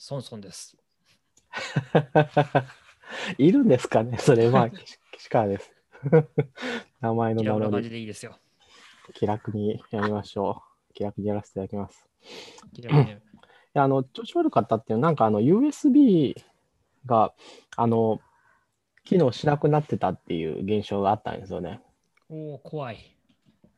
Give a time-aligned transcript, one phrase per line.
[0.00, 0.78] ソンソンです。
[3.36, 4.16] いるんですかね？
[4.16, 5.70] それ、まあ、岸 岸川です。
[7.02, 8.38] 名前の名乗り、でいいですよ。
[9.12, 10.94] 気楽にやりましょう。
[10.94, 12.08] 気楽にやらせていただきます。
[12.78, 13.20] ね
[13.74, 16.34] いやあの、調子悪かったっていうのは、なんかあの、USB
[17.04, 17.34] が、
[17.76, 18.22] あの、
[19.04, 21.82] 機能しなくなってたっていう現象があったんですよね。
[22.30, 23.14] おお、怖い。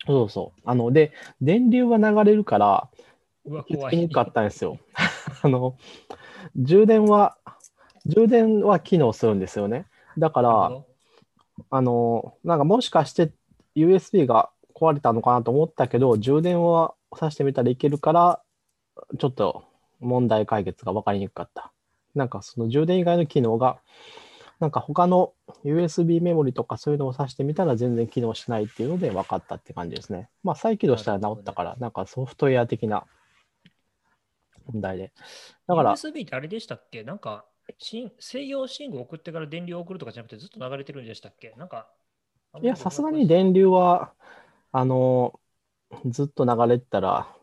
[0.07, 0.61] そうそう。
[0.64, 2.89] あの、で、電流が流れるから、
[3.45, 3.91] うわ、怖い。
[3.91, 4.79] きにくかったんですよ。
[5.43, 5.77] あの、
[6.56, 7.36] 充電は、
[8.06, 9.87] 充電は機能するんですよね。
[10.19, 10.73] だから、
[11.70, 13.33] あの、なんかもしかして
[13.77, 18.42] USB が壊れたのかなと思ったけど、充電はさしてみたらいけるから、
[19.19, 19.64] ちょっと
[20.00, 21.72] 問題解決が分かりにくかった。
[22.14, 23.78] なんかその充電以外の機能が、
[24.61, 25.33] なんか他の
[25.64, 30.28] USB メモリとかそういうのを挿してみたら全然機能しないっていうので分かったって感じですね。
[30.45, 33.05] まあ再起動したら治ったから、なんかソフトウェア的な
[34.66, 35.12] 問題で。
[35.66, 37.03] だから、USB ってあれでしたっけ？
[37.03, 37.45] なんか、
[37.79, 41.55] 信制御信号を送ってから電流を送るとかじゃなくてずっと流れてるんでしたっけ？
[41.56, 41.89] なんか、
[42.61, 44.12] いや、さすがに電流は、
[44.73, 45.41] あの、
[46.06, 47.34] ずっと流れてたら、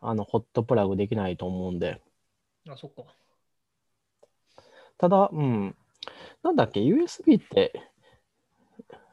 [0.00, 2.00] あの、ホットプラグできないと思うんで。
[2.68, 3.04] あ、そっか。
[4.98, 5.76] ただ、うん。
[6.42, 7.72] なんだっけ、USB って、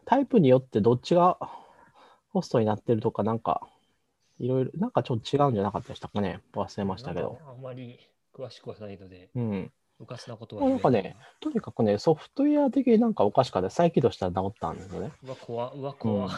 [0.06, 1.38] タイプによってどっちが
[2.30, 3.68] ホストになってるとか、なんか、
[4.40, 6.42] いろいろ、なんかちょっと違うんじゃなかったでしたかね？
[6.54, 7.40] 忘れましたけど。
[7.48, 8.00] あんまり
[8.34, 9.72] 詳しくはないので、うん。
[10.00, 13.70] うかすなこともはうなんかねとにかくね、ソフトウェア的になんかおかしかった。
[13.70, 15.12] 再起動したら治ったんですよね。
[15.24, 16.32] うわ、怖うわ、怖、うん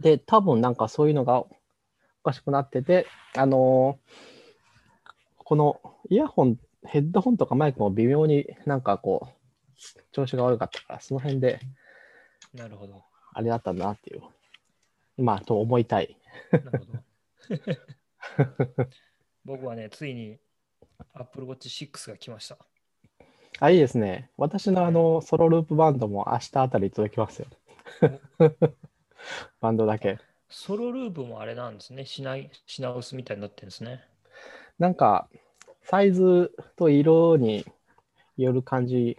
[0.00, 1.48] で、多分なんかそういうのがお
[2.24, 4.40] かしくなってて、あのー
[5.44, 9.34] このイヤホン、ヘッドホンとかマイクも微妙になんかこう、
[10.12, 11.58] 調子が悪かったから、その辺で
[12.54, 13.02] なるほど。
[13.32, 14.22] あれだったんだなっていう、
[15.18, 16.16] まあ、と思いたい。
[16.52, 17.00] なるほど。
[19.44, 20.38] 僕はね、ついに
[21.14, 22.58] Apple Watch 6が来ました。
[23.58, 24.30] あ、いいですね。
[24.36, 27.46] 私のあの、ソロループバンドも明日あたり届きますよ。
[29.60, 30.18] バンドだけ。
[30.48, 32.04] ソロループもあれなんですね。
[32.04, 34.02] 品い品薄みたいになってるんですね。
[34.78, 35.28] なんか、
[35.82, 37.64] サイズと色に
[38.36, 39.18] よる感じ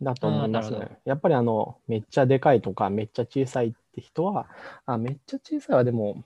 [0.00, 0.98] だと思いますね。
[1.04, 4.48] やっぱりあの、めっちゃでかいとか、めっちゃ小さいって人は、
[4.86, 6.22] あ、めっちゃ小さいはでも、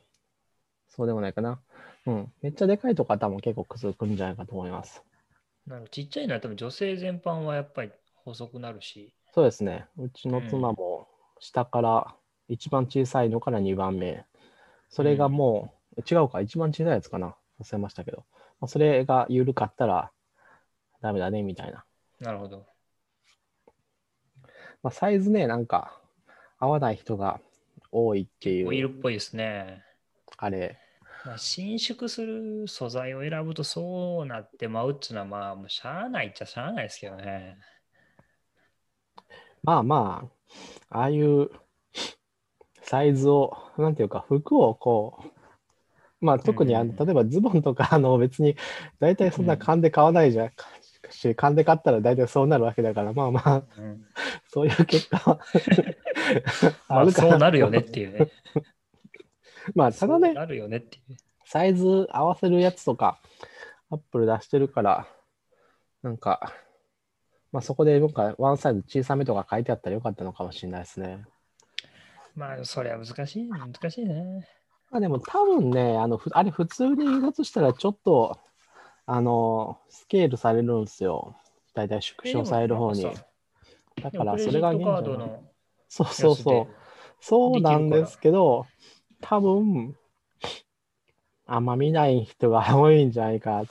[0.99, 1.61] そうでもないかな。
[2.07, 2.33] うん。
[2.43, 5.01] めっちゃでかいとか多分結構くずくんじゃないかと思います。
[5.65, 7.93] なるちっちゃいのは多分女性全般はやっぱり
[8.25, 9.15] 細くなるし。
[9.33, 9.87] そうですね。
[9.97, 11.07] うちの妻も
[11.39, 12.15] 下から、
[12.49, 14.25] 一番小さいのから2番目。
[14.89, 17.37] それがもう、違うか、一番小さいやつかな。
[17.61, 18.25] 忘れましたけど。
[18.59, 20.11] まあそれが緩かったら
[21.01, 21.85] ダメだね、みたいな。
[22.19, 22.67] なるほど。
[24.83, 26.01] まあ、サイズね、なんか
[26.59, 27.41] 合わない人が
[27.93, 29.85] 多いってこういいう、るっぽいですね。
[30.37, 30.79] あれ。
[31.25, 37.59] まあ、伸縮する素材を選ぶとそうなってまうっていうのはまあもうしゃあないっちゃしゃあないですけどね。
[39.63, 40.31] まあま
[40.91, 41.51] あ、ああいう
[42.83, 48.57] サイズを、なんていうか、服をこう、まあ特にあの、うん例えばズボンとか、あの別に
[48.99, 50.51] 大体そんな勘で買わないじゃん。
[51.11, 54.05] し、勘で買ったら大体そうなるわけだから、まあまあ、うん、
[54.49, 55.41] そういう結果は
[56.89, 58.31] まあるかそうなるよねっていうね。
[59.75, 60.99] まあ、ただねそう、なるよねって。
[61.45, 63.21] サイズ合わせるやつとか、
[63.91, 65.09] アップル出してるから、
[66.03, 66.53] なんか、
[67.53, 71.25] まあそこで僕はワンサイズ小さめとか書いてあったらよかったのかもしれないですね。
[72.35, 74.47] まあそれは難しい、難しいね。
[74.91, 78.39] まあでも多分ね、あの、ふあれ普通に印刷したらちょっと、
[79.07, 81.37] あの、スケールされるんですよ。
[81.75, 83.03] だいたい縮小される方に。
[84.03, 84.73] だからそれが
[85.89, 86.67] そうそうそうや。
[87.21, 88.67] そうなんですけど、
[89.21, 89.97] 多分、
[91.47, 93.65] あんま見ない人が多いんじゃないか。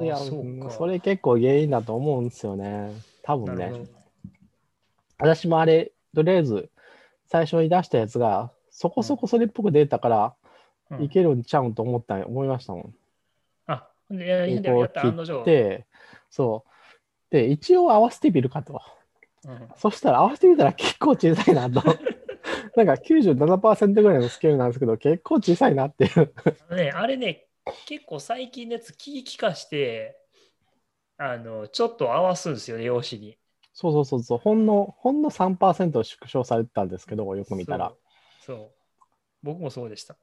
[0.00, 2.92] いや、そそれ結構原因だと思うんですよね。
[3.22, 3.72] 多分ね。
[5.18, 6.70] 私もあれ、とりあえず、
[7.26, 10.34] 最初に出したやつが、そこそこそれっぽく出たから、
[10.90, 12.94] うんいけるんちゃうんと思った、思いましたもん。
[13.66, 15.86] あ、でややこうやった案の切定
[16.28, 16.66] そ
[17.30, 17.34] う。
[17.34, 18.82] で、一応合わせてみるかと。
[19.46, 21.82] うんそしたら合わせてみたら結構小さいなと。
[22.76, 26.34] なんか97%ぐらいのスケールなんですけど、結構小さいなっていう。
[26.74, 27.46] ね、あれね、
[27.86, 30.16] 結構最近のやつ、聞き化して、
[31.18, 33.38] あの、ちょっと合わすんですよね、用紙に。
[33.74, 37.92] そうそうそうそう、ほんの、ほんの3%縮小されてたんですけど、よく見たら。
[38.40, 38.56] そう。
[38.56, 38.70] そう
[39.42, 40.14] 僕もそうでした。
[40.14, 40.18] っ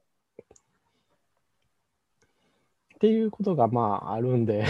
[3.00, 4.66] ていうことがまああるんで、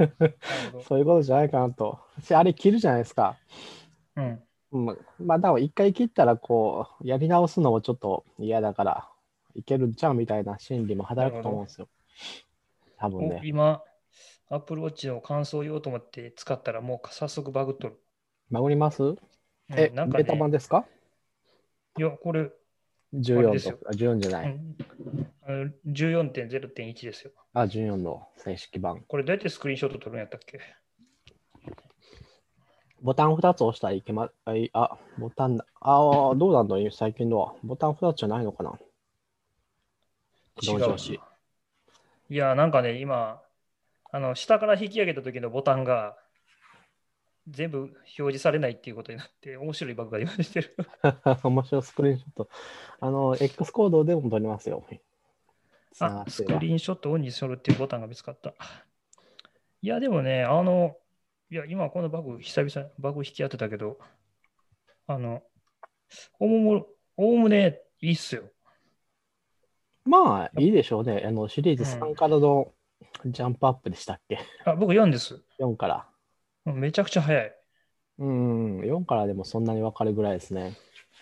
[0.88, 1.98] そういうことじゃないかなと。
[2.22, 3.36] しあれ切るじゃないですか。
[4.16, 4.42] うん。
[4.70, 9.08] ままあ、だから一回切ったら、こう、やり直すのもちょっと嫌だから、
[9.54, 11.88] いけるんちゃうみたいな心理も働くと思うんですよ。
[12.98, 13.40] 多分おね。
[13.44, 13.82] 今、
[14.50, 17.98] Apple Watch の感想を言おうと思って使ったらもう早速バグっとる。
[18.50, 19.02] バグります？
[19.02, 19.18] うん
[19.70, 20.86] え、なんかベータ版ね、ですか？
[21.98, 22.50] いや、これ、あれ
[23.12, 23.88] で ?14 すよと。
[23.88, 24.52] あ、14じゃない。
[24.52, 24.76] うん
[25.42, 27.30] あの14.0.1ですよ。
[27.54, 29.00] あ、14の正式版。
[29.08, 30.60] これどうやってスクリーンショット撮るんやったっけ？
[33.02, 34.30] ボタン2つ押したらいけま、
[34.72, 35.64] あ、ボタンだ。
[35.80, 37.54] ああ、どうなんだ最近のは。
[37.62, 38.78] ボタン2つじゃないのかな
[40.62, 41.20] 違う同調子。
[42.30, 43.40] いや、なんかね、今、
[44.10, 46.16] あの下から引き上げた時のボタンが
[47.48, 50.76] 全部表示されないっていうことになって、面白いバグが今してる。
[51.42, 52.48] 面白いスクリーンショット。
[53.00, 54.84] あの、X コードでも撮りますよ。
[56.00, 58.52] あ、スクリーンショットオンにするっていうボタンが見つかった。
[59.80, 60.96] いや、でもね、あの、
[61.50, 63.98] いや、今このバグ、久々バグ引き当てたけど、
[65.06, 65.42] あの、
[66.38, 66.86] おおむ
[67.16, 68.44] おおむねいいっすよ。
[70.04, 71.22] まあ、いいでしょうね。
[71.24, 72.72] あの、シリーズうん3からの
[73.26, 74.38] ジャンプアップでしたっけ？
[74.64, 75.42] あ、僕4です。
[75.58, 76.08] ?4 から。
[76.66, 77.54] うんめちゃくちゃ早い。
[78.18, 80.76] うん、4からでもそんなに分かるぐらいですね。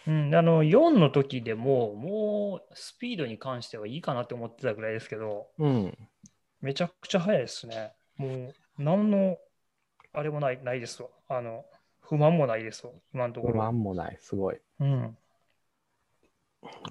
[0.06, 5.98] うん、あの4の時でも、もうスピードに関してはいいかなって思ってたぐらいですけど、うん。
[6.60, 7.92] めちゃくちゃ速いですね。
[8.16, 9.36] もう、何の、
[10.16, 11.10] あれもないないですわ。
[11.28, 11.66] あの、
[12.00, 13.58] 不満もないですわ、今のとこ不ろ。
[13.58, 14.16] 満もない。
[14.18, 14.56] すごい。
[14.80, 15.16] うん、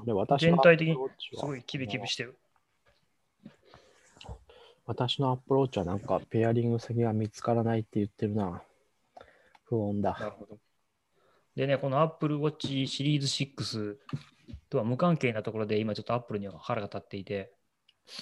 [0.06, 0.96] で私の全体的に
[1.34, 2.38] すごいキビキビしてる。
[4.86, 8.62] 私のアップローチはなんかペアリング先が見つからないって言ってるな。
[9.64, 10.16] 不穏だ。
[10.20, 10.60] なるほど。
[11.56, 13.98] でね、この Apple Watch シリーズ6
[14.70, 17.52] とは無関係なところで、今ちょっと Apple には腹が立っていて、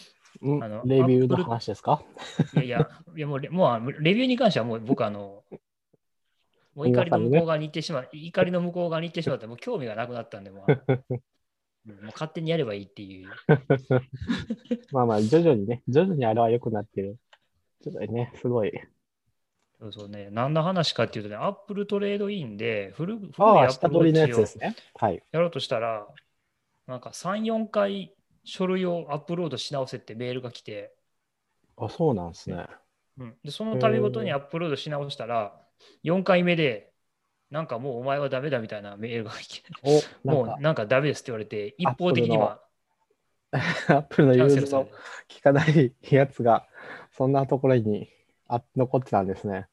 [0.08, 2.04] うんあのレビューの話ですか？
[2.56, 5.44] いやいや、いやもうレもうレビューに関してはもう僕あの、
[6.76, 10.72] もう怒りの向こう側に行ってしまう、怒りの向こう側に行ってしまって、もう興味がなくなったんで、もう
[11.86, 13.28] もう勝手にやればいいっていう。
[14.92, 17.18] まあまあ、徐々にね、徐々にあれは良くなってる。
[17.84, 18.72] ちょっとね、すごい。
[19.80, 24.76] そうそうね、何の話かっていうとね、Apple トレードインで古古いああ、Apple 下取りのやつですね。
[24.96, 25.22] はい。
[25.32, 26.08] やろうとしたら、
[26.88, 30.94] なんか3、4回書類をアップロードし直せってメールが来て、
[31.78, 32.66] あ、そうなんですね。
[33.18, 35.60] うん、でその度ごとにアップロードし直したら、
[36.04, 36.92] 4回目で、
[37.50, 39.70] なんかもうお前はダメだみたいなメールが来て、
[40.26, 42.62] お、もうなんかダメですって言われて、一方的には
[43.52, 43.58] か、
[43.96, 44.92] アップルの融通のキャユーズのンセルされて。
[45.30, 46.68] 利かないやつが、
[47.12, 48.10] そんなところに
[48.48, 49.68] あ残ってたんですね。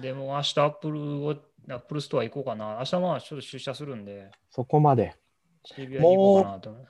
[0.00, 1.30] でも明日アップルを、
[1.68, 2.76] アップルストア行こうかな。
[2.78, 5.14] 明日まあちょっと出社するんで、そこまで。
[5.64, 6.88] CBI に行こうかなと思う。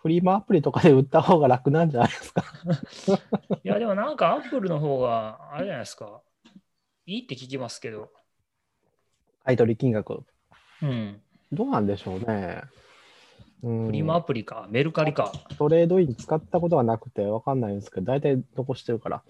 [0.00, 2.44] フリマアプリとかで売った方が楽なんじゃないですか？
[3.64, 6.22] いや、でもなんかアップルの方が、あれじゃないですか？
[7.06, 8.10] いいって聞きますけど。
[9.44, 10.22] 買い取り金額。
[10.82, 11.20] うん。
[11.50, 12.62] どうなんでしょうね。
[13.62, 15.32] うんフリマアプリか、メルカリか？
[15.58, 19.22] トレードイン使ったことがなくてわかんないんですけど、大体残してるから。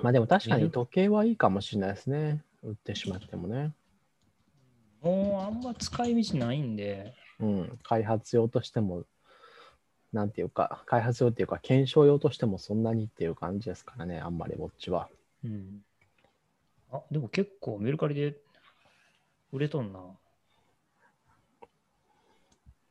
[0.00, 2.44] まあでも確かに時計はいいかもしれないですね。
[2.62, 3.72] 売ってしまってもね。
[5.00, 7.78] もうあんま使い道ないんで、うん。
[7.82, 9.04] 開発用としても、
[10.12, 15.08] なんていうか、開発用っていうか、検証用としてもそんなにっていう感じですからね、あんまりウォッチは。
[15.44, 15.82] うん。
[16.92, 18.36] あ、でも結構メルカリで
[19.52, 20.00] 売れとんな。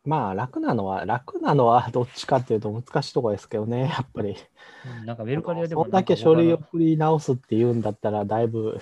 [0.06, 4.30] まあ楽なのは、楽なのは どっちかっていうと難しいところですけどね、やっぱり。
[4.30, 4.34] う
[5.04, 8.80] んなんかメルカリはでもそんだけ書類を振り直すっていうんだったら、だいぶ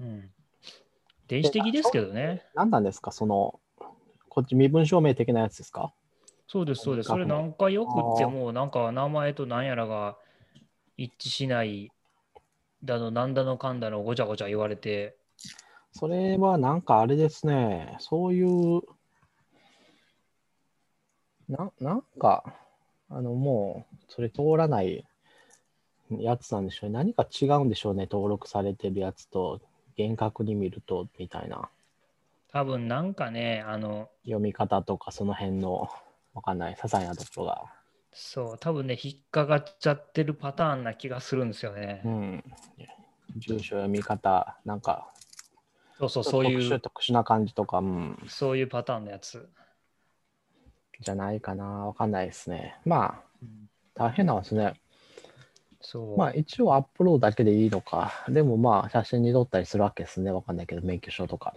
[0.00, 0.30] うん。
[1.26, 2.44] 電子的ですけどね。
[2.54, 3.59] 何なんですか、その、
[4.40, 5.92] こっち身分証明的なやつですか？
[6.48, 7.08] そうです、そうです。
[7.08, 10.16] それ何回送っても、なんか名前と何やらが
[10.96, 11.92] 一致しない
[12.82, 15.16] だの、なんだのかんだのごちゃごちゃ言われて、
[15.92, 18.80] それはなんかあれですね、そういう、
[21.48, 22.42] ななんか、
[23.10, 25.04] あのもう、それ通らない
[26.10, 26.94] やつなんでしょうね。
[26.94, 29.60] 何か違うんでしょうね、登録されてるやつと、
[29.96, 31.68] 厳格に見ると、みたいな。
[32.52, 35.88] 多分なんかね、あの、読み方とか、その辺の、
[36.34, 37.64] わかんない、些細なところが。
[38.12, 42.08] そう、多分ね、引っかかっちゃってるパターンな気がするんですよねう。
[42.08, 42.44] ん。
[43.36, 45.12] 住所読み方、なんか、
[45.98, 49.48] そうそう、そういう、特殊な感じとか、うん、そういうパターンのやつ。
[51.00, 52.76] じゃないかな、わかんないですね。
[52.84, 54.80] まあ、うん大変なんですね。
[55.82, 56.16] そう。
[56.16, 58.24] まあ一応アップロードだけでいいのか。
[58.30, 60.30] でもまあ写真に撮ったりするわけですね。
[60.30, 61.54] わかんないけど、免許証とか。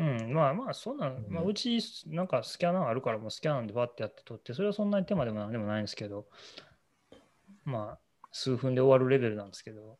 [0.00, 6.24] うん、まあまあ、そんなん、まあ、うち、なんかスキャナーあるから、もうスキャナーでバッてやって撮って、それはそんなに手間でもなんでもないんですけど、
[7.66, 9.98] まあ、数分で終わるレベルなんですけど、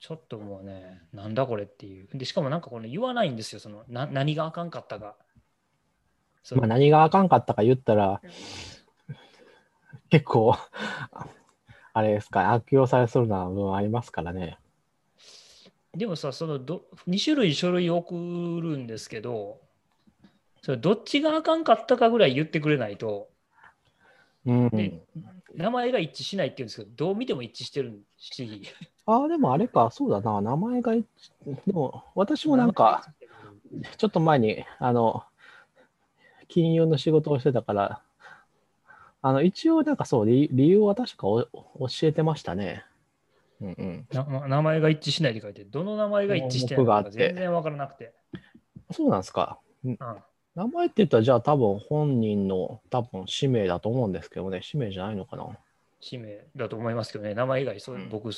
[0.00, 2.08] ちょっともうね、なんだこれっていう。
[2.14, 5.16] で、しかもなんかこれ言わないんですよ、その、な何があかんかったか。
[6.52, 8.22] まあ何があかんかったか言ったら、
[10.08, 10.56] 結構、
[11.92, 14.58] あれですか、悪用されそうな部分ありますからね。
[15.96, 18.14] でもさ、そのど2種類書類送
[18.62, 19.60] るんですけど、
[20.62, 23.28] それどっちがあかんかったかぐらい言ってくれないと、
[24.46, 24.70] うん。
[24.70, 24.92] で
[25.54, 28.62] 名前が一致しないっていうんですけど、どう見ても一致してるし。
[29.06, 31.06] ああ、でもあれか、そうだな、名前が一、
[31.66, 33.06] でも私もなんか、
[33.98, 35.22] ちょっと前に、あの、
[36.48, 38.02] 金融の仕事をしてたから、
[39.22, 42.84] あの、一応なんかそう、理理由は確かお教えてましたね。
[43.64, 44.06] うんうん。
[44.12, 48.12] な名前が一致しないって書いて、どの名前が一致してないのか全然わからなくて。
[48.92, 49.58] そうなんですか。
[49.84, 49.98] うん
[50.54, 55.48] 名前って言ったら、じゃあ多分本人の多分氏名だと思うんですけどね、氏名じゃないのかな。
[56.00, 58.30] 氏名だと思いますけどね、名前以外そう、うん僕、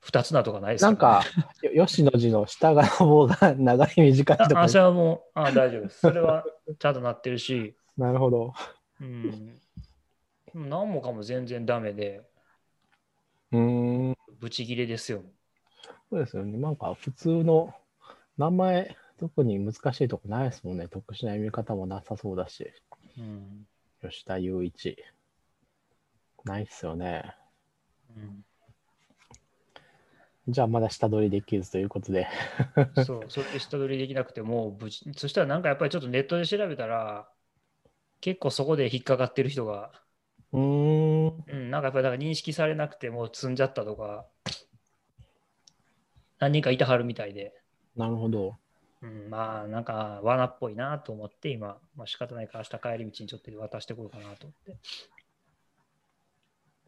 [0.00, 1.22] 二つなとかないですなんか
[1.76, 6.00] 吉の字の下が棒が長い短いとあ、かあ、それはもう、あ、大丈夫です。
[6.00, 6.44] それは
[6.78, 8.52] ちゃんとなってるし、なるほど。
[9.00, 9.60] うん。
[10.54, 12.22] 何もかも全然ダメで、
[13.52, 15.22] うーん、ブチギレですよ。
[16.10, 16.58] そうですよね。
[16.58, 17.74] なんか普通の
[18.38, 20.88] 名前、特に難しいとこないですもんね。
[20.88, 22.72] 特殊な読み方もなさそうだし。
[23.18, 23.66] うん。
[24.02, 24.96] 吉田雄一。
[26.44, 27.36] ないっすよね。
[28.16, 28.44] うん、
[30.48, 32.26] じゃあまだ下取りできずということで。
[33.04, 37.28] そう、それで下取りできなくてもうぶち、そしたらなんかやっぱりちょっとネットで調べたら、
[38.22, 39.92] 結構そこで引っかかってる人が、
[40.52, 41.44] うーん。
[41.46, 44.26] うん、なんかやっぱりだから認識されなくてもう積んじゃったとか、
[46.38, 47.52] 何人かいたはるみたいで、
[47.96, 48.56] なるほど。
[49.02, 54.76] うん、まあなんか罠っぽいなと思って今、まあ仕方ないから明日帰り道にちょっと渡してこようかなと思って。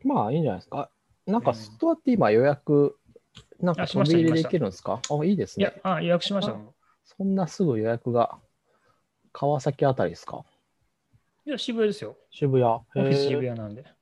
[0.05, 0.91] まあいいんじゃないですか。
[1.27, 2.99] なんかうんストアって今予約、
[3.61, 5.01] なんかあしました飛び入りできるんですか？
[5.09, 6.57] あ、いいですいやね。、あ予約しました。
[7.05, 8.39] そんなすぐ予約が
[9.33, 10.45] 川崎あたりですか？
[11.45, 12.17] いや、渋谷ですよ。
[12.31, 12.65] 渋谷。
[12.65, 13.85] オフィス渋谷なんで。
[13.85, 13.93] ああ、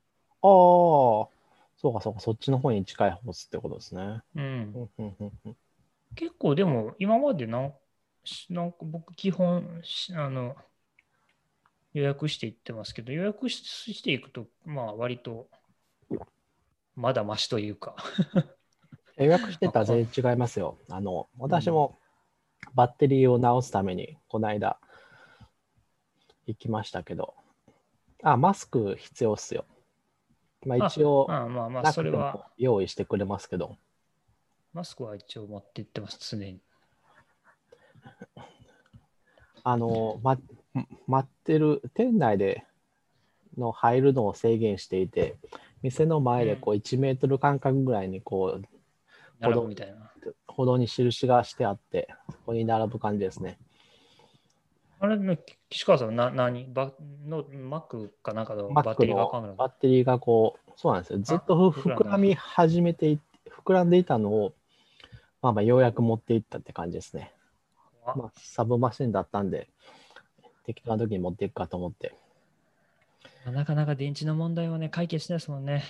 [0.41, 1.29] そ
[1.83, 4.21] うかそうか、そっちの方に近い方ってことですね。
[4.35, 4.89] うん
[6.15, 7.73] 結構でも今までなん
[8.25, 10.55] しなんか僕基本しあの
[11.93, 15.47] 予約していってますけど予約ししていくとまあ割と
[16.95, 17.95] まだマシというか
[19.17, 20.77] 予約してたら全然違いますよ。
[20.89, 21.99] あの、私も
[22.73, 24.79] バッテリーを直すために、この間、
[26.47, 27.35] 行きましたけど、
[28.23, 29.65] あ、マスク必要っすよ。
[30.65, 32.33] まあ一応、ああまあまあそれは。
[32.33, 33.77] も用意してくれますけど、
[34.73, 36.61] マスクは一応持って行ってます常に。
[39.63, 40.37] あの、ま、
[41.07, 42.65] 待ってる、店内で
[43.57, 45.35] の入るのを制限していて、
[45.81, 48.65] 店の前でこう1メートル間隔ぐらいにこう、
[49.39, 50.11] 並ぶみたいな。
[50.47, 53.57] 歩道に印がしてあって、そこに並ぶ感じですね。
[55.01, 55.35] あれの
[55.69, 56.67] 岸川さんな何？
[56.71, 56.91] バ
[57.25, 61.19] の Mac かなんかのバッテリーがカメラバッテリーがこう、そうなんですよ。
[61.19, 63.19] ずっとふ膨らみ始めてい
[63.65, 64.53] 膨らんでいたのを、
[65.41, 67.33] まあまあようやく持っていったって感じですね。
[68.05, 69.69] あまあ、サブマシンだったんで、
[70.67, 72.13] 適当な時に持っていくかと思って。
[73.51, 75.83] なかなか電池の問題はね解決しないですもんね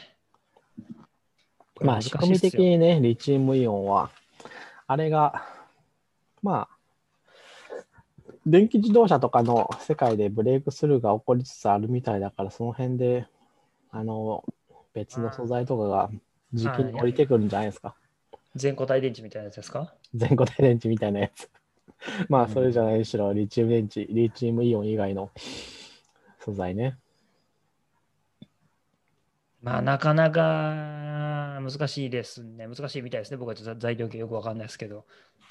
[1.82, 4.10] まあ、仕組み的にね、リチウムイオンは、
[4.88, 5.44] あれが、
[6.44, 6.77] まあ、
[8.45, 13.27] 電気自動車とかの世界でブレイクスルーが起こりつつあるみたいだから、その辺で、
[13.91, 14.43] あの、
[14.93, 16.10] 別の素材とかが
[16.53, 17.95] 時期に降りてくるんじゃないですか？
[18.55, 19.93] 全固体電池みたいなやつですか？
[20.15, 21.50] 全固体電池みたいなやつ。
[22.29, 25.29] まあ、うんそれじゃないにしろ、リチウム電池、リチウムイオン以外の
[26.39, 26.98] 素材ね。
[29.62, 32.68] まあ、なかなか難しいですね。
[32.68, 33.38] 難しいみたいですね。
[33.38, 35.06] 僕はちょっと材料系よくわかんないですけど、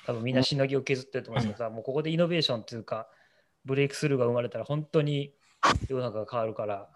[0.06, 3.08] 多分みんなしのぎを削ってると思うんですけどさ、もうここでイノベーションっていうか、
[3.64, 5.32] ブレイクスルーが生まれたら本当に
[5.88, 6.88] 世の中が変わるから、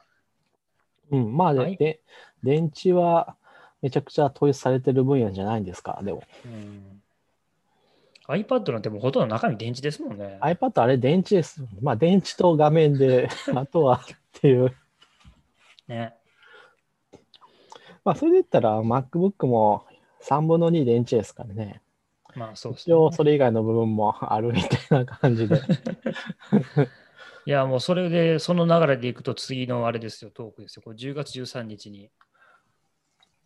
[1.11, 2.01] うん、まあ、ではいで
[2.43, 3.37] 電池は
[3.83, 6.23] めちゃくちゃ統一されてる分野じゃないんですか、でも。
[6.47, 7.03] うん、
[8.29, 10.39] iPad なんてもうほとんど中身電池ですもんね。
[10.41, 11.63] iPad あれ電池です。
[11.83, 14.75] まあ電池と画面で、 あとはっていう。
[15.87, 16.15] ね。
[18.05, 19.87] まあそれで言ったら MacBook も
[20.23, 21.81] 3分の2電池ですからね。
[22.35, 25.61] まあそうです一応それ以外の部分もあるみたいな感じで。
[27.47, 30.83] いや、もうそれで、その流れでいくと次のあれですよ、トークですよ。
[30.83, 32.11] これ10月13日に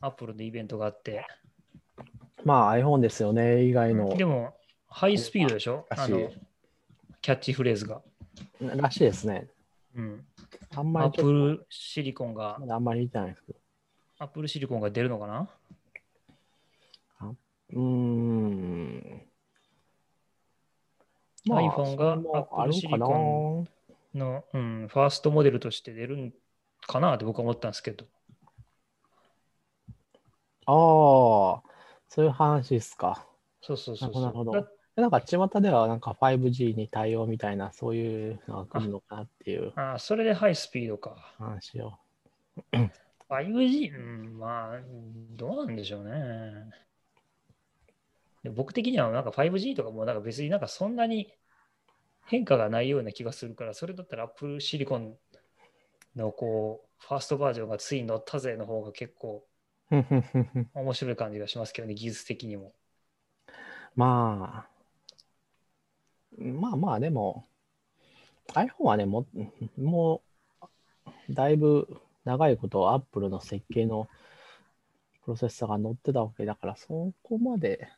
[0.00, 1.26] Apple でイベントがあって、
[2.44, 4.54] まあ iPhone ですよね、以外のでも、
[4.88, 5.84] ハイスピードでしょ？
[5.90, 6.30] あの、
[7.20, 8.00] キャッチフレーズが。
[8.60, 9.48] らしいですね。
[9.96, 10.24] うん。
[10.76, 13.57] あんまアッりちょっプルシリコンがあんまり見てないですけど。
[14.18, 15.48] アップルシリコンが出るのかな？
[17.70, 19.22] うーん。
[21.48, 23.68] iPhone がそれもあるんかな？Apple
[24.14, 26.32] の、うん、ファーストモデルとして出るん
[26.86, 27.14] かな？
[27.14, 28.06] って僕は思ったんですけど。
[30.66, 31.62] ああ、
[32.08, 33.26] そういう話ですか。
[33.60, 34.22] そうそうそうそう。
[34.22, 41.34] なるほどだなんか巷ではなんか 5G に対応みたいな、そういうのが来るのかなっていうあーそれでハイスピードか。
[41.38, 41.92] 話を。
[43.28, 44.80] 5G、うん、まあ、
[45.36, 46.70] どうなんでしょうね。
[48.42, 51.32] で僕的にはなんか 5G とかもなんか別になんかそんなに
[52.26, 55.16] 変化がないような気がするから、それだったら Apple シリコン
[56.14, 59.44] のこう、ファーストバージョンがついに乗ったぜの方が結構
[59.90, 62.74] 面白い感じがしますけどね、技術的にも。
[63.96, 64.78] まあ、
[66.38, 67.46] まあまあでも、
[68.52, 69.26] iPhone はね、も
[69.78, 70.22] も
[71.28, 74.06] う、だいぶ長いこと、Apple の設計の
[75.24, 77.88] プロセッサーが乗ってたわけだから、そこまで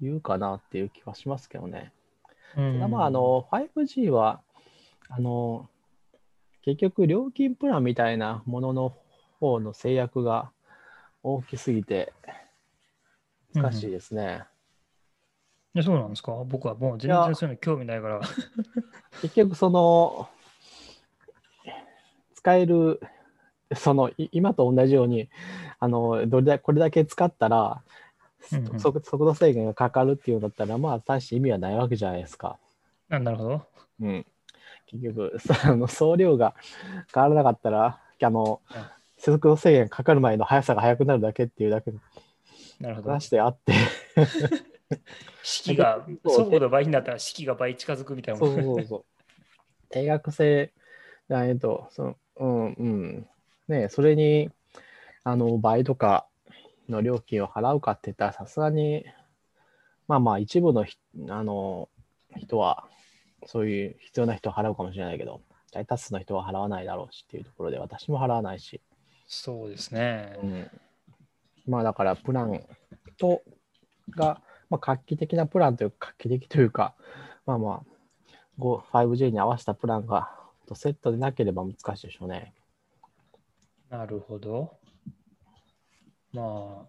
[0.00, 1.92] 言うかなっていう気はしますけどね。
[2.56, 4.40] うんただまあ、あの、5G は、
[5.10, 5.68] あの、
[6.62, 8.96] 結局、料金プランみたいなものの
[9.38, 10.50] 方の制約が
[11.22, 12.12] 大きすぎて、
[13.54, 14.44] 難しいですね。
[15.74, 16.32] いやそうなんですか？
[16.46, 18.20] 僕はもう全然そういうの興味ないから。
[19.20, 20.28] 結局、その、
[22.34, 23.00] 使える、
[23.74, 25.28] その、い今と同じように、
[25.78, 27.82] あの、どれだこれだけ使ったら、
[28.52, 32.56] うんうん速速度制限がかかるっていうんだったら、まあ、大して意味はないわけじゃないですか。
[33.10, 33.62] あなるほど。
[34.00, 34.26] うん。
[34.86, 36.54] 結局、そあの総量が
[37.12, 38.86] 変わらなかったら、あのうん、
[39.18, 41.98] 速度制限かかる前の速さが速くなるだけっていうだけの
[42.80, 43.10] なるほど。
[43.10, 43.74] 話であって、
[45.42, 48.58] 式が、速度倍になったら式が倍近づくみたいなそもん。
[48.60, 49.04] うそうそう。
[49.90, 50.72] 定額制
[51.28, 53.28] じゃないと、そのうんうん。
[53.68, 54.50] ねそれに、
[55.24, 56.26] あの、倍とか
[56.88, 59.04] の料金を払うかって言ったら、さすがに、
[60.06, 60.96] まあまあ、一部のひ
[61.28, 61.88] あの
[62.36, 62.88] 人は、
[63.46, 68.80] そういう必要な人は払うかもしれないけど、大多数の人は払わないだろうしっていうところで、私も払わないし、
[69.26, 70.46] そうですねう。
[70.46, 70.70] ん、
[71.66, 72.62] まあだから、プラン
[73.18, 73.42] と、
[74.10, 76.94] が、まあ、画期的なプランというか、画期的というか、
[77.44, 77.82] まあまあ、
[78.58, 80.30] 5 5G に合わせたプランが
[80.68, 82.52] とセットでなければ難しいでしょうね。
[83.90, 84.78] なるほど。
[86.32, 86.88] まあ、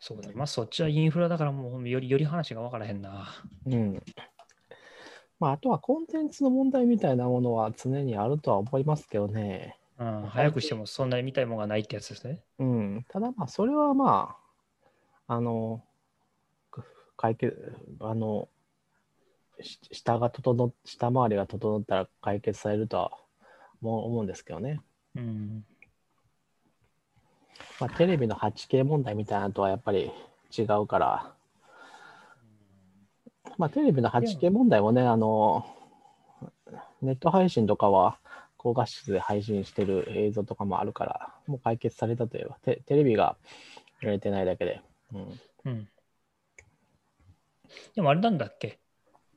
[0.00, 0.34] そうだね。
[0.34, 3.28] まあ、そっちはインフラだからもうよりより話が分からへんな。
[3.66, 4.02] うん。
[5.38, 9.76] まあ、あとはコンテンツの問題みたいなものは常にあるとは思いますけどね。
[9.98, 12.42] うん、早くしてもそんなに見たいものがないってやつですね。
[12.58, 13.06] うん。
[13.08, 14.36] ただまあ、それはま
[15.28, 15.84] あ、あの、
[16.70, 16.82] く
[17.16, 18.48] 解決、あの、
[19.60, 23.12] し下が整っ、下回りが整ったら解決されるとは
[23.82, 24.80] 思う思うんですけどね。
[25.16, 25.64] うん。
[27.80, 30.10] まあ、テレビの 8K 問題みたいなのとはやっぱり
[30.56, 31.34] 違うから、
[33.58, 35.66] まあ、テレビの 8K 問題もね、あの、
[37.02, 38.18] ネット配信とかは
[38.56, 43.36] 高画質で配信してる映像とかもあるから、もう解決されたといえば、テテレビが
[44.02, 44.82] やれてないだけで。
[45.14, 45.88] うん、うん。
[47.94, 48.78] でもあれなんだっけ？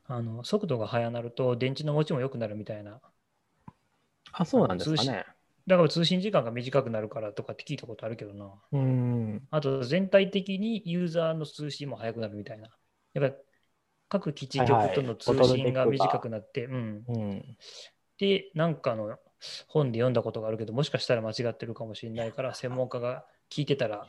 [0.06, 3.00] あの速度が速なると電池の持ちも良くなるみたいな。
[4.36, 5.24] あ、そうなんですかね。
[5.66, 8.52] だから通信時間が短くなるからとかって聞いたことあるけどな。
[8.72, 9.42] うん。
[9.50, 12.68] あと全体的にユーザーの通信も速くなるみたいな。
[13.14, 13.42] やっぱり
[14.08, 17.04] 各基地局との通信が短くなって、うん。
[17.08, 17.56] うん。
[18.18, 19.16] で、なんかの
[19.68, 24.06] 本で読んだことがあるけど、もしかしたら間違ってるかもしれないから、専門家が聞いてたら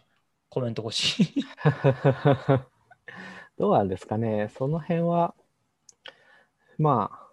[0.50, 1.46] コメント欲しい。
[3.58, 4.52] どうなんですかね。
[4.58, 5.34] その辺は、
[6.78, 7.25] まあ、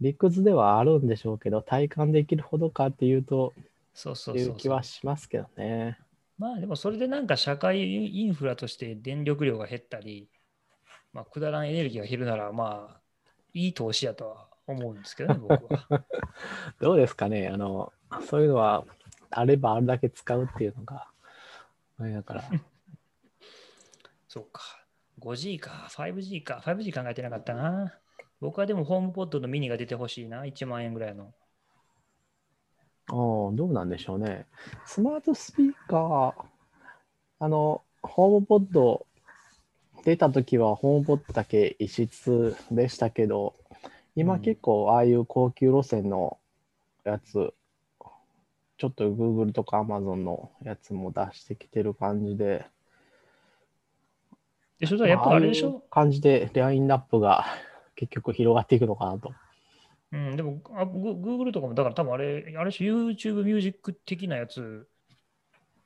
[0.00, 3.52] 理屈ではあるんでしょうけど、体感できるほどかっていうと、
[3.94, 4.82] そうそうそううそう気は。
[4.82, 5.98] しますけどね。
[6.38, 10.28] まあでもそれでなんか社会インフラとして電力量が減ったり、
[11.12, 13.00] まあ、くだらんエネルギーが減るなら、まあ、
[13.54, 15.88] いい投資やとは思うんですけどね、 僕は。
[16.80, 17.48] どうですかね？
[17.48, 17.92] あの、
[18.28, 18.84] そういうのは、
[19.30, 21.08] あればあるだけ使うっていうのが、
[21.98, 22.44] あれだから。
[24.28, 24.62] そうか。
[25.18, 27.98] 5G か、5G か、5G 考えてなかったな。
[28.40, 31.32] 僕はでもホームポッドのミニが出てほしいな、1万円ぐらいの。
[33.10, 34.46] おどうなんでしょうね。
[34.86, 36.34] スマートスピーカー、
[37.40, 39.06] あの、ホームポッド
[40.04, 43.54] 出た時はホームポッドだけ異質でしたけど、
[44.14, 46.38] 今うん結構ああいう高級路線の
[47.04, 47.54] やつ、
[48.76, 52.66] ちょっと Google とか Amazon のやつも出してきてる感じで、
[54.78, 55.82] で、それはやっぱあれでしょ？
[55.90, 57.44] 感じでラインナップが
[57.98, 59.34] 結局広がっていくのかなと。
[60.12, 64.86] うん、でもあ、グ Google とかも、だから多分あれ、あれし YouTube ミュージック的なやつ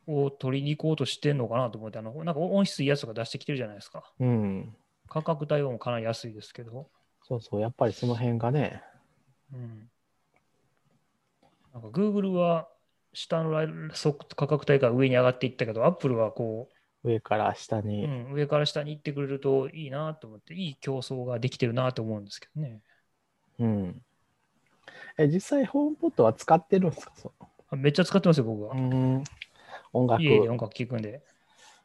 [0.06, 4.12] を取りに行こうとしてんのかなと思って、あの、なんか音質いいやつとか出してきてるじゃないですか。
[4.20, 4.76] うん。
[5.08, 6.86] 価格帯はもかなり安いですけど。
[7.26, 8.82] そうそう、やっぱりその辺がね、
[9.54, 9.88] うん。
[11.72, 12.68] なんか Google は
[13.14, 13.68] 下のライ
[14.36, 22.80] 価格帯から上に上がっていったけど、アップルはこう、上から下に、うん、上から下に行ってくれるといいなと思って、いい競争ができてるなと思うんですけどね。
[23.58, 24.02] うん。
[25.18, 27.12] え、実際、ホームポットは使ってるんですか？
[27.16, 27.32] そ
[27.72, 28.74] めっちゃ使ってますよ、僕は。
[28.74, 29.24] うん。
[29.92, 30.22] 音楽。
[30.22, 31.22] 家で音楽聴くんで。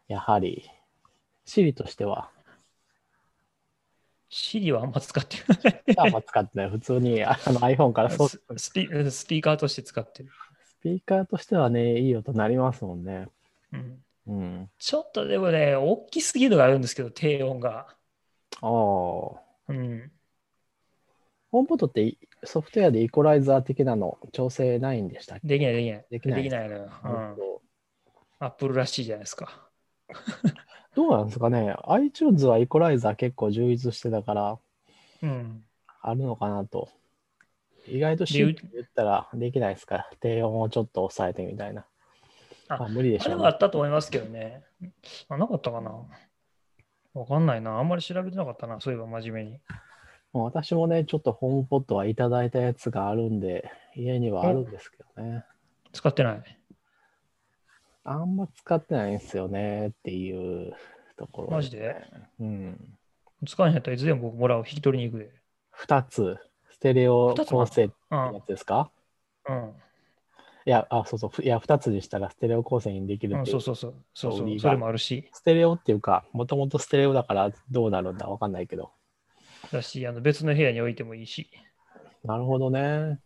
[0.08, 0.70] やはり、
[1.46, 2.30] シリとしては。
[4.30, 5.84] シリはあんま使ってない。
[5.98, 6.70] あんま使ってない。
[6.70, 10.30] 普通にあの iPhone からそうスピスピーカーとして使ってる。
[10.66, 13.30] スピーカーとしてはね、いい音鳴りますもんね。
[13.72, 14.04] うん。
[14.28, 17.88] うん、ちょっとでもね、大きすぎるのがあるんですけど、低音が。
[18.62, 18.70] ああ。
[19.70, 20.12] うん。
[21.50, 25.48] ホームポットってソフトウェアでイコライザー的なの調整ないんでしたっけ？
[25.48, 26.06] できない、できない。
[26.10, 26.44] できない。
[26.44, 26.90] できないのよ。
[27.06, 27.36] うん。
[28.40, 29.70] アップルらしいじゃないですか。
[30.94, 34.60] どうなんですかね ?iTunes はイコライザー結構充実してたから、
[35.22, 35.64] うん。
[36.02, 36.90] あるのかなと。
[37.88, 41.86] 意外とシー言ったらできないですか低音をちょっと抑えてみたいな。
[42.70, 44.64] あ、あ無理でしょう、ね、あれはあったと思いますけどね。
[45.30, 45.92] あ、なかったかな
[47.14, 47.80] わかんないな。
[47.80, 48.80] あんまり調べてなかったな。
[48.80, 49.60] そういえば真面目に。
[50.34, 55.44] 私もね、ちょっとホームポットはいただいたやつがあるんで、家にはあるんですけどね。
[55.94, 56.44] 使ってない？
[58.04, 60.76] あんま使ってないんですよねっていう
[61.18, 61.96] ところ、ね、マジで？
[62.40, 62.98] うん。
[63.48, 65.32] 使えへんやったらいつでも僕もらう、引き取りに行くで。
[65.76, 66.38] 2つ、
[66.70, 68.92] ステレオ構成ってやつですか？
[69.50, 69.74] うん。
[70.68, 75.30] いや、あ、そうそう、いや、2つにしたらステレオ構成にできるっていう、うん、そうそうそう、そうそう、それもあるし。
[75.32, 78.92] ステレオっていうか、もともとステレオだからどうなるんだわかんないけど。
[79.72, 81.50] だし、あの別の部屋に置いてもいいし。
[82.26, 83.22] なるほどね。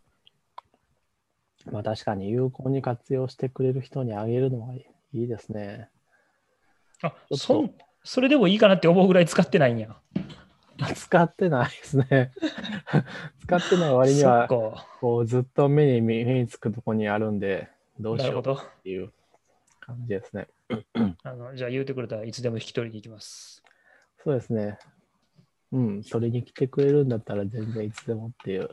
[1.71, 5.89] まあ確かに有効に活用してくれる人にあげるのはいいですね。
[7.01, 7.71] あそ
[8.03, 9.97] それでもいいかなって思うぐらい使ってないんや。
[10.95, 12.31] 使ってないですね。
[13.43, 19.11] 使ってない割にはこうずっと目に目につくとこにあるんで、どうしようっていう
[19.79, 20.47] 感じですね。
[21.23, 23.63] あのじゃあ言うてくれたらいつでも引き取りに行きます。
[24.23, 24.79] そうですね。
[25.71, 28.69] うん、それに来てくれるんだったら全然いつでもっていう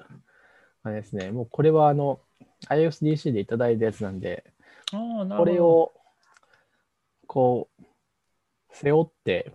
[0.82, 1.30] あれですね。
[1.30, 2.20] もうこれはあの
[2.68, 4.44] ISDC でいただいたやつなんで、
[4.90, 5.92] これを
[7.26, 7.84] こう
[8.72, 9.52] 背負って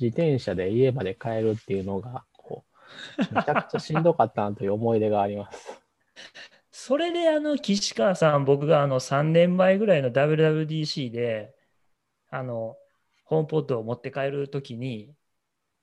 [0.00, 2.64] 自転車で家まで帰るっていうのがこ
[3.18, 5.80] うめちゃくちゃしんどかったなという思い出があります。
[6.70, 11.54] それであの岸川さん、僕があの3年前ぐらいの WWDC で
[12.30, 12.76] あの
[13.24, 15.14] ホームポットを持って帰るときに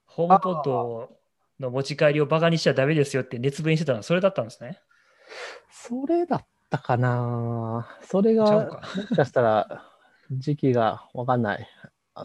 [0.05, 1.17] ホームポット
[1.59, 4.79] の持ち帰りをバカにしちゃだめですよって熱弁してたのはそれだったんですね。
[5.71, 9.85] それだったかなそれが、もしかしたら
[10.31, 11.67] 時期がわかんない。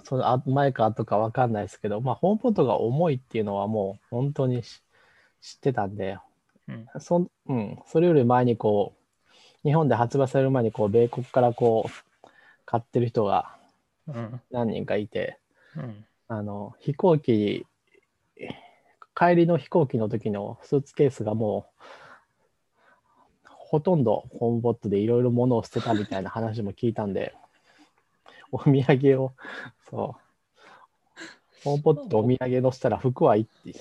[0.05, 6.19] その前か後かわかんないですけど、まあ、ホームポットが重いっていうのはもう本当に知ってたんで、
[6.69, 8.95] うん、そうん、それより前にこ
[9.65, 12.29] う、日本で発売される前にこう、米国からこう、
[12.67, 13.57] 買ってる人が
[14.51, 15.39] 何人かいて、
[15.77, 17.67] うん、あの飛行機
[19.17, 21.67] 帰りの飛行機の時のスーツケースがも
[23.47, 27.35] う、ほとんどホームボットでいろいろ物を捨てたみたいな話も聞いたんで、
[28.55, 29.33] お土産を、
[29.91, 30.21] そう、
[31.65, 33.37] ホームボットお土産のしたら服は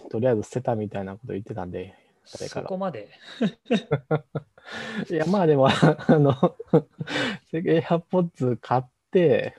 [0.10, 1.96] とりあえず捨てたみたいなこと言ってたんで、
[2.34, 3.10] 誰かそこまで
[5.10, 6.56] いや、まあでも、あの、
[7.54, 9.58] エアポッツ買って、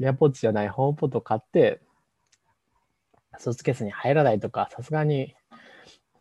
[0.00, 1.80] エアポッツじゃない、ホームポット買って、
[3.38, 5.34] スーツケースに入らないとか、さすがに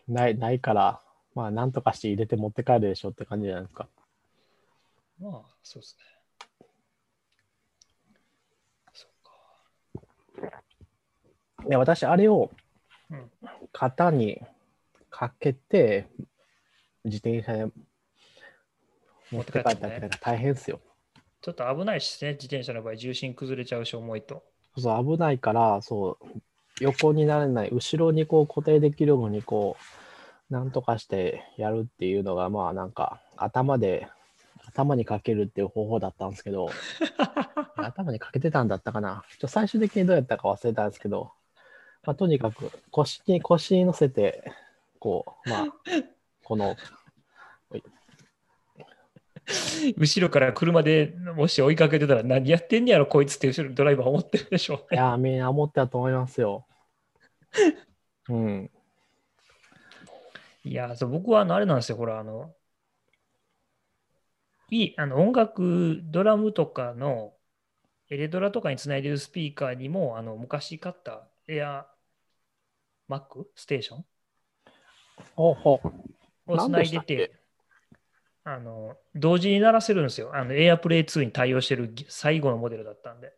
[0.08, 1.02] ないないから、
[1.36, 3.88] まあ、なんとかして入れて持って帰るでしょって感じじゃないですか。
[5.20, 6.04] まあ、そうですね。
[8.94, 9.32] そっか。
[11.68, 12.52] で、私、あれを
[13.74, 14.42] 型に
[15.10, 16.08] かけて、
[17.04, 17.72] 自転車で
[19.32, 20.80] 持って帰ったって大変ですよ。
[21.42, 24.44] ちょっと危ないしね、自転車の場合、重心崩れちゃうし、重いと。
[24.78, 26.26] そう、危ないから、そう、
[26.80, 29.78] 横にならない、後ろにこう固定できるようにこ
[30.50, 34.08] う、なんとかしてやるっていうのが、まあなんか頭で、
[34.66, 36.70] 頭にかけるっていう方法だったんですけど、
[37.76, 39.24] 頭にかけてたんだったかな。
[39.40, 41.32] ちょ最終的にどうやったか忘れたんですけど、
[42.04, 44.52] まあ、とにかく腰に、腰に乗せて、
[45.00, 45.66] こう、まあ、
[46.44, 46.76] この、
[49.98, 56.66] 後ろから車でもし追いかけてたら何やってんねやろこいつって後ろドライバー思ってるでしょう、ね、いやみんな思ってたと思いますよ。
[58.28, 58.70] うん。
[60.66, 62.52] いやそう僕はあのあれなんですよほらあの
[64.70, 67.34] いいあの音楽ドラムとかの
[68.10, 71.88] エレドラとかにつないでるスピーカーにもあの昔買ったエア
[73.08, 74.06] マックステーション
[75.38, 77.32] をつないでて
[78.44, 80.32] あの同時に鳴らせるんですよ。
[80.34, 83.34] あの AirPlay 2に対応してる最後のモデルだったんで。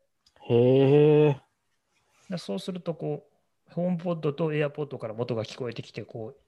[0.47, 1.41] へえ。
[2.37, 3.27] そうすると、こ
[3.69, 6.41] う、ホームポッドと AirPod から元が聞こえてきて、こう、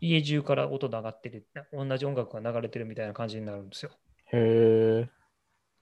[0.00, 3.90] 家中から音が上がってる、同じ音楽が流れてるみたいな感じになるんですよ。
[4.34, 5.08] へえ。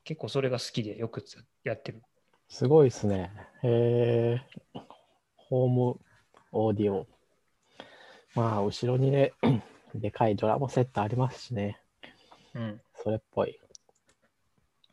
[0.05, 1.25] 結構それが好きでよく
[1.65, 2.03] やってる。
[2.49, 3.33] すごいですね。
[3.63, 4.81] へえ。
[5.37, 6.01] ホーム
[6.53, 7.07] オーディオ。
[8.35, 9.33] まあ、後ろにね、
[9.95, 11.81] でかいドラムセットありますしね。
[12.55, 12.81] うん。
[13.03, 13.59] それっぽい。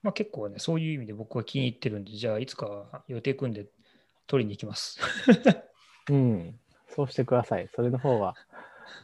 [0.01, 3.67] まあ結構ね、そういう意味で僕は気に入ってるんで、じゃあいつか予定組んで
[4.27, 4.99] 取りに行きます。
[6.09, 6.59] うん。
[6.87, 7.67] そうしてください。
[7.75, 8.35] それの方が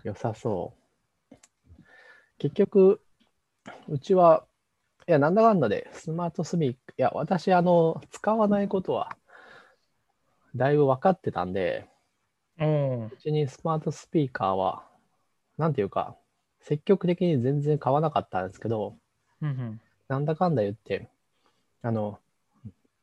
[0.03, 0.73] 良さそ
[1.31, 1.35] う。
[2.37, 3.01] 結局、
[3.87, 4.45] うちは、
[5.07, 9.15] いや、なんだかんだで、スマートスピーカー、いや、私、あの、使わないことは、
[10.55, 11.87] だいぶ分かってたんで、
[12.59, 14.87] うん、うちにスマートスピーカーは、
[15.57, 16.15] なんていうか、
[16.61, 18.97] 積極的に全然買わなかったんですけど、
[19.41, 21.09] うんうん、なんだかんだ言って、
[21.81, 22.19] あの、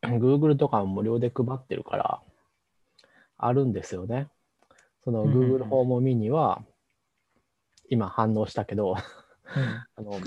[0.02, 2.20] Google とかも無料で配ってるから、
[3.38, 4.28] あるんですよね。
[5.04, 6.62] その Google ホームミニは、
[7.88, 8.96] 今反応したけど、
[9.96, 10.18] あの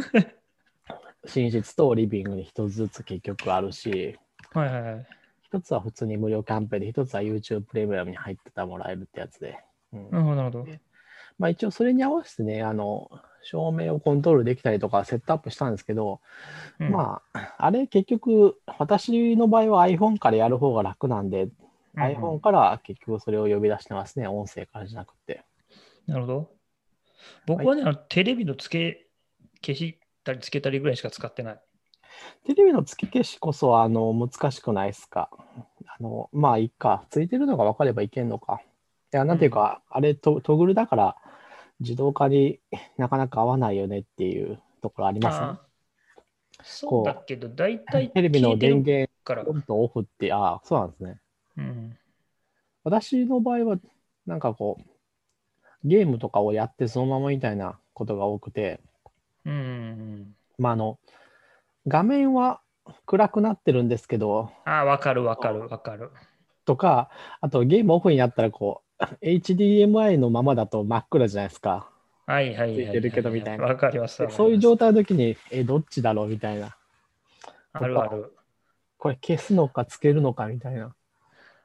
[1.33, 4.17] 寝室とリビングに一つずつ結局あるし、
[4.53, 5.07] はいはいはい、
[5.43, 9.57] 一つは普通に無料キャンペーンで、一つは YouTube プレミアムに入ってたもらえるってやつで。
[9.93, 10.67] うん、なるほど、なるほど。
[11.37, 13.09] まあ一応それに合わせてね、あの、
[13.43, 16.19] 照明をコントロールできたりとかセットアップしたんですけど、
[16.79, 21.47] うん、まあ、あれ結局、私の場合は iPhone からやる方が楽なんで、う
[21.99, 25.43] ん、iPhone から結局それを呼び出してますね、音声からじゃなくて。
[26.07, 26.49] なるほど。
[27.45, 29.04] 僕はね、はい、テレビの付け、
[29.61, 31.59] 消したりつけたりぐらいしか使ってない。
[32.45, 35.29] テレビの付け消しこそ、あの、難しくないですか？
[35.87, 37.05] あの、まあ、いいか。
[37.09, 38.61] ついてるのが分かればいけんのか。
[39.13, 41.17] いや、なんていうか、うん、あれト、トグルだから、
[41.81, 42.61] 自動化に
[42.97, 45.59] なかなか合わないよねっていうところありますね。
[46.63, 49.11] そうだけど、大体テレビの電源
[49.45, 51.19] オンとオフって、ああ、そうなんですね。
[51.57, 51.97] うん、
[52.85, 53.77] 私の場合は、
[54.25, 54.83] なんかこう、
[55.83, 58.79] ゲームとかをやってそのままみたいなことが多くて、
[59.45, 60.99] うん、まあ、あの、
[61.87, 62.61] 画面は
[63.05, 66.11] 暗くなってるんですけど、ああ、わかるわかるわかる。
[66.65, 67.09] とか、
[67.41, 71.89] あとゲームオフにやったらこう、HDMI のままだと真っ暗じゃないですか。
[72.25, 73.65] はいはいはい、ついてるけどみたいな。
[73.65, 74.25] わかります。
[74.31, 76.75] そういう状態の時に、え、どっちだろうみたいな。
[77.73, 78.33] あるある。
[78.97, 80.95] これ消すのかつけるのかみたいな。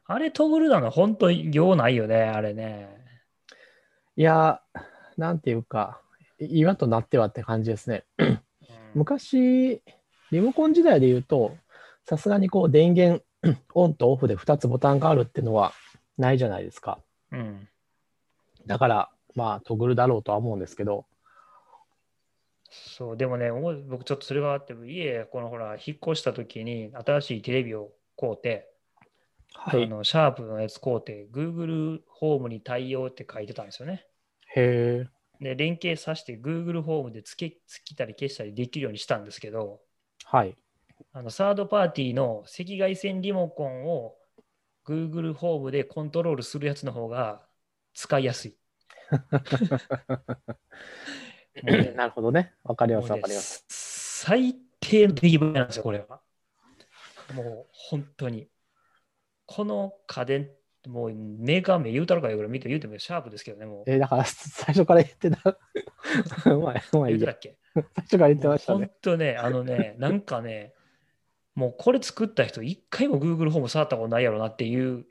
[0.04, 2.88] あれトグルなの本当に用ないよね、あれね。
[4.16, 4.60] いや、
[5.16, 6.02] なんていうか、
[6.40, 8.04] 今となってはって感じですね。
[8.18, 8.40] うん、
[8.94, 9.82] 昔、
[10.30, 11.56] リモコン時代で言うと、
[12.04, 13.24] さすがにこう電源
[13.74, 15.72] オンとオフで2つボタンがあるっていうのは
[16.18, 16.98] ないじゃないですか。
[17.32, 17.68] うん。
[18.66, 21.06] だから、まあ、トグルだろうとは思うんですけど。
[22.70, 28.70] そう、でもね、僕ちょっとそれがあって、家、このほら、引っ越した時に新しいテレビを買うて、
[29.54, 34.06] はい、あのシャープのやつ買うて、Google ホームに対応って書いてたんですよね。
[34.54, 35.19] へえ。
[35.40, 39.80] で、連携させて Google ホームでつけつけたり消したりできるようにしたんですけど、
[40.24, 40.56] はい。
[41.12, 44.14] あのサードパーティーの赤外線リモコンを
[44.86, 47.42] Google ホームでコントロールするやつの方が
[47.94, 48.56] 使いやすい。
[51.62, 52.54] ね、 なるほどね。
[52.62, 53.64] わかります、わ、かります。
[53.68, 56.20] 最低の出来栄えなんですよ、これは。
[57.34, 58.48] もう本当に。
[59.46, 60.50] この家電、
[60.88, 63.90] もうメーカー名言うたろかよぐらい見て言うてもシャープですけどね、もう。
[63.90, 65.58] えー、だから最初から言ってた。
[66.54, 67.56] お前、お前言ってたっけ？
[67.74, 68.86] 最初から言ってましたね。
[68.86, 70.72] 本当ね、あのね、なんかね、
[71.54, 75.06] もうこれ作った人、一回も Google ホーム触ったことないやろなっていう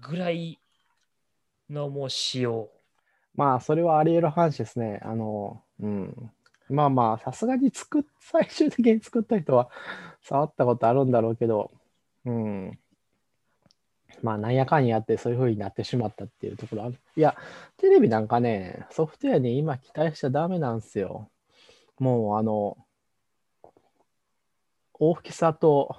[0.00, 0.58] ぐらい
[1.68, 2.70] のもう仕様。
[3.34, 5.00] まあ、それはあり得る話ですね。
[5.02, 6.32] あの、うん。
[6.70, 9.70] まあまあ、さすがに作っ、最終的に作った人は
[10.22, 11.72] 触ったことあるんだろうけど、
[12.24, 12.78] うん。
[14.22, 16.94] まあ、なんやかんやってそういう風になってしまったっていうところある。
[17.16, 17.36] いや、
[17.76, 21.30] テレビなんかね、ソフトウェアに今期待しちゃダメなんですよ。
[21.98, 22.76] もう、あの、
[24.94, 25.96] 大きさと、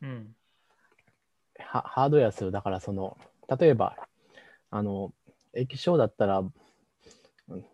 [0.00, 0.34] うん、
[1.58, 2.52] ハードウェアする。
[2.52, 3.16] だからその、
[3.58, 3.96] 例えば、
[4.70, 5.12] あの、
[5.54, 6.42] 液晶だったら、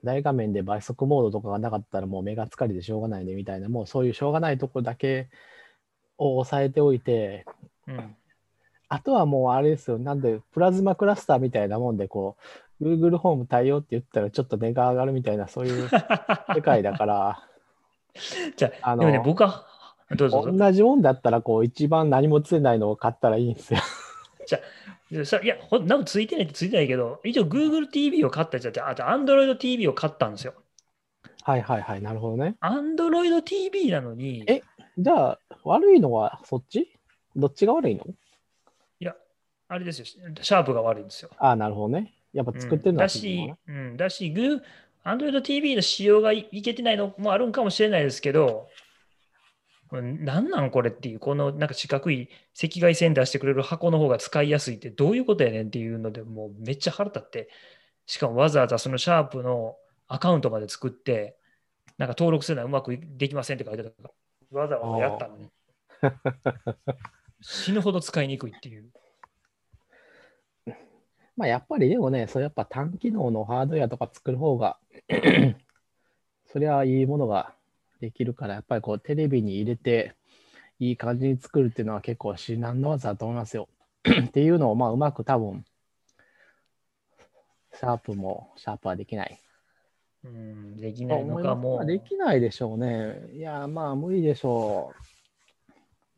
[0.04, 5.30] 大画面で倍速モードとかがなかったらもう目が疲れてしょうがないねみたいな、もうそういうしょうがないところだけ
[6.18, 7.46] を押さえておいて、
[7.86, 8.16] うん、
[8.92, 12.36] あとはもうあれですよ、なんでプラズマクラスターみたいなもんで、こ
[12.78, 15.88] う、Google ホーム対応って言ったらちょっと値が上がるみたいな、そういう
[16.54, 17.42] 世界だから、
[18.54, 19.64] じゃあ、あの、ね、僕は
[20.14, 23.80] どうぞ同じもんだったら、こう、一番何もついないのを買ったらいいんですよ。
[24.44, 24.58] じゃ
[25.38, 30.52] あ、いや、ほなんかついてないってついてないけど、一応 Google TV を買ったじゃあ、あと Android TV を買ったんですよ。
[31.44, 32.56] はいはいはい、なるほどね。
[32.60, 34.60] Android TV なのに、え
[34.98, 36.92] じゃあ、悪いのはそっち？
[37.34, 38.04] どっちが悪いの？
[39.72, 41.30] あれですよ、シャープが悪いんですよ。
[41.38, 42.12] ああ、なるほどね。
[42.34, 44.60] やっぱ作ってるのはうんだし、うん、だし、グ
[45.02, 48.68] Android TV の仕様がいいけてないのもあるんかもしれないですけど、
[49.88, 52.28] これなんなんこれっていう、このなんか四角い
[52.62, 57.48] 赤外線出してくれる箱の方が使いやすいってどういうことやねんっていうので、もうめっちゃ腹立って、
[58.04, 61.38] しかもわざわざそのシャープのアカウントまで作って、
[61.96, 63.96] なんか登録するのはうまくできませんって書いてたか
[64.52, 65.50] ら、わざわざやったのに。
[67.40, 68.90] 死ぬほど使いにくいっていう。
[71.36, 74.78] まあやっぱりでもね、それやっぱ単機能のハードウェアとか作る方が、
[76.52, 77.54] そりゃいいものが
[78.00, 80.14] できるから、やっぱりこうテレビに入れて
[80.78, 83.68] いい感じに作るっていうのは結構至難の技だと思いますよ。
[84.26, 85.64] っていうのをまあうまく多分、
[87.74, 89.40] シャープもシャープはできない。
[90.24, 91.76] うん、できとないのかもう。
[91.76, 93.20] まあできないでしょうね。
[93.32, 94.92] いや、まあ無理でしょ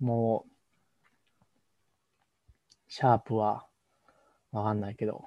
[0.00, 0.05] う。
[0.05, 0.50] もう、
[2.88, 3.66] シャープは
[4.55, 5.25] わかんないけど。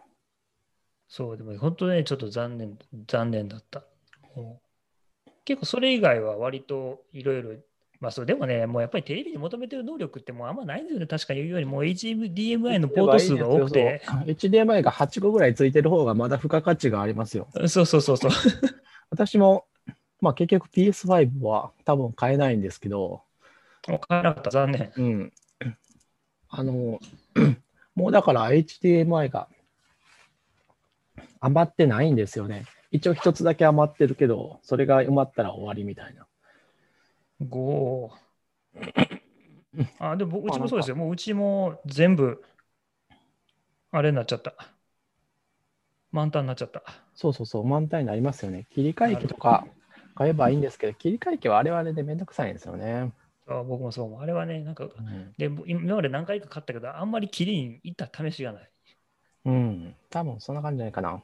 [1.10, 3.84] そう、でも本当ね、ちょっと残念、残念だった。
[5.44, 7.52] 結構それ以外は割といろいろ、
[8.00, 11.08] まあそう、でもね、もうやっぱりテレビに求めてる能力ってもうあんまないんですよね。
[11.08, 14.02] 確かに言うよりも HDMI のポート数が多くて。
[14.26, 17.50] HDMI が8個ぐらいついてる方がまだ付加価値がありますよ。
[17.68, 18.32] そうそうそうそう。
[19.10, 19.66] 私も、
[20.22, 23.24] まあ結局 PS5 は多分買えないんですけど、
[23.84, 24.94] 買えなかった、残念。
[24.96, 25.34] うん。
[26.50, 27.00] あの、
[27.98, 29.48] もうだから HDMI が
[31.40, 32.66] 余ってないんですよね。
[32.92, 36.28] 一応一つだけ余ってるけど、それが埋まったら終わりみたいな。
[37.42, 38.12] 5。
[39.98, 40.96] あ、でもうちもそうですよ。
[40.96, 42.44] もううちも全部、
[43.90, 44.54] あれになっちゃった。
[46.12, 46.84] 満タンになっちゃった。
[47.16, 48.68] そうそうそう、満タンになりますよね。
[48.76, 49.66] 切り替え機とか
[50.14, 53.12] 買えばいいんですけど、切り替え機はあれはあれでめんどくさいんですよね。
[53.48, 54.22] あ僕もそう思う。
[54.22, 55.34] あれはね、なんか、うん。
[55.38, 58.70] で今まで何回か買ったけど、あんまり切りに行った試しがない。
[59.46, 61.22] うん、多分そんな感じじゃないかな。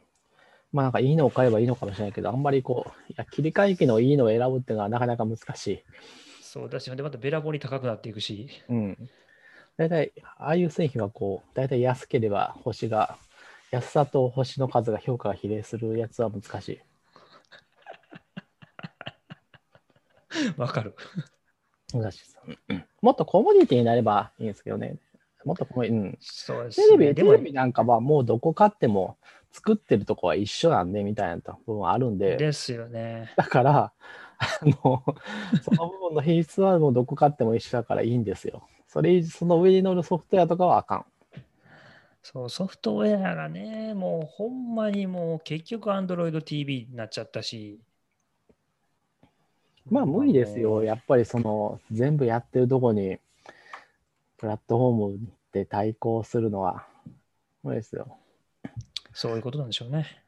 [0.71, 5.83] まあなんかいいのを買えばいいのかもしれないけど、あんまりこう、いや切り替え機のいいのを選ぶっていうのはなかなか難しい。
[6.41, 8.47] そうだし、でまたべらぼうに高くなっていくし。
[8.69, 9.09] うん。
[9.75, 13.17] 大体、ああいう製品はこう、大体安ければ星が、
[13.71, 16.79] 安さと星の数が評価が比例するやつは難しい。
[20.57, 20.95] わかる。
[21.93, 22.37] 難しいです。
[22.69, 24.95] うんもっとコモディティになればいいんですけどね。
[25.43, 26.17] もっとコモディうん。
[26.21, 29.17] そうです、テレビ、テレビなんかはもうどこ買っても
[29.51, 33.33] 作ってるとこは一緒なんでみたいな部分あるんで、ですよね。
[33.35, 33.93] だから、
[34.37, 35.03] あの、
[35.61, 38.67] その部分の品質はもうどこ買っても一緒だからいいんですよ。
[38.87, 41.05] それ、その上に乗るソフトウェアとかはあかん。
[42.21, 47.81] そう、ソフトウェアがね、もうほんまにもう結局 Android TV になっちゃったし。
[49.89, 50.83] まあ無理ですよ。
[50.83, 53.17] やっぱりその全部やってるとこに
[54.37, 55.19] プラットフォーム
[55.51, 56.85] で対抗するのは
[57.63, 58.17] 無理ですよ。
[59.13, 60.23] そういうことなんでしょうね。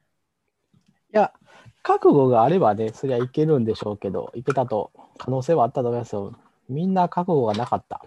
[1.14, 1.34] いや、
[1.82, 6.38] 覚悟があればね、そりゃいけるんでしょうけど、いけたと可能性はあったと思いますよ。
[6.68, 8.06] みんな覚悟がなかった。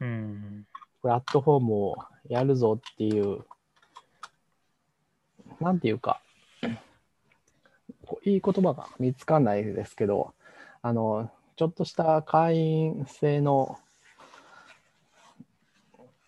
[0.00, 0.66] うん。
[1.02, 1.96] プラットフォームを
[2.28, 3.44] やるぞっていう、
[5.60, 6.20] なんていうか、
[8.24, 10.34] いい言葉が見つかんないですけど、
[10.82, 13.78] あの、ちょっとした会員制の、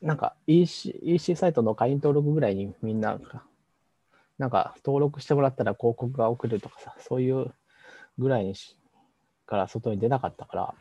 [0.02, 3.18] なんか EC, EC サイトの会員登録ぐらいにみんな、
[4.38, 7.54] なんか登録してもらったら広告が送れるとかさ、そういう
[8.18, 8.76] ぐらいにし
[9.46, 10.74] から外に出なかったから、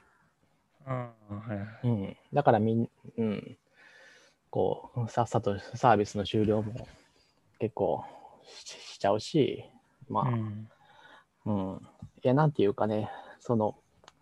[1.30, 1.68] うんはいはい。
[1.84, 3.58] うん、だからみん、うん、
[4.50, 6.88] こう、さっさとサービスの終了も
[7.60, 8.04] 結構
[8.44, 9.64] ししちゃうし、
[10.10, 10.70] まうん。
[11.46, 11.82] あ、うん、
[12.24, 13.10] いや、なんていうかね、
[13.42, 13.76] その、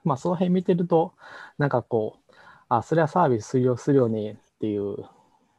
[0.03, 1.13] まあ、その辺見てると、
[1.57, 2.33] なんかこう、
[2.69, 4.95] あ、それはサービス終了するよねっていう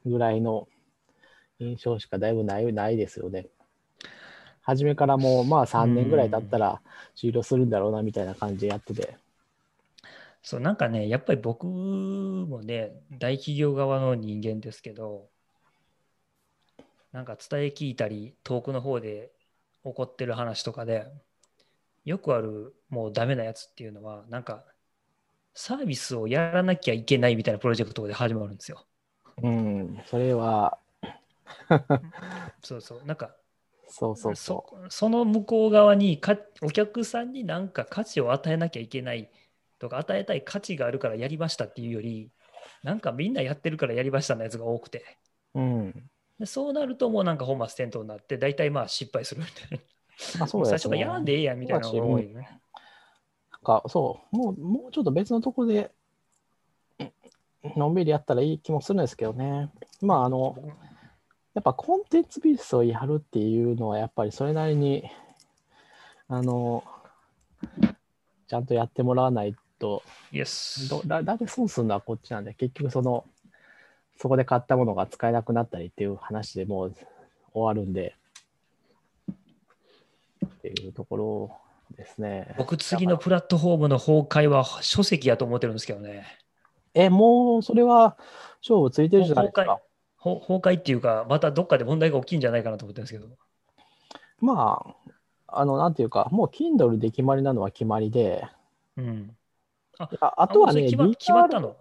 [0.04, 0.66] ぐらいの
[1.60, 3.46] 印象しかだいぶないないですよね。
[4.62, 6.80] 初めからもう、まあ3年ぐらい経ったら
[7.14, 9.16] 終了するんだろうなみたいな感じでやってて。
[10.42, 15.28] そう、なんかね、やっぱり僕もね、大企業側の人間ですけど、
[17.12, 19.32] なんか伝え聞いたり、遠くの方で
[19.84, 21.06] 起こってる話とかで、
[22.04, 24.64] よくあるもうダメなやつっていうのは、なんか
[25.54, 28.86] サービスをやらなきゃいけないみたいなプロジェクトで始まるんですよ。
[29.42, 30.78] うん、それは、
[32.62, 33.34] そうそう、なんか
[33.90, 34.34] そうそう
[34.88, 39.28] その向こう側にかお客さんに何か価値を与えなきゃいけない
[39.80, 42.30] とか与えたい価値があるからやりましたっていうより
[42.84, 45.04] なんかみんなやってるからやりましたのやつが多くて
[45.54, 45.60] う。
[45.60, 46.10] うん。
[46.38, 49.78] でそうなるともうなんか本末転倒になって大体まあ失敗するみたいな
[50.40, 50.78] あそうですね。
[50.78, 52.60] 最初からやらんでええやんみたいなのが多いよね。
[53.52, 55.90] なんか、そう、もう、もうちょっと別のところで、
[56.98, 57.12] うん
[57.76, 59.70] のんびりやったらいい気もするんですけどね。
[60.00, 60.56] まあ、あの、
[61.52, 65.04] やっぱコンテンツビジネスをやるっていうのは、やっぱりそれなりに、
[66.28, 66.84] あの、
[68.48, 70.02] ちゃんとやってもらわないと、
[70.32, 70.88] イエス。
[70.88, 73.24] どだだって損するのはこっちなんで、結局その、
[74.16, 76.94] そこで買ったものが使えなくなったりっていう話でもう
[77.52, 78.16] 終わるんで、
[80.46, 81.50] っていうところ
[81.96, 82.54] ですね。
[82.58, 86.26] 僕、次のプラットフォームの崩壊は書籍やと思ってるんですけどね。
[86.94, 88.16] え、もうそれは
[88.62, 89.78] 勝負ついてるじゃないですか。
[90.16, 93.28] ほ崩壊っていうか、またどっかで問題が起きんじゃないかなと思ってるんですけど。
[94.40, 98.44] まあ、あの、なんていうか、もう Kindle で決まりなのは決まりで、
[98.96, 99.36] うん。
[99.98, 101.76] ああとはね、決ま決まったの？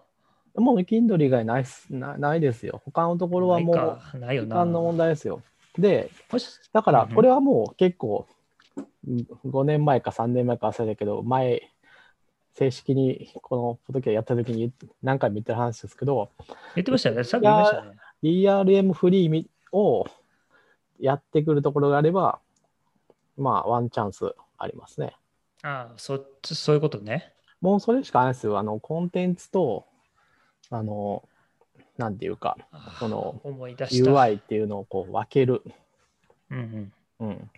[0.55, 2.81] もう Kindle 以外ないなないですよ。
[2.83, 4.55] 他のところはもうないかないよな。
[4.55, 5.41] 時間の問題ですよ。
[5.77, 6.09] で、
[6.73, 8.27] だからこれはもう結構、
[9.07, 11.71] 5年前か3年前か忘れたけど、前、
[12.53, 16.31] 正式にこのポッドキャストやった時に何回も言ってる話ですけど、
[16.75, 17.23] 言ってましたよね。
[17.23, 17.91] さっき言いましたね。
[18.21, 20.05] DRM フリーみを
[20.99, 22.39] やってくるところがあれば、
[23.37, 25.15] まあ、ワンチャンスありますね。
[25.61, 27.33] ああ、そそういうことね。
[27.61, 28.59] もうそれしかないですよ。
[28.59, 29.85] あの、コンテンツと、
[30.69, 31.23] あの、
[31.97, 34.11] なんていうか、ああその思い出した。
[34.11, 35.61] UI っていうのをこう分ける。
[36.49, 37.51] うんうん、うん。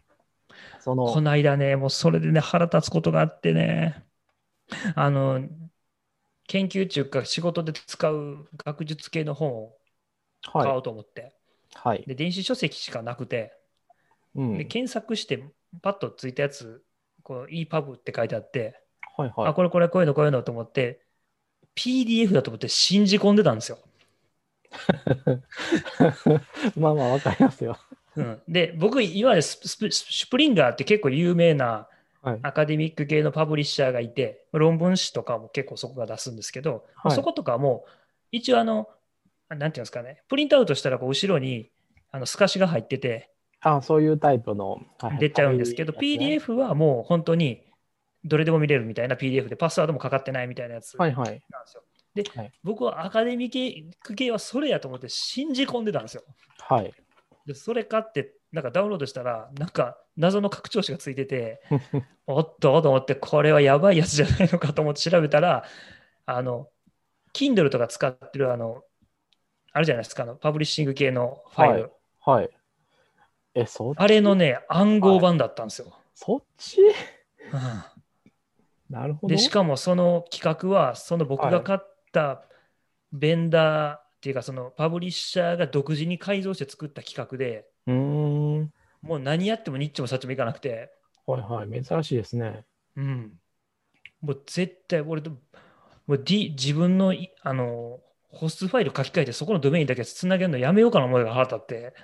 [0.79, 4.05] そこの、の間ね、もうそれでね、腹立つことがあってね、
[4.95, 5.41] あの、
[6.47, 9.77] 研究中か仕事で使う学術系の本を
[10.43, 10.79] 買おはい。
[10.79, 11.33] うと思って、
[11.73, 12.03] はい。
[12.05, 13.57] で電子書籍しかなくて、
[14.35, 14.57] うん。
[14.57, 15.43] で検索して
[15.81, 16.83] パッとついたやつ、
[17.25, 18.81] EPUB って書いてあって、
[19.17, 19.53] はいはいあ、。
[19.53, 21.05] これこれこういうのこういうのと思って、
[21.75, 23.79] PDF だと思って信じ込んでたんですよ。
[26.75, 27.77] まあまあ、わかりますよ。
[28.15, 31.87] うん、で、僕、いわゆるスプリンガーって結構有名な
[32.21, 32.39] はい。
[32.43, 37.85] アカデミック系のパブリッシャーがいて、論文誌とかも結構そこが出すんですけど、はいそことかも、
[38.31, 38.87] 一応あの、
[39.49, 41.71] なんていうんですかね、プリントアウトしたらこう後ろに
[42.11, 43.31] あの透かしが入ってて
[43.61, 44.81] あ、そういうタイプの。
[44.99, 47.63] はい出ちゃうんですけど、ね PDF はもう本当に
[48.23, 51.35] どれでも見れるみたいな PDF でパスワードもかかってないみたいなやつなはいんですはい。
[51.35, 51.41] よ。
[52.13, 56.23] で、はい僕はアカデミック系はそれやと思って信じ込んでたんですよ。
[56.59, 56.93] はい。
[57.53, 61.61] でそれ買って、なんかダウンロードしたら、なんか謎の拡張子がついてて、
[62.27, 65.63] おっとと思って、これはやばいやつじゃないのかと思って調べたら、
[66.25, 66.69] あの、
[67.33, 68.83] Kindle とか使ってる、あの、
[69.73, 71.91] あるじゃないですか、あのパブリッシング系のファイル。
[72.19, 72.49] はい。
[73.53, 73.97] え、そっち？
[73.99, 75.97] あれのね、暗号版だったんですよ。
[76.13, 76.81] そっち？
[76.81, 76.91] うん
[78.91, 79.33] なるほど。
[79.33, 81.79] で、しかもその企画は、その僕が買っ
[82.11, 82.43] た
[83.13, 87.93] ベンダーっていうか、そのパブリッシャーが独自に改造して作った企画で、うー
[88.61, 88.71] ん。
[89.01, 90.91] もう何やってもニッチもサッチもいかなくて、
[91.25, 91.83] はいはい。
[91.83, 92.63] 珍しいですね。
[92.95, 93.33] うん。
[94.21, 95.37] もう絶対俺と、も
[96.09, 97.99] う、D、自分のいあの
[98.29, 101.95] ホストファイル書き換えてそこのドメインだけつなげるのやめようかな思いが腹立って、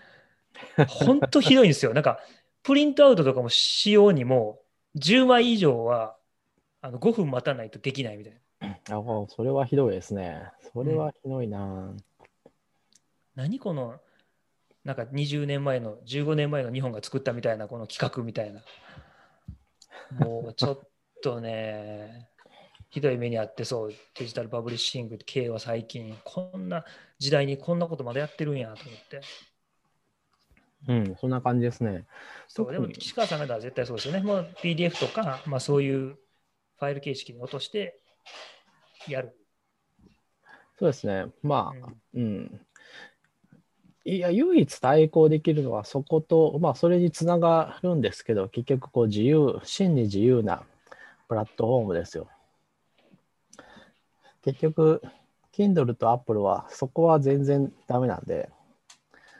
[0.90, 1.94] 本当ひどいんですよ。
[1.94, 2.20] なんか、
[2.64, 4.64] プリントアウトとかもしようにも、
[4.96, 6.18] 10枚以上は
[6.82, 8.40] あの5分待たないとできないみたいな。
[8.62, 8.76] あ、
[9.30, 10.44] それはひどいですね。
[10.74, 11.94] それはひどいな。
[13.36, 14.00] 何この、
[14.84, 18.62] なんか20年前の、15年前の日本が作ったみたいな、この企画みたいな。
[20.20, 20.80] もうちょっ
[21.22, 22.30] とね、
[22.90, 26.86] ひどい目にあってそう、デジタルパブリッシング系は最近、こんな
[27.20, 29.22] 時代にこんなことまだやってるんやと思って。
[30.88, 32.06] うん、そんな感じですね。
[32.48, 34.22] そうでも、岸川さんが絶対そうですよね。
[34.22, 38.00] もう PDF とか、まあ、そういうファイル形式に落として
[39.08, 39.38] やる。
[40.80, 41.26] そうですね。
[41.42, 42.62] まあ、うんうん。
[44.06, 50.64] いや、唯一対抗できるのはそこと、まあ、それにつながるんですけど、結局、こう、自由、真に自由な
[51.28, 52.28] プラットフォームですよ。
[54.44, 55.02] 結局、
[55.52, 58.50] Kindle と Apple は、そこは全然ダメなんで、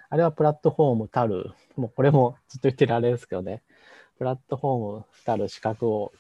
[0.10, 3.62] あれはプラットフォームたる、もうこれもずっと言ってるあれですけどね、
[4.18, 6.12] プラットフォームたる資格を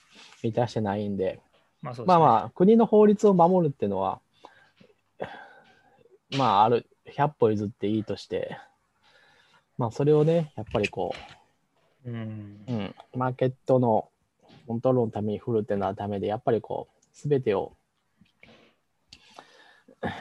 [0.44, 1.42] 満たしてないんで、
[1.88, 2.08] まあそうですね。
[2.08, 4.20] まあまあ、国の法律を守るっていうのは、
[6.38, 6.86] まあ、ある、
[7.16, 8.58] 100歩譲っていいとして、
[9.78, 11.14] まあ、それをね、やっぱりこ
[12.06, 12.16] うん
[12.68, 14.10] う、うん、マーケットの
[14.68, 17.74] コントロールのために振るっていうのはダメで、やっぱりこう、すべてを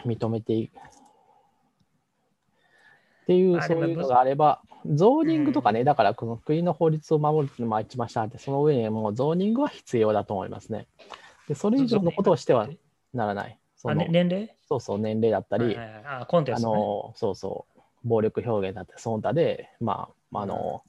[0.05, 0.79] 認めていく。
[0.79, 0.81] っ
[3.27, 10.87] ていう、そういうのがあれば、ゾーニングとかね、だからこの国の法律を守るっていうのも一番下あって、その上にもうゾーニングは必要だと思いますね。
[11.49, 12.69] で、それ以上のことをしては
[13.13, 13.59] ならない。
[13.77, 14.51] そね、年齢？
[14.69, 16.73] そうそう、年齢だったり、はいはいはいあ、コンテンあツ、ね。
[16.73, 20.83] の、そうそう、暴力表現だってその他で、まあ、あの、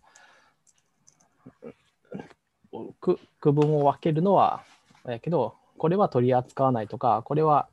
[3.01, 4.63] 区区分を分けるのは、
[5.05, 7.67] やけど、これは取り扱わないとか、これは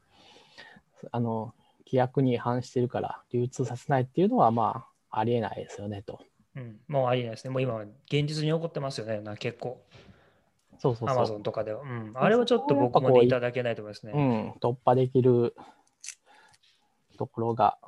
[1.11, 1.55] あの
[1.87, 6.21] 規約に違反してるから流通させないっていうのは、まあ、ありえないですよねと。
[6.57, 7.51] うん、もうありえないですね。
[7.51, 9.81] もう今、現実に起こってますよね、な結構。
[10.79, 11.17] そうそうそう。
[11.17, 11.83] アマゾンとかでは。
[11.83, 14.13] うん、あれはちょっと僕もいただけないと思いますね。
[14.15, 15.55] うん、突破できる
[17.17, 17.79] ところが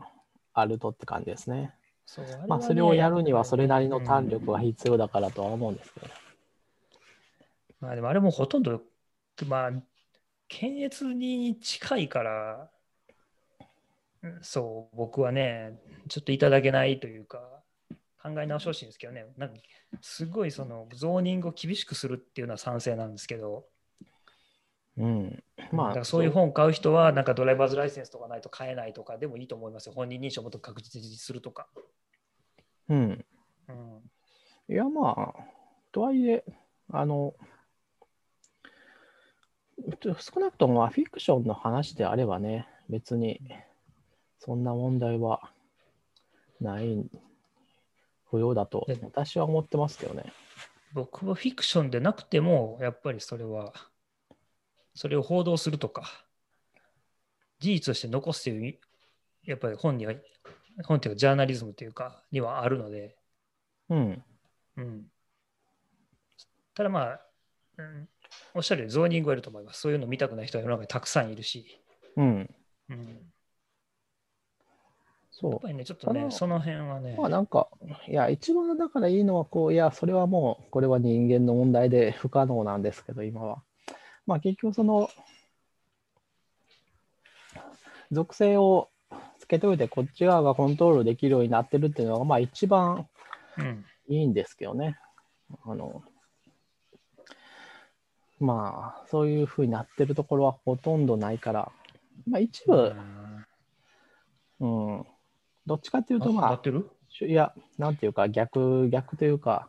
[0.54, 1.74] あるとって感じですね。
[2.06, 6.12] そう、ね、まあ、それをやるにはそれなりの胆力が必要だからとは思うんですけど、ね
[7.82, 8.80] うん、まあでもあれもほとんど、
[9.46, 9.70] まあ、
[10.48, 12.70] 検閲に近いから、
[14.42, 15.78] そう、僕はね、
[16.08, 17.40] ちょっといただけないというか、
[18.34, 19.56] 考え直してほしいんですけどね、なんか
[20.00, 23.66] すごいそのゾーニングを厳しくするっていうのは賛成なんですけど、
[24.98, 29.92] うん、まあ、そういう本を買う人は、なんかドライバーズライセンスとかないと買えないとかでもいいと思いますよ。
[29.94, 31.68] 本人認証をもっと確実にするとか。
[32.88, 33.24] うん。
[33.68, 35.44] うん、いや、まあ、
[35.92, 36.44] とはいえ、
[36.90, 37.34] あの、
[40.18, 43.40] 少なくともフィクションの話であればね、別に
[44.38, 45.52] そんな問題は
[46.60, 47.06] ない
[48.30, 50.32] 不要だと私は思ってますけどね。
[50.92, 53.72] 僕はフィクションでなくても、やっぱりそれは、
[54.94, 56.24] それを報道するとか、
[57.58, 58.78] 事実として残すという、
[59.44, 60.14] やっぱり本には、
[60.84, 63.16] 本というかジャーナリズムというか、にはあるので、
[63.88, 64.24] うん。
[64.76, 65.06] うん。
[66.74, 67.20] ただまあ、
[67.78, 68.08] うん、
[68.54, 69.80] おっしゃるようにゾーニングはいると思います。
[69.80, 71.80] そういうの見たくない人は世の中にたくさんいるし。
[72.16, 72.54] うん。
[72.88, 73.32] うん
[75.38, 75.50] そう。
[75.52, 77.14] やっぱりね、ちょっとね、その辺はね。
[77.18, 77.68] まあなんか、
[78.08, 83.62] いや、一番だからいいのは、こう、いや、それはもう、これは人間の問題で不可能なんですけど、今は。
[84.26, 85.10] まあ結局、その、
[88.10, 88.88] 属性を
[89.38, 93.06] つけておいて、こっち側がコントロールできるようになってるっていうのが、まあ一番
[94.08, 94.98] いいんですけどね。
[95.66, 96.02] うん、あの、
[98.40, 101.72] まあ、そういうふうになってるところはほとんどないから、
[102.26, 102.94] まあ一部、
[104.60, 105.06] うん、
[105.66, 106.60] どっちかっていうと、まあ、
[107.20, 109.68] いや、なんていうか、逆、逆というか、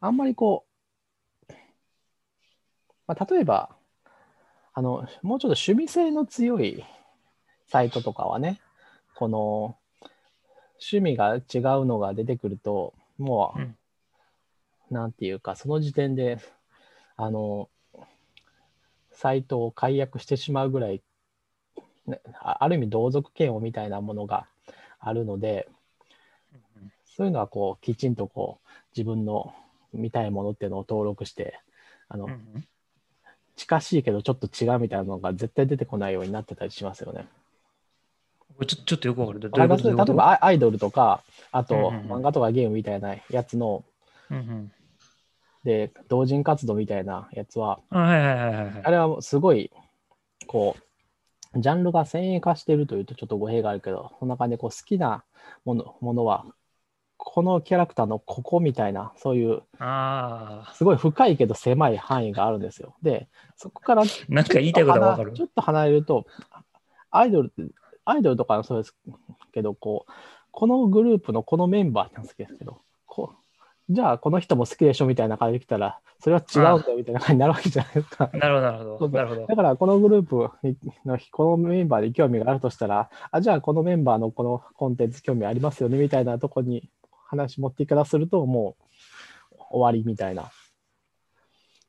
[0.00, 0.64] あんまりこ
[1.48, 1.52] う、
[3.06, 3.70] まあ、例えば、
[4.74, 6.84] あの、もうちょっと趣味性の強い
[7.66, 8.60] サイトとかはね、
[9.16, 9.76] この、
[10.80, 13.76] 趣味が違うのが出てくると、もう、うん、
[14.90, 16.38] なんていうか、その時点で、
[17.16, 17.68] あの、
[19.10, 21.02] サイトを解約してしまうぐらい、
[22.06, 24.48] ね、ある意味同族嫌悪みたいなものが
[25.02, 25.68] あるので、
[27.04, 29.52] そういうのはこうきちんとこう自分の
[29.92, 31.60] 見たいものっていうのを登録して、
[32.08, 32.28] あの、
[33.56, 37.26] 近しいけどちょっと違うみたいなのが絶対出てこないようになってたりしますよね。
[38.66, 38.76] ちょ
[39.58, 40.06] ちょっとよくわかる。
[40.06, 43.84] 例えばアイドルとか、あと漫画とかゲームみたいなやつの、
[45.64, 47.80] で、同人活動みたいなやつは、
[48.84, 49.70] あれはすごい、
[50.46, 50.82] こう、
[51.56, 55.24] ジャンルが先鋭化しているというとちょっと語弊があるけど、そんな感じでこう好きな
[55.64, 56.46] ものものは、
[57.16, 59.62] このキャラクターのここみたいな、そういう、
[60.74, 62.96] すごい深いけど狭い範囲があるんですよ。
[63.02, 65.32] で、そこから、なんか言いたいことわかる？
[65.32, 66.26] ちょっと離れると、
[67.10, 67.72] アイドルって、
[68.04, 68.96] アイドルとかもそうです
[69.52, 70.12] けど、こう、
[70.50, 73.34] このグループのこのメンバーなんですけど、こ
[73.90, 78.30] じゃあこの人も好きでしょみたいな感じで来たら、それは違うんだよみたいな感じになるわけじゃないですか。
[78.34, 79.08] なるほど、なるほど。
[79.08, 80.36] なるほどだからこのグループ
[81.04, 86.88] のこのメンバーで興味があるとしたら、あじゃあこのメンバーのこのコンテンツ興味ありますよねみたいなとこに
[87.26, 88.76] 話持っていかすると、も
[89.52, 90.50] う終わりみたいな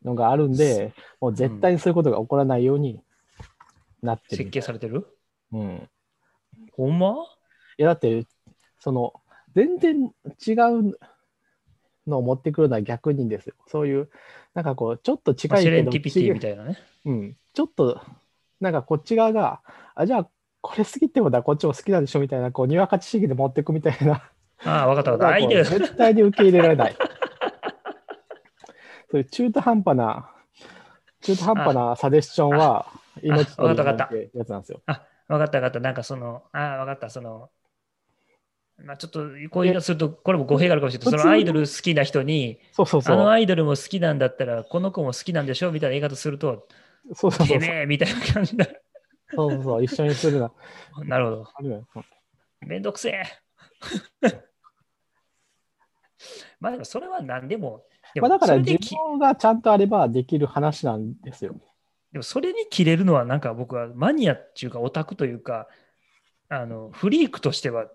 [0.03, 3.01] のがあるんで、もう絶対にそういうことが起こらないように
[4.01, 5.05] なってる、設計されてる？
[5.51, 5.89] うん。
[6.71, 7.15] ほんま？
[7.77, 8.25] いや、だって、
[8.79, 9.13] その、
[9.55, 10.11] 全然
[10.45, 10.97] 違う
[12.07, 13.55] のを持ってくるのは逆にですよ。
[13.67, 14.09] そういう、
[14.53, 16.77] なんかこう、ちょっと近いけど、セレンティピティみたいなね。
[17.05, 17.35] うん。
[17.53, 18.01] ちょっと、
[18.59, 19.61] なんかこっち側が、
[19.95, 20.29] あ、じゃあ、
[20.61, 24.29] これ好きってことはこっちも好きなんでしょみたいな、こう、にわか知識で持っていくみたいな。
[24.65, 25.63] ああ、分かった分かった。
[25.79, 26.95] 絶対に受け入れられない。
[29.11, 30.31] そういう中途半端な、
[31.21, 32.87] 中途半端なサデッションは
[33.21, 33.85] 命取りの
[34.33, 34.81] やつなんですよ。
[34.87, 35.79] あ、分かった分かった。
[35.79, 37.09] なんかその、あ、分かった。
[37.09, 37.49] その、
[38.79, 41.19] まあ、ちょっとこういうのすると、これも語弊があるかもしれない。
[41.19, 46.67] そのアイドル好きな人に、そうそうそうあのアイドルも好きなんだったら、この子も好きなんでしょみたいな言い方すると、
[47.13, 47.59] そうそうそう。
[47.59, 48.65] てめえみたいな感じだ。
[49.35, 50.51] そうそうそう、一緒にするな。
[51.05, 51.85] なるほど。
[52.61, 53.23] めんどくせえ。
[56.59, 57.85] まあでもそれは何でも。
[58.13, 61.55] でもまあだから自分がちゃんとあればできる話なんですよ。
[62.11, 65.67] でもそれに切れるのはなんか僕はマニアっていうかオタクというか
[66.47, 67.87] あのフリークとしては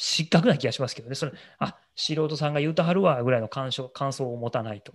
[0.00, 1.16] 失格な気がしますけどね。
[1.16, 4.92] それあ素人さんが言うたはるわぐらいの感想感想を持たないと。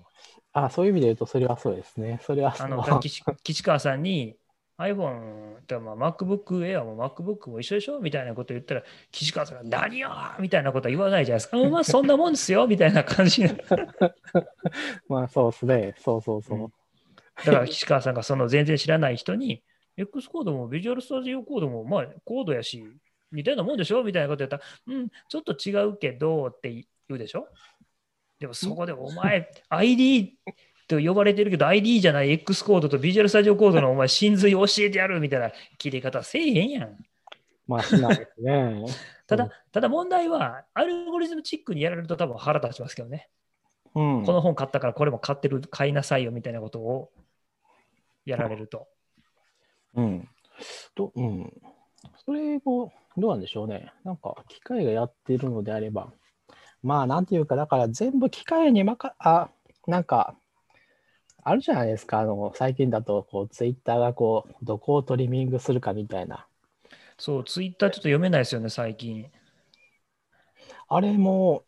[0.53, 2.21] あそういう意味で言うと、それはそうですね。
[2.23, 4.37] それはあの岸 岸川さんに
[4.77, 7.99] iPhone とまあ MacBook Air も MacBook も一緒でしょ？
[7.99, 11.57] みたいなこと言ったら、岸川さんが何よみたいなことは言わないじゃないですか。
[11.57, 13.43] まあそんなもんですよみたいな感じ
[15.09, 15.95] まあそうですね。
[15.97, 16.59] そうそうそう。
[16.59, 16.71] うん、
[17.45, 19.61] だから岸川さんがその全然知らない人に、
[19.97, 22.83] X コードもビジュアルスタジオコードもまあコードやし、
[23.33, 24.03] 似たようなもんでしょ？
[24.03, 27.47] みたいなこと言ったら、うん、ちょっと違うけどって言うでしょ？
[28.39, 30.37] でもそこでお前、ID
[30.87, 36.97] と呼ばれてるけど、ID じゃない X コードとビジュアルスタジオコードのお前、真髄教えてやるみたいな切り方せえへんやん。
[37.65, 38.83] まあ、しないですね。
[39.25, 43.29] ただ、ただ問題は、アルゴリズムチックにやられると多分腹立ちますけどね。
[43.95, 47.11] うん、この本買ったからこれも買ってる、買いなさいよみたいなことを
[48.25, 48.89] やられると。
[49.95, 50.29] うん。
[50.95, 51.61] と、うん。
[52.25, 53.91] それも、どうなんでしょうね。
[54.03, 56.11] なんか、機械がやっているのであれば、
[56.83, 59.49] まあ、なんていうか、だから全部機械にまか、あ、
[59.87, 60.35] なんか、
[61.43, 66.47] あるじゃないですか、あの、最近だと、こう、ツイッターがこう、どこをトリミングするかみたいな。
[67.17, 69.29] そう、ツイッターちょっと読めないですよね、最近。
[70.87, 71.65] あれも、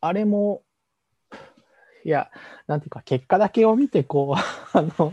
[0.00, 0.62] あれも、
[2.04, 2.30] いや、
[2.66, 4.40] なんていうか、結果だけを見て、こう、
[4.78, 5.12] あの、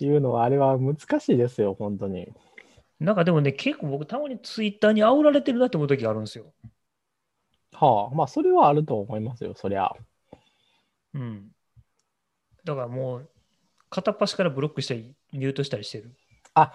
[0.00, 2.32] いうのは、あれは難しいですよ、本当に。
[3.00, 6.52] なんかでもね、結構僕、たまにツイッターに煽られてるなって思う時があるんですよ。
[7.72, 9.92] はあ、まあ、それはあると思いますよ、そりゃ。
[11.14, 11.48] うん。
[12.64, 13.30] だからもう、
[13.88, 16.12] 片っ端からブロックしたり、ミュートしたりしてる。
[16.54, 16.72] あ、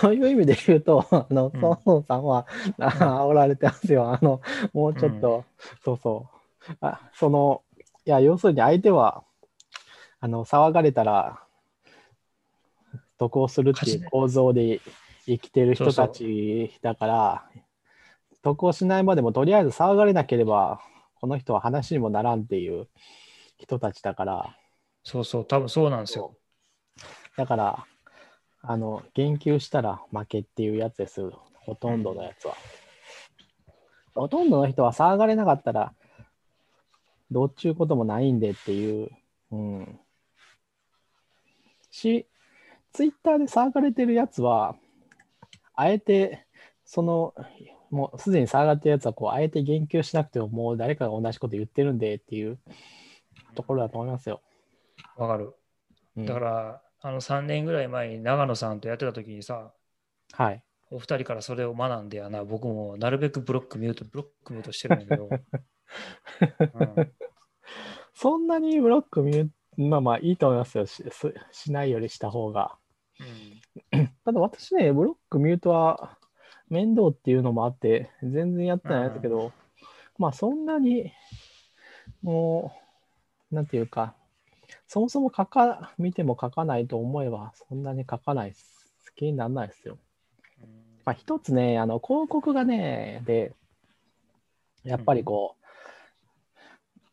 [0.00, 2.46] そういう意味で言うと、あの、うん、ソンさんは、
[2.78, 2.88] あ
[3.28, 4.10] 煽られてますよ。
[4.10, 4.40] あの、
[4.72, 5.44] もうちょっと、うん、
[5.84, 6.26] そうそ
[6.70, 6.76] う。
[6.80, 7.62] あ、その、
[8.06, 9.22] いや、要するに相手は、
[10.20, 11.42] あの、騒がれたら、
[13.18, 14.80] 得をするっていう構造で
[15.28, 17.50] 生きてる人たちだから、
[18.42, 20.80] 得をしないまでもとりあえず騒がれなければ、
[21.20, 22.88] この人は話にもならんっていう
[23.58, 24.56] 人たちだから。
[25.04, 26.34] そうそう、多分そうなんですよ。
[27.36, 27.86] だから、
[28.62, 31.30] あの、言及したら負けっていうやつです。
[31.56, 32.54] ほとんどのやつは。
[34.16, 35.92] うん、ほとんどの人は騒がれなかったら、
[37.30, 39.10] どっちゅうこともないんでっていう。
[39.50, 40.00] うん。
[41.90, 42.26] し、
[42.92, 44.76] ツイッターで騒がれてるやつは、
[45.78, 46.44] あえて、
[46.84, 47.34] その、
[47.90, 52.58] もうすでに騒がれてるやつは、こう、あえて言及しなくても、もう誰かが同じこと言ってるんでっていう
[53.54, 54.42] ところだと思いますよ。
[55.16, 55.54] わかる。
[56.16, 59.72] だから、あの3年ぐらい前に長野さんとやってた時にさ、
[60.32, 60.62] はい。
[60.90, 65.28] お二人からそれを学んでやな、僕もなるべくブロックミュート、ブロックミュートしてるんだけど。
[66.96, 67.12] うん、
[68.14, 71.04] そんなにブロックミュート、まあまあいいと思いますよし。
[71.52, 72.76] しないよりした方が。
[73.20, 73.57] うん、
[74.24, 76.18] ただ私ね、ブロックミュートは
[76.68, 79.52] 面倒っていうのもあって、全然やってないですけど、うん、
[80.18, 81.12] まあそんなに、
[82.22, 82.72] も
[83.50, 84.14] う、なんていうか、
[84.86, 88.58] そもそも書か、見ても書かないと思えば、そんなに書かない好
[89.16, 89.98] きにならないですよ。
[91.04, 93.54] まあ、一つね、あの、広告がね、で、
[94.84, 95.56] やっぱりこ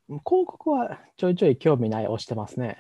[0.10, 2.78] う、うん、広告はちょいちょい興味ない押してますね。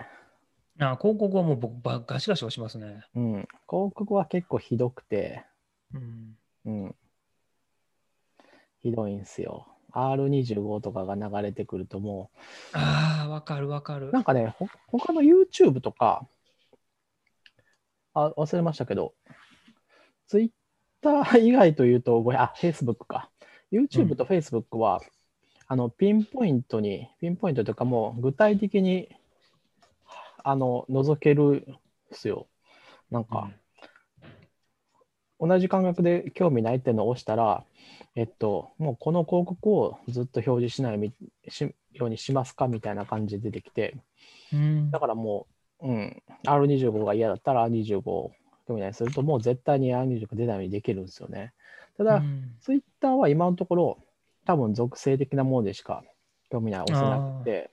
[0.79, 3.05] あ広告はもう僕、ガシガシ押しますね。
[3.15, 3.31] うん。
[3.67, 5.45] 広告は結構ひどくて、
[5.93, 6.37] うん。
[6.65, 6.95] うん。
[8.81, 9.67] ひどいんすよ。
[9.93, 12.37] R25 とかが流れてくるともう。
[12.73, 14.11] ああ、わかるわかる。
[14.11, 16.27] なんかね、ほ他の YouTube とか、
[18.13, 19.13] あ、忘れましたけど、
[20.27, 20.51] Twitter
[21.37, 23.29] 以外というと、ごめん、あ、Facebook か。
[23.71, 25.09] YouTube と Facebook は、うん、
[25.67, 29.09] あの、ピンポイントに、ピンポイントというかもう具体的に、
[30.47, 31.75] あの、覗けるんで
[32.11, 32.47] すよ。
[33.09, 33.49] なんか、
[35.41, 37.65] うん、同じ感覚で興味ないっていうのを押したら、
[38.13, 41.13] えっと、もうこの広告をずっと表示しない
[41.49, 43.95] しようにしますかみたいな感じで出てきて、
[44.53, 45.47] うん、だからも
[45.81, 48.31] う、うん、R25 が嫌だったら R25 興
[48.69, 49.03] 味ないす。
[49.03, 51.53] ると、もう絶対に R25 出ないようにできるんですよね。
[51.97, 53.97] ただ、うん、Twitter は今のところ、
[54.45, 56.03] 多分属性的なものでしか
[56.51, 57.71] 興味ない押せなくて、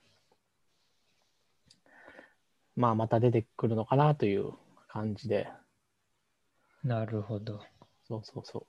[2.75, 4.51] まあ、また出てくるのかなという
[4.87, 5.47] 感じで。
[6.83, 7.61] なるほど。
[8.07, 8.65] そうそうそう。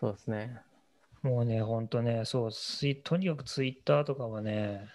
[0.00, 0.60] そうですね。
[1.22, 2.50] もうね、ほんとね、そう、
[3.02, 4.88] とにかくツイッターとかはね、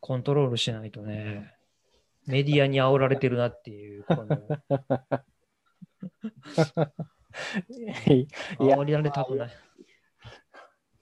[0.00, 1.52] コントロールしないとね、
[2.26, 4.26] メディアに煽られてるなっていう、こ の
[8.58, 9.65] 煽りられたくない。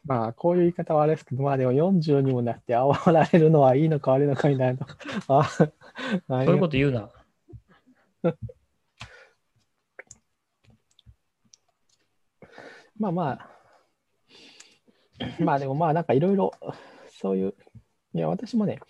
[0.07, 4.87] まあ、こういう言い方はあれですけど、まあでも40にもなって煽られるのはいいのか悪いのかみたいな。
[5.29, 5.69] あそう
[6.45, 7.11] いうこと言うな。
[12.99, 13.51] まあまあ、
[15.41, 16.53] まあでもまあなんかいろいろ
[17.09, 17.55] そういう、
[18.13, 18.81] いや私もね、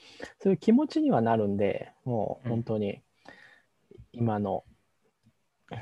[0.42, 3.00] そういう気持ちにはなるんで、もう本当に
[4.12, 4.64] 今の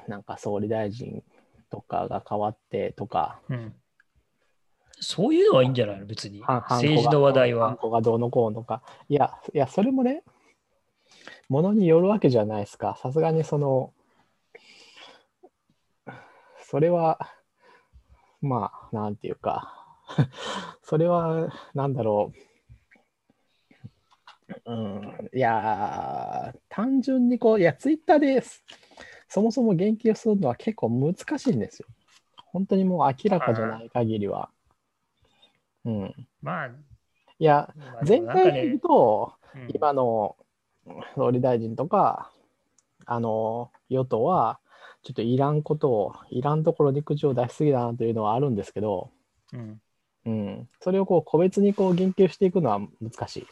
[0.09, 1.25] なんか総理大臣
[1.71, 3.75] とかが変わってとか、うん
[5.03, 6.07] そういうのはいいんじゃないの？
[6.07, 6.41] 別に。
[6.41, 8.83] 政治の話題はがどうのこうのか。
[9.09, 10.23] いや、いや、それもね、
[11.49, 12.97] ものによるわけじゃないですか。
[13.03, 13.93] さすがにその、
[16.63, 17.19] それは、
[18.41, 19.75] まあ、なんていうか、
[20.83, 22.33] それは、なんだろ
[24.67, 24.73] う。
[24.73, 28.65] うん、いやー、単純にこう、いや、ツイッターです。
[29.29, 31.89] そもそも言及するのは結構難しいんですよ。
[32.37, 34.51] 本当にもう明らかじゃない限りは。
[35.85, 36.29] うん。
[36.41, 39.43] まあ、いや、まあ全体で言うと、うん
[39.75, 40.37] 今の
[41.15, 42.33] 総理大臣とか、
[43.05, 44.59] あの与党は、
[45.03, 49.11] ちょっといらんことを、いらんところに口を出しすぎだなというのはあるんですけど、
[49.53, 49.81] うん
[50.25, 53.47] うん、それをこう個別にこう言及していくのは難しい。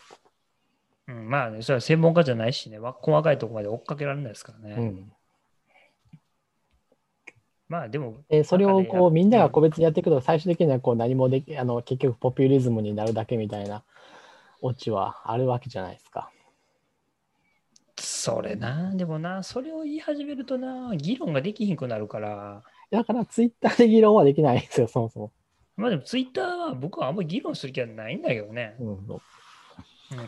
[1.08, 4.74] うんまあね、それは専門家じゃないしね、わ細かいところまで追っかけられないですからね。
[4.78, 5.12] うん、
[7.70, 13.84] まあでも、でそれをこうみんなが個別にやっていくと、最終的にはこう何もできあの結局ポピュリズムになるだけみたいな
[14.60, 16.32] オチはあるわけじゃないですか。
[17.96, 25.32] それな、でもな、それを言い始めるとな、議論ができひんくなるから、だからツイッターで議論はできないんですよ、そもそも。
[25.76, 28.74] まあでもツイッターは僕はあんまり議論する気はないんだけどね。
[28.80, 28.98] うん、うん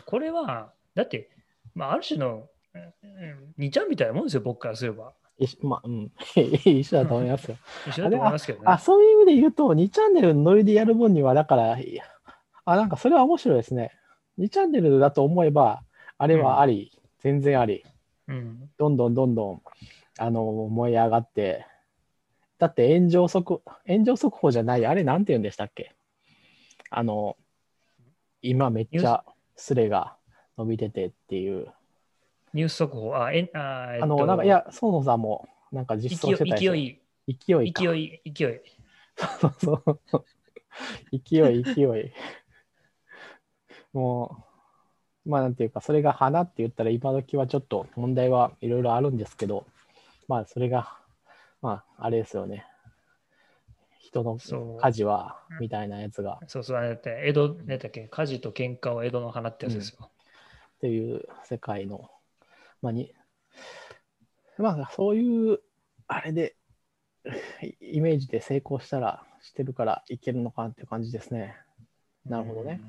[0.05, 1.29] これは、だって、
[1.75, 5.13] まあ、ある種の、うん2ちゃんみたいなもんですよ、僕からすれば。
[5.61, 7.57] まあ、うん、 一緒だと思いますよ。
[7.87, 8.65] 一緒だと思いますけどね。
[8.67, 11.77] あ、そういう意味で言うと、2チャンネルのノリでやる分には、だから、
[12.65, 13.91] あ、なんかそれは面白いですね。
[14.39, 15.83] 2チャンネルだと思えば、
[16.17, 17.83] あれはあり、全然あり、
[18.27, 18.69] うん。
[18.77, 19.61] どんどんどんどん、
[20.17, 21.65] あの、燃え上がって、
[22.57, 25.93] だって炎上速、炎上速報じゃない、あれなんて言うんでしたっけ？
[26.89, 27.35] あの、
[28.41, 29.25] 今めっちゃ
[29.55, 30.15] スレが
[30.57, 31.71] 伸びててっていう、
[32.53, 37.83] ニュース速報、あ、えあ、えっとあの、なんか、いや、園さんも、なんか実装してた勢い、勢いか。
[37.83, 38.59] 勢い、勢い。
[39.39, 39.99] そうそう。
[41.11, 42.11] 勢い、勢い。
[43.93, 44.43] も
[45.25, 49.65] う、まあなんていうか、それが花って言ったら今時はちょっと問題はいろいろあるんですけど、
[50.27, 50.97] まあそれが、
[51.61, 52.65] まああれですよね。
[53.99, 59.97] 人のそう火事は、みたいなやつが、そうそう、あれだって、江戸、ねだっけ、火事と喧嘩を江戸の花ってやつですよ。
[60.01, 62.09] っていう世界の、
[62.83, 63.11] まあに、
[64.57, 65.59] まあそういう、
[66.07, 66.57] あれで、
[67.61, 71.55] イイメージで成功したら、してるからいけるのかなっていう感じですね。
[72.25, 72.81] なるほどね。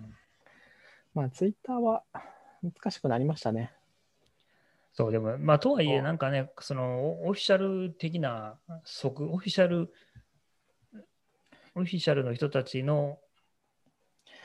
[1.15, 2.03] まあ、ツイッターは
[2.63, 3.73] 難しくなりましたね。
[4.93, 9.93] そう、でも、まあ、とはいえ、なんかね、その、オフィシャル的な、即、オフィシャル、
[11.77, 13.19] オフィシャルの人たちの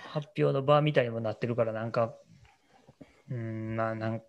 [0.10, 2.16] 発表の場みたいにもなってるから、なんか、
[3.32, 4.24] うん、まあ、なん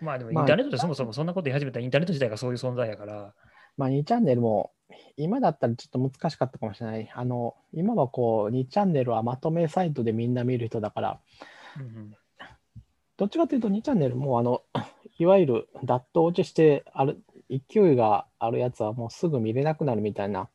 [0.00, 0.44] まあでも、イまあ。
[0.44, 3.34] ンターネットでそもそもそんなこと言い始めたら、インターネット自体がそういう存在やから、
[3.76, 4.72] まあ、2チャンネルも、
[5.16, 7.10] 今だったらちょっと難しかったかもしれない。
[7.14, 11.20] あの、今はこう、2チャンネルはまとめサイトでみんな見る人だから、
[11.78, 12.14] うん
[13.16, 14.62] どっちかというと2チャンネルも、あの、
[15.18, 20.48] いわゆるダット落ちして、ある、勢いがあるやつはもうすぐ見れなくなるみたいな。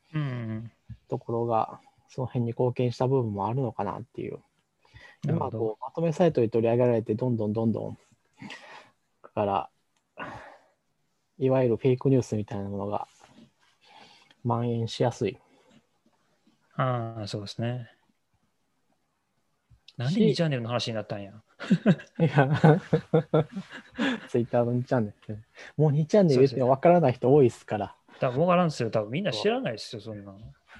[1.08, 1.80] ところが、
[2.10, 4.40] その辺に貢献した部分もあるのかなっていう。
[5.24, 8.00] 今こうまとめサイトに取り上げられて、どんどんどんどん、だ
[9.40, 9.70] から、
[11.38, 13.08] いわゆるフェイクニュースみたいなものが
[14.44, 15.38] 蔓延しやすい。
[16.76, 17.90] ああ、そうですね。
[19.96, 21.32] なんでし2チャンネルの話になったんや。
[22.20, 22.28] いや、
[24.28, 25.44] ツイッターの2チャンネルね。
[25.78, 27.96] もう2チャンネル言っても分からない人多いですから。
[28.20, 28.92] 多分分からんすよ。
[28.92, 30.40] 多分みんな知らないですよ、そんなの。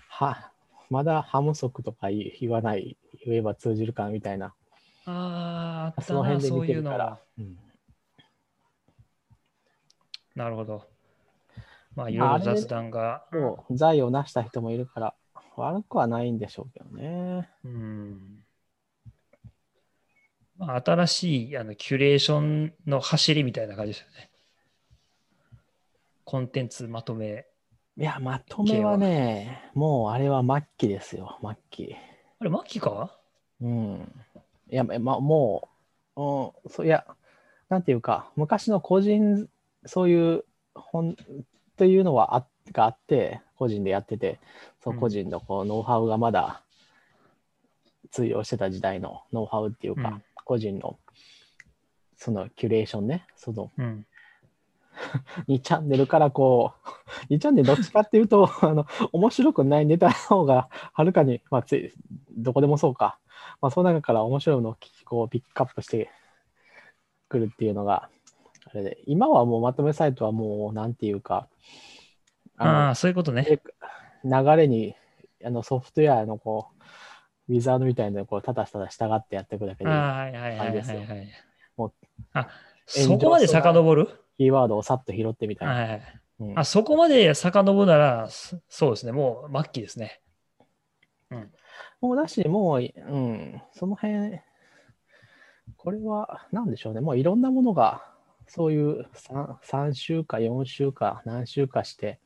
[0.10, 0.52] は、
[0.90, 4.54] まだハム足とか言言わない、言えば通じるかみたいな。
[5.06, 6.92] ああ、そのな、辺で見てそういうの
[10.40, 10.88] なるほど。
[11.96, 13.26] まあ、いろいろ雑談が。
[13.34, 15.14] もう財を成した人もいるから、
[15.58, 17.50] 悪くはないんでしょうけどね。
[17.66, 18.40] うん。
[20.58, 24.30] まあ、新しいあのキュレーションの走りみたいな感じですよね。
[26.24, 27.46] コンテンツまとめ。
[27.98, 31.96] いや、まとめはね、もうあれは末期ですよ、末期。
[32.40, 33.14] あれ、マッキーか？
[33.60, 34.16] うん。
[34.72, 35.68] いや、ま、も
[36.16, 37.06] う、うん、そういや、
[37.68, 39.50] なんていうか、昔の個人、
[39.86, 41.16] そういう本
[41.78, 44.40] というのはあがあって、個人でやってて、
[44.84, 46.64] そううん個人のこうノウハウがまだ
[48.12, 50.98] 通用してた時代のノウハウっていうか、うん個人の
[52.18, 54.06] そのキュレーションね、そのうん。
[55.48, 56.74] 2チャンネルからこ
[57.30, 61.94] う、 2チャンネルどっちかっていうと、 あの、面白くないネタの方がはるかに、まあ、つい、
[62.36, 63.20] どこでもそうか。
[63.62, 66.10] まあ、その中から面白いのをこうピックアップして
[67.30, 68.10] くるっていうのが、
[68.72, 71.48] あれで、今はもうまとめサイトはもう、なんていうか、
[72.58, 73.62] ああ、そういうことね。
[74.24, 74.96] 流れに、
[75.44, 76.68] あのソフトウェアのこ
[77.48, 81.28] う、ウィザードみたいなのをこうただただ従ってやっていくだけでいいはいはいはいはい、はい。
[81.76, 81.94] もう
[82.34, 82.48] あ、
[82.86, 84.08] そこまで遡る？
[84.38, 85.74] キーワードをさっと拾ってみたいな。
[85.74, 86.02] はいはい
[86.42, 90.22] うん、あそこまで遡るなら、そうですね、もう末期ですね。
[91.32, 91.52] うん。
[92.02, 94.40] もうだし、もう、うん、その辺、
[95.76, 98.09] これは、なんでしょうね、もういろんなものが、
[98.50, 102.20] そういう 3, 3週か4週か何週かして、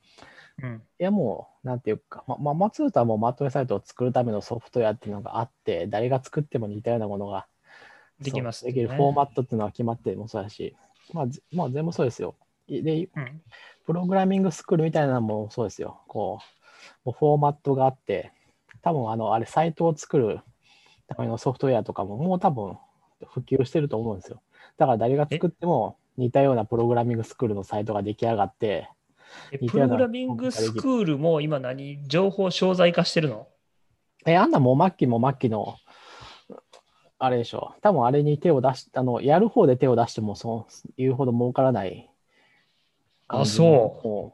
[0.61, 7.47] うん、いやもう、なんていうか、ま、ま、松浦はもうまとめサイトを作るためのソフトウェアっていうのがあって、誰が作っても似たようなものが
[8.19, 10.76] できます、ね、できるフォーマットっていうのは決まってもそうだし、
[11.11, 12.36] まあ、まあ、全部そうですよ。
[12.69, 13.41] で、うん、
[13.86, 16.01] プログラミングスクールみたいなのもそうですよ。
[16.07, 16.39] こ
[17.05, 18.32] う、もうフォーマットがあって、
[18.82, 20.39] 多分あの、あれ、サイトを作る
[21.07, 22.78] ためのソフトウェアとかももう多分
[23.28, 24.41] 普及してると思うんですよ。
[24.78, 28.89] だから誰が作っても似たようなプログラミングスクールのサイトが出来上がって、
[29.68, 33.47] プログラミングスクールも今何情報商材化してるの？
[34.26, 35.76] え、あんなもう末期も末期の、
[37.18, 37.74] あれでしょ。
[37.82, 42.09] 多分あれに手を出し、あの、やる方で手を出してもそういうほど儲からない
[43.28, 44.34] あ、そ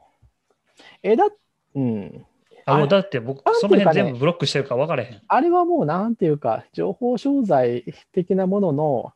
[1.02, 1.28] え、だ、
[1.74, 2.26] うん。
[2.66, 5.22] あ、もうだって僕、その辺全部ブロックしてるから分からへん。
[5.26, 9.12] あれはもうなんていうか、情報商材的なものの、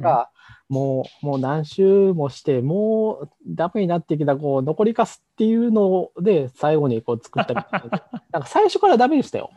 [0.00, 0.30] が、
[0.70, 8.08] もう、もう何周もして、もうダメになってきた、こう、残りかすっていうので、最後にこう作ったみたいな。
[8.30, 9.50] なんか最初からダメでしたよ。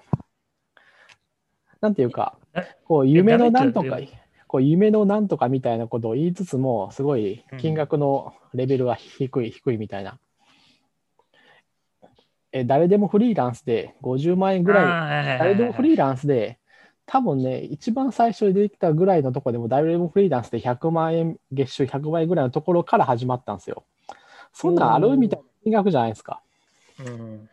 [1.81, 2.35] なんていうか、
[2.85, 3.99] こう、夢のなんとか、
[4.47, 10.17] こう夢のなんとかみたいなことを言いつつも、すごい金額のレベルが低い、低いみたいな。
[12.51, 16.57] え誰でもフリーランスで50万円ぐらい、誰でもフリーランスで、
[17.05, 23.83] 多分ね、一番最初に出てきたぐらいのところでも、誰でもフリーランスで100万円、月収100万円ぐらいのところから始まったんですよ。
[24.53, 26.41] そんなんあるみたいな金額じゃないですか。
[26.99, 27.49] うん。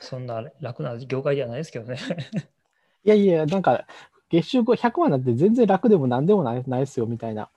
[0.00, 1.98] そんな楽な業界ではないですけどね。
[3.04, 3.86] いやいや、なんか、
[4.30, 7.50] 月収100万なんて全然楽でも何でもないないですよみたいな、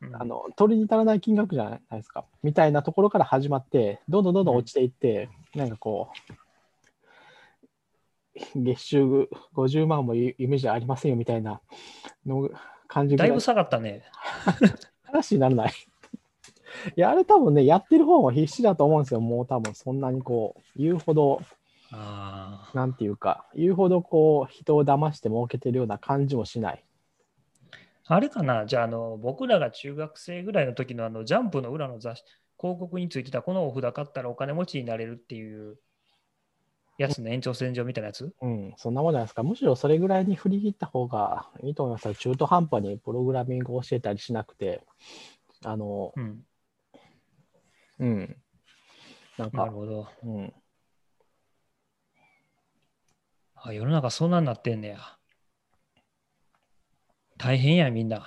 [0.00, 6.32] うん、あの取りに足らない金額じゃないですかみたいなところから始まってどんどんどんどん落ちていって、うん、なんかこう
[8.56, 11.60] 月収50万もイメージありませんよみたいな
[12.26, 12.50] の
[12.88, 14.04] 感じだいぶ下がったね。
[15.04, 15.72] 話にならない
[16.96, 19.20] いや、あれ多分ね、やってる方も必死だと思うんですよ。
[19.20, 21.40] もう多分そんなにこう、言うほど
[21.90, 26.84] なんていうか、言うほどこう人を騙して儲けてるような感じもしない。
[28.06, 32.24] あれかな、じゃああの、僕らが中学生ぐらいの時のあのジャンプの裏の雑
[32.60, 35.78] 広告についてたこのお札買ったらお金持ちになれるっていう
[37.02, 38.34] やつの延長線上みたいなやつ？
[38.42, 39.42] うん、そんなもんじゃないですか。
[39.42, 44.84] むしろそれぐらいに振り切った方がいいと思います中途半端にプログラミングを教えたりしなくて、
[45.64, 46.44] あの、うん。
[48.00, 48.36] うん、
[49.36, 50.08] なんか、なるほど。
[50.24, 50.52] うん。
[53.54, 54.98] あ、世の中そんなになってんねや。
[57.36, 58.26] 大変や、みんな。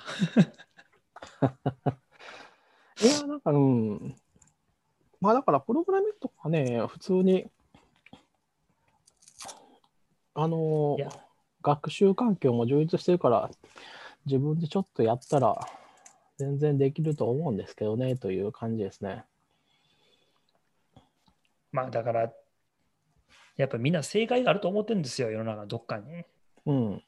[3.02, 4.16] いや、なんか、うん。
[5.20, 7.50] まあ、だから、プログラミングとかね、普通に、
[10.34, 10.96] あの
[11.62, 13.50] 学習環境も充実してるから、
[14.26, 15.58] 自分でちょっとやったら、
[16.36, 19.24] 全然できると思うんですけどね、という感じですね。
[21.70, 22.32] まあ、だから、
[23.56, 26.24] やっぱみんな正解があると思ってるんですよ、世の中どっかに。
[26.66, 27.02] うん。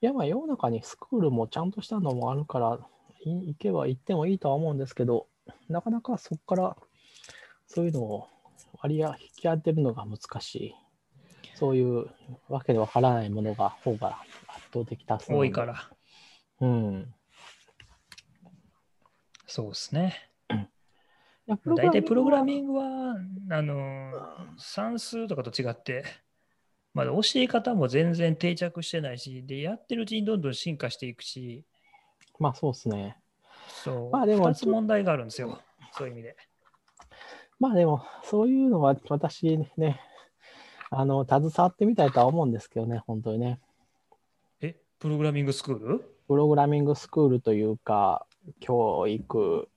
[0.00, 2.78] いや、まあ世の中にスクールもちゃんとしたのもあるから、
[3.24, 5.28] 行けば行ってもいいとは思うんですけど、
[5.68, 6.76] なかなかそこから
[7.66, 8.28] そういうのを
[8.80, 10.74] 割合引き当てるのが難しい。
[11.58, 12.06] そういう
[12.48, 15.32] わけでわからないものが方が圧倒的多数。
[15.32, 15.90] 多いから。
[16.60, 17.14] うん。
[19.48, 20.30] そうですね。
[21.64, 23.16] 大体プログラミングは、
[23.50, 24.12] あの、
[24.56, 26.04] 算数とかと違って、
[26.94, 31.64] まだ教え方も全然定着してないし、で、やってるうちにどんどん進化していくし、
[32.38, 33.18] まあそうですね。
[33.68, 34.10] そう。
[34.12, 35.60] まあでも、2つ問題があるんですよ。
[35.92, 36.36] そういう意味で。
[37.58, 40.00] まあでも、そういうのは私ね、
[40.90, 43.60] あの、携わってみたいとは思うんですけどね、本当にね。
[44.60, 46.14] え、プログラミングスクール？
[46.26, 48.26] プログラミングスクールというか、
[48.60, 49.68] 教育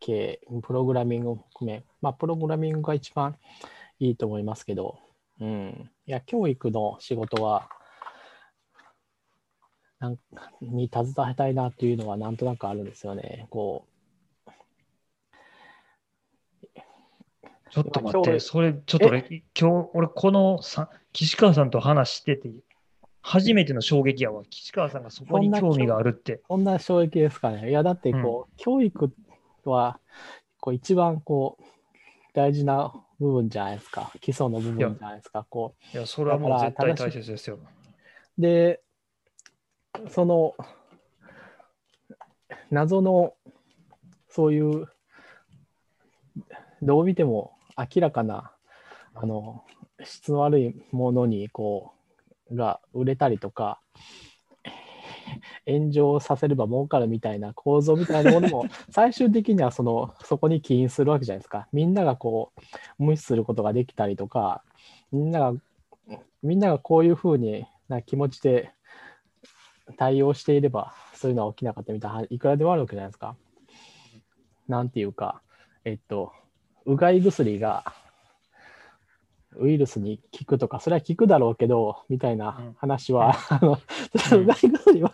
[0.00, 3.36] 系、プログラミングを含め、まあ、プログラミングが一番
[3.98, 4.98] いいと思いますけど、
[5.40, 5.90] うん。
[6.06, 7.68] いや、教育の仕事は、
[9.98, 10.18] なん
[10.60, 13.48] に携わりたいなっていうのはなんとなくあるんですよね。
[13.50, 13.97] こう。
[17.70, 22.50] ちょっと待って、それ、ちょっと俺、今日、俺、このさ岸川さんと話してて、
[23.22, 24.42] 初めての衝撃やわ。
[24.48, 26.40] 岸川さんがそこに興味があるって。
[26.48, 27.68] そんな衝撃ですかね。
[27.68, 29.12] いや、だってこう、教育
[29.64, 30.00] は
[30.60, 31.64] こう一番こう
[32.34, 34.12] 大事な部分じゃないですか。
[34.20, 35.46] 基礎の部分じゃないですか。
[35.48, 37.56] こいや、それはもう絶対大切ですよ。
[37.56, 38.80] うで、
[40.08, 40.54] その
[42.70, 43.34] 謎の
[44.28, 44.86] そういう
[46.82, 48.52] どう見ても明らかな
[49.14, 49.64] あの
[50.04, 51.92] 質の悪いものにこ
[52.50, 53.80] うが売れたりとか
[55.66, 61.68] 炎上させれば儲かるみたいな構造みたいなものも 最終的にはそのそこに起因するわけじゃないですか。
[61.72, 62.52] みんながこ
[62.98, 64.62] う無視することができたりとか
[65.12, 65.54] みんなが
[66.42, 68.72] みんながこういうふうにな気持ちで
[69.96, 73.36] 対応していればそういうのは起きなかったみたいないくらでもあるわけじゃないですか。
[74.68, 75.42] なんていうか
[75.84, 76.32] えっと
[76.88, 77.84] うがい薬が
[79.56, 85.12] ウイルスに効くとか、それは効くだろうけど、みたいな話は、あの、うがい薬は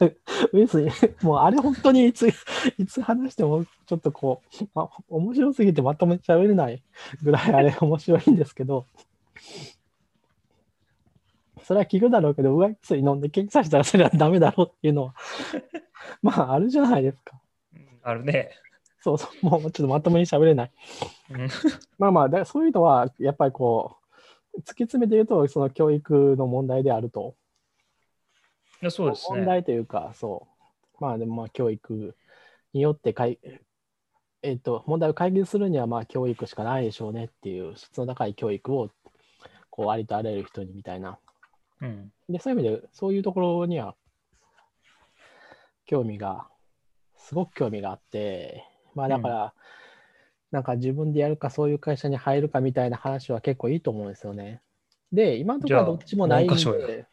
[0.53, 0.91] ウイルスに、
[1.22, 6.81] もうあれ本当にいつ、いつ話してもちょっとこう、ま、面白すぎてまとめちゃべれない
[7.25, 8.87] ぐらいあれ 面白いんですけど、
[11.64, 15.14] それは効くだろうけど、うがい薬飲んで検査したらそれはダメだろうっていうのは、
[16.22, 17.41] まああるじゃないですか。
[18.05, 18.51] あるね。
[19.05, 20.73] そうそう、もうちょっとまともに喋れない。
[21.31, 21.49] うん
[21.99, 23.99] まあまあだ、そういうのは、やっぱりこ
[24.57, 27.35] う、突き詰めて言うと、その教育の問題であると。
[28.81, 29.47] いやそうです問ね。
[29.47, 30.47] 題というか、そ
[30.99, 31.05] う。
[31.05, 32.17] まあでも、まあ、教育
[32.73, 33.39] によってかい、
[34.43, 38.91] えっと、問題を解決するには、まあ、教育しかないでしょうねっていう、質の高い教育を、
[39.69, 41.19] こう、ありとあらゆる人にみたいな。
[41.83, 42.11] うん。
[42.31, 43.95] で、そういう意味で、そういうところには、
[45.85, 46.49] 興味が、
[47.17, 49.55] すごく興味があって、まあだから、
[50.51, 54.61] なんか自分でやるか、そういう会社に入るかみたいな話は結構いいと思うんですよね。
[55.12, 57.07] で、今のところはどっちもないんで、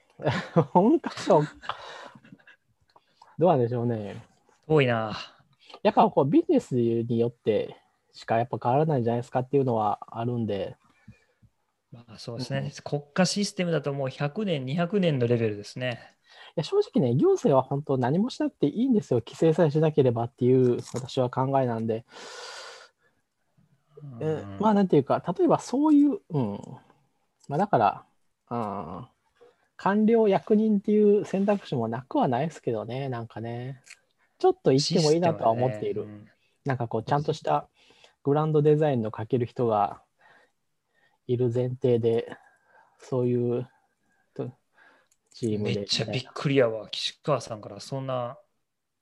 [0.73, 1.41] 文科省、
[3.39, 4.23] どうなんでしょうね。
[4.67, 5.13] 多いな。
[5.83, 7.75] やっぱこうビジネスによって
[8.13, 10.75] しかやっぱ変わらないんじゃないですかっていうのはあるんで、
[11.91, 12.71] まあそうですね。
[12.83, 15.99] 国家システムだともう100年、200年のレベルですね。
[16.51, 19.19] いや正直ね、行政は本当何もしなくていいんですよ。
[19.19, 22.05] 規制さえしなければっていう私は考えなんで。
[24.19, 26.59] えうんまあなんていうか、例えばそういう、うん。
[27.47, 28.05] まあだから、
[28.49, 29.07] うん、
[29.77, 33.81] 官僚役人っていう選択肢もなくはないですけどね、なんかね。
[34.39, 36.01] ちょっと言ってもいいなとは思っている。
[36.03, 36.31] システムはね
[36.65, 37.67] なんかこう、ちゃんとした
[38.23, 40.01] グランドデザインの書ける人が
[41.31, 42.37] いる前提で、
[42.99, 43.69] そういう
[44.33, 44.51] と
[45.33, 45.71] チームで。
[45.71, 46.87] うんめっちゃびっくりやわ。
[46.89, 48.37] 岸川さんからそんな、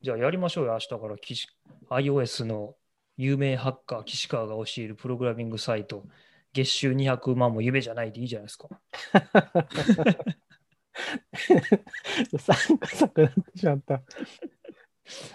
[0.01, 1.47] じゃあやりましょうよ、明日から岸
[1.89, 2.75] iOS の
[3.17, 6.05] 有名ハッカー、岸川が教えるプログラミングサイト、
[6.53, 8.69] 月収200万も夢じゃないでいいじゃないですか。
[12.39, 14.01] 参加作になってしまった。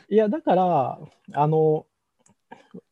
[0.09, 0.99] いや、だから、
[1.33, 1.87] あの、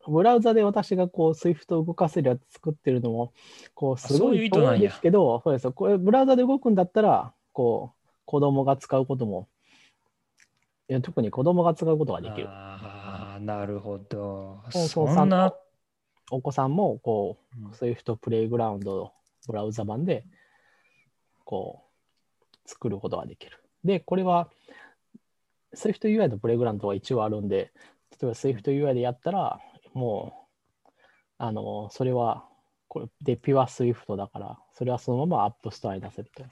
[0.09, 3.33] ブラウザで私がこう、Swift を動かせるやつ作ってるのも、
[3.75, 5.73] こう、すごいうい意図なんですけど、そうですよ。
[5.73, 9.49] これ、ブラウザで動くんだったら、こう、子供が使うことも、
[10.89, 12.49] いや特に子供が使うことができる。
[12.49, 14.63] ああ、なるほど。
[14.71, 15.55] そんな、
[16.31, 19.13] お子さんも、こう、うん Swift プレイグラウンド
[19.47, 20.25] ブラウザ版で、
[21.45, 23.63] こう、作ることができる。
[23.85, 24.51] で、これは、
[25.75, 27.73] Swift UI のプレイグラウンドは一応あるんで、
[28.23, 29.59] 例えば Swift UI でやったら、
[29.95, 30.47] も
[30.87, 30.91] う、
[31.39, 32.45] あの、それは、
[32.87, 36.45] これで、ピュア Swift だから、それはそのまま App Store に出せると。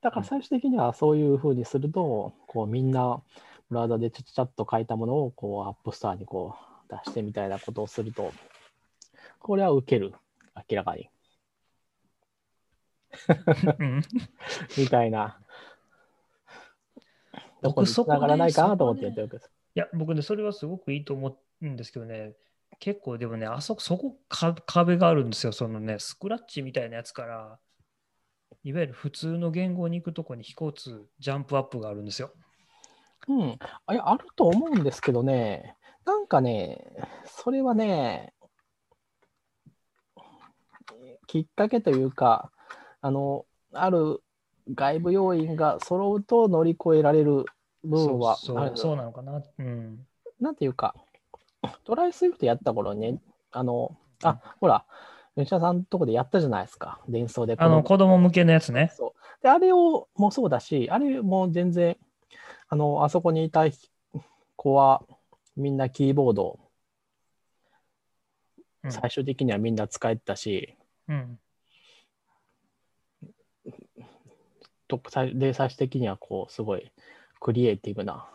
[0.00, 3.20] だから最終的にはそういうふうにすると、こうみんな
[3.68, 6.54] ブラウザでちゃちゃっと書いたものをこう App Store にこ
[6.88, 8.32] う出してみたいなことをすると、
[9.40, 10.14] これは受ける、
[10.70, 11.10] 明らかに。
[13.78, 14.02] うん
[14.78, 15.40] みたいな。
[17.60, 19.50] どこに僕繋がらないかなと思ってやってるわけです。
[19.74, 22.34] いや、僕ね、それはすごくいいと思うんですけどね、
[22.80, 25.52] 結構でもね、あそこ、そこか壁があるんですよ。
[25.52, 27.58] そのね、スクラッチみたいなやつから、
[28.64, 32.32] いわゆる普通の言語に行くとこに飛行通、ジャンプアップがあるんですよ。
[33.28, 33.58] うん。
[33.86, 36.92] あいあると思うんですけどね、なんかね、
[37.26, 38.32] それはね、
[41.26, 42.50] きっかけというか、
[43.00, 44.22] あの、ある
[44.74, 47.44] 外部要因が揃うと乗り越えられる
[47.84, 49.42] 部分はそうそうなのかな？
[49.58, 50.06] うん。
[50.40, 50.94] なんていうか、
[51.84, 52.06] try!
[52.08, 53.20] Swift やった頃にね、
[53.50, 54.84] あの、あ、ほら、
[55.36, 57.54] 吉田さんのとこでやったじゃないですか、伝送で。
[57.58, 58.92] あの、子供向けのやつね。
[58.94, 59.42] そう。
[59.42, 61.96] で、あれをもそうだし、あれも全然、
[62.68, 63.64] あの、あそこにいた
[64.56, 65.02] 子は、
[65.56, 66.60] みんなキーボード
[68.84, 70.76] うん最終的にはみんな使えてたし、
[71.08, 71.38] うん。
[75.34, 76.92] で最終的にはこうすごい
[77.40, 78.28] クリエイティブな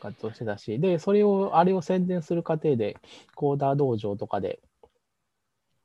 [0.00, 2.96] 活動してたし、で、それを、あれを宣伝する過程で、
[3.34, 4.60] コーダー道場とかで、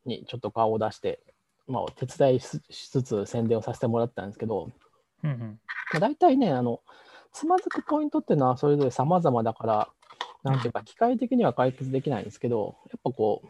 [0.05, 1.19] にちょっと顔を出して、
[1.67, 4.71] まあ、手伝いししつつ宣伝をさせてもらったんですけど、
[5.23, 5.59] うんうん。
[5.93, 6.81] まあ、大体ね、あの、
[7.31, 9.89] つまずくポイントっていうのはそれぞれ様々だから、
[10.43, 13.47] なんていうか、機械的には解決できないんですけど、やっぱこう、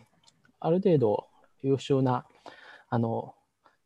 [0.60, 1.28] ある程度
[1.62, 2.26] 優秀な、
[2.90, 3.36] あの、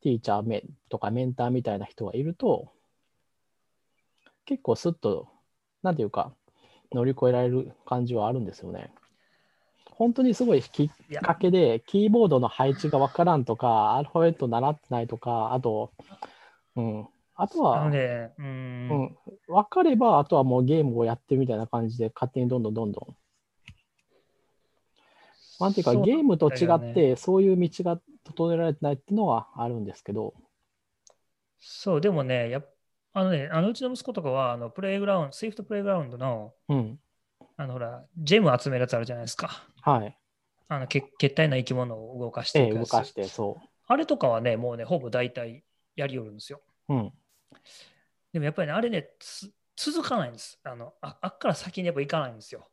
[0.01, 2.71] ティーチャーメとかメンターみたいな人がいると、
[4.49, 5.27] 結構スッと、
[5.83, 6.33] なんていうか、
[6.91, 8.91] 乗り越えられる感じはあるんですよね。
[9.91, 10.89] 本当にすごいきっ
[11.21, 15.91] かけで、キーボードの配置がわからんとか、アルファベット習ってないとか、あと、
[16.75, 18.41] うん、あとは、ね、う。
[18.41, 23.15] うんん、分かれば、あとはもうゲームをやってるみたいな感じで、勝手にどんどんどんどん。
[25.63, 30.33] なんていうか、ゲームと違って、そういう道が整えられてないっていうのはあるんですけど、
[31.59, 32.75] そう、でもね、やっ
[33.13, 36.99] あのね、あのうちの息子とかは、あのプレイグラウンド、スイフトプレイグラウンドの、うん、
[37.57, 39.63] あのほら、ジェム集めるやつあるじゃないですか。
[39.81, 40.17] はい。
[40.67, 43.57] あのけ血体な生き物を動かしてええ、いくやつ動かして、そ
[43.87, 45.63] あれとかはね、もうね、ほぼ大体
[45.95, 46.61] やりよるんですよ。
[46.89, 46.93] う。
[46.93, 47.13] うん、
[48.33, 50.59] でもやっぱりね、あれね、つ続かないんです。
[50.63, 52.67] あのああっから先にやっぱ行かないんですよ。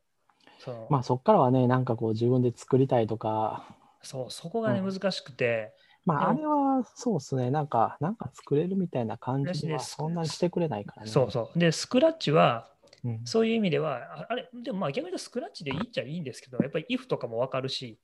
[0.59, 3.66] そのまあ、そこからはね、なんかこう、自分で作りたいとか、
[4.03, 5.74] そうそこがね、うん難しくて、
[6.07, 11.11] まあ、あでれはそうですね、なんか、なんか作れるみたいな感じでそんなにしてくれないからね。
[11.11, 11.59] そうそう。
[11.59, 12.68] で、スクラッチは、
[13.04, 13.20] うん。
[13.24, 17.98] そういう意味では、ああれ、でもまあ逆に言うとスクラッチでいいっちゃいいんですけど、やっぱり if とかもわかるし、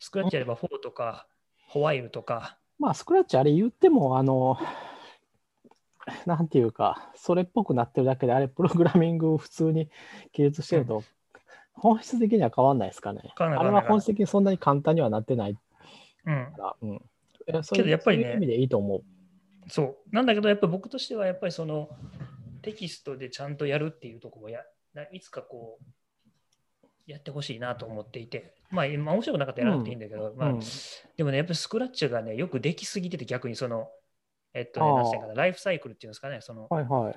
[0.00, 1.28] スクラッチやれば for とか、
[1.68, 4.58] ホワイルとか、まあ、スクラッチあれ言っても、あの、
[6.26, 9.88] なんていうか、それっぽくなってるだけで、あれ、プログラミングを普通に
[10.32, 11.02] 記述してると、
[11.72, 13.32] 本質的には変わんないですかね。
[13.36, 15.60] 変わんないあれは本質的にそんなに簡単にはなってないか
[16.26, 17.02] うん、ら、うん。
[17.46, 19.02] えそうけどやっぱりねそういう意味でいいと思う。
[19.68, 20.14] そう。
[20.14, 21.88] なんだけど、やっぱり僕としては、やっぱりその
[22.62, 24.60] テキストでちゃんとやるっていうところをや
[24.94, 25.86] ないつかこう、
[27.06, 30.60] やってほしいなと思っていて、まあ、今面白くなかったらやらなくていいんだけど、まあうん、
[31.16, 33.88] でもね、やっぱりスクラッチがね、よくできすぎてて、逆にその、
[34.54, 37.10] えっとね、なんていうかな、ライフサイクルっていうんですかね、その、はいは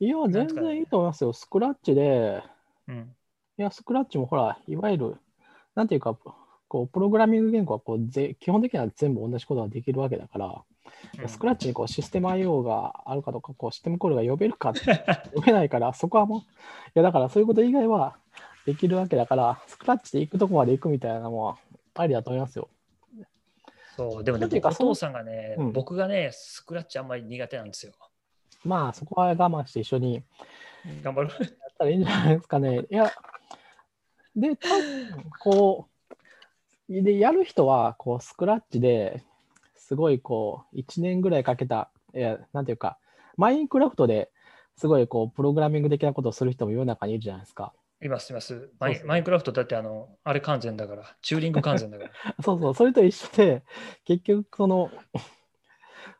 [0.00, 0.04] い。
[0.04, 1.32] いや、全然いいと思いますよ。
[1.32, 2.42] スクラッチで、
[2.86, 3.16] うん、
[3.58, 5.16] いや、スクラッチもほら、いわゆる、
[5.74, 6.16] なんていうか、
[6.68, 10.54] こうプログラミング言語はこうぜ基本的には全部同じことができるわけだから、うん
[11.28, 14.72] スクラッチにこうシステム IO があるかとか、こうシステムコールが呼べるか
[15.34, 16.42] 呼べないから、そこはもう、い
[16.94, 18.16] やだからそういうこと以外は
[18.64, 21.58] できるわけだから、スクラッチで行くとこまで行くみたいなのも
[21.94, 22.68] ありだと思いますよ。
[23.96, 27.92] そう、でもね、お父さんがね、うん僕がね、スクラッチあんまり苦手なんですよ。
[28.64, 30.22] まあ、そこは我慢して一緒に
[31.02, 31.30] 頑張る。
[31.30, 32.80] やったらいいんじゃないですかね。
[32.90, 33.10] いや、
[34.34, 35.95] で、多分こう、
[36.88, 39.22] で、やる人は、こう、スクラッチで
[39.74, 42.98] すごい、こう、1年ぐらいかけた、いや、なんていうか、
[43.36, 44.30] マインクラフトで
[44.76, 47.72] すごい、こう、プログラミング的なことをする人も世の中にいるじゃないですか。
[48.02, 48.70] います、います。
[48.78, 52.10] マイマインクラフトだってあの、あれ完全だから、チューリング完全だから。
[52.42, 53.64] そうそう、それと一緒で、
[54.04, 54.90] 結局、その、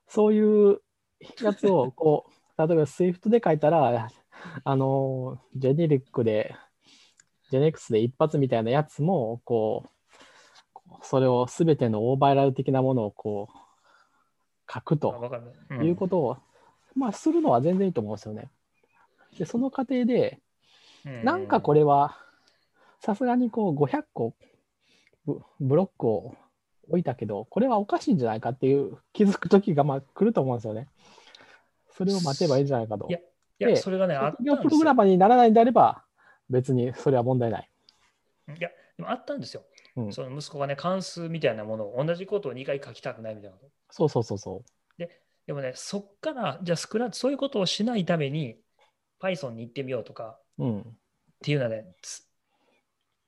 [0.08, 0.80] そういう
[1.42, 4.08] やつを、こう、例えば Swift で書いたら、
[4.64, 6.54] あの、ジェネリックで、
[7.50, 9.88] ジェネックスで一発みたいなやつも、こう、
[11.02, 15.42] それをすべてのオーバーラル的なものをこう、書くあと
[15.82, 16.36] いうんことを、
[16.94, 18.50] まあ、するのは全然いいと思うんですよね。
[19.38, 20.40] で、その過程で、
[21.22, 22.18] なんかこれ、れは、
[23.00, 24.34] さすがにこう500個
[25.26, 26.34] ブブロックを
[26.88, 30.88] 置いたけど、これはおかしいんじゃないかっていう気づく時がまあ来ると思うんですよね。
[31.96, 33.06] それを待てばいいんじゃないかと。
[33.08, 33.22] いやい
[33.58, 34.94] や、でそれがね、あった卒んですプログラ。
[34.94, 36.04] マーにならないんであれば、
[36.48, 37.70] 別にそれは問題ない。
[38.48, 39.62] いや、でもあったんですよ。
[39.96, 43.72] うんその息子がね、関数みたいなものを同じことを2回書きたくないみたいなこと。
[43.90, 44.62] そうそうそうそ
[45.46, 48.56] でもね、そっから、じゃあスクラッチ、そういうことをしないために
[49.20, 50.64] Python に行ってみようとかう。
[50.64, 50.80] うん。
[50.80, 50.84] っ
[51.42, 52.26] ていうのはね、つ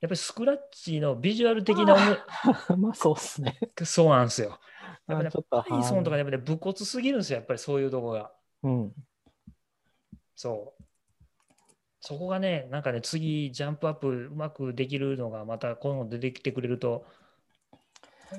[0.01, 1.99] やっぱりスクラッチのビジュアル的なも
[2.77, 3.57] まあそうっすね。
[3.77, 4.59] の、そうなんですよ。
[5.07, 5.29] やっぱね。
[5.29, 8.33] Python とかね、やっぱね、武骨すぎるんですよ、やっぱりそういうとこが。
[8.63, 8.93] うん。
[10.35, 10.78] そう。
[12.01, 17.05] そこがね、なんかね、次、ジャンプアップうまくできるのが、また今後出てきてくれると、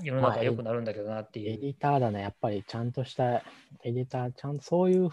[0.02, 1.59] 世のまあ中良くなるんだけどなっていう。
[1.59, 3.42] エディターだね、やっぱりちゃんとした
[3.82, 5.10] エディター、ちゃんとそういう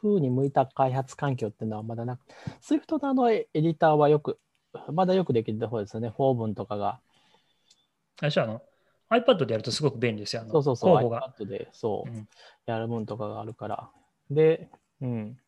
[0.00, 2.20] 風に向いた開発環境っていうのはまだなく、
[2.62, 4.38] Swift のあのエディターはよく、
[4.92, 7.00] まだよくできる方ですよね、フォー文とかが。
[8.20, 8.62] 最初はあの
[9.10, 10.42] iPad でやるとすごく便利ですよ。
[10.42, 12.28] あのそうそうそう、iPad でそう、うん
[12.66, 13.90] やる分とかがあるから。
[14.30, 14.68] で、
[15.00, 15.38] うん。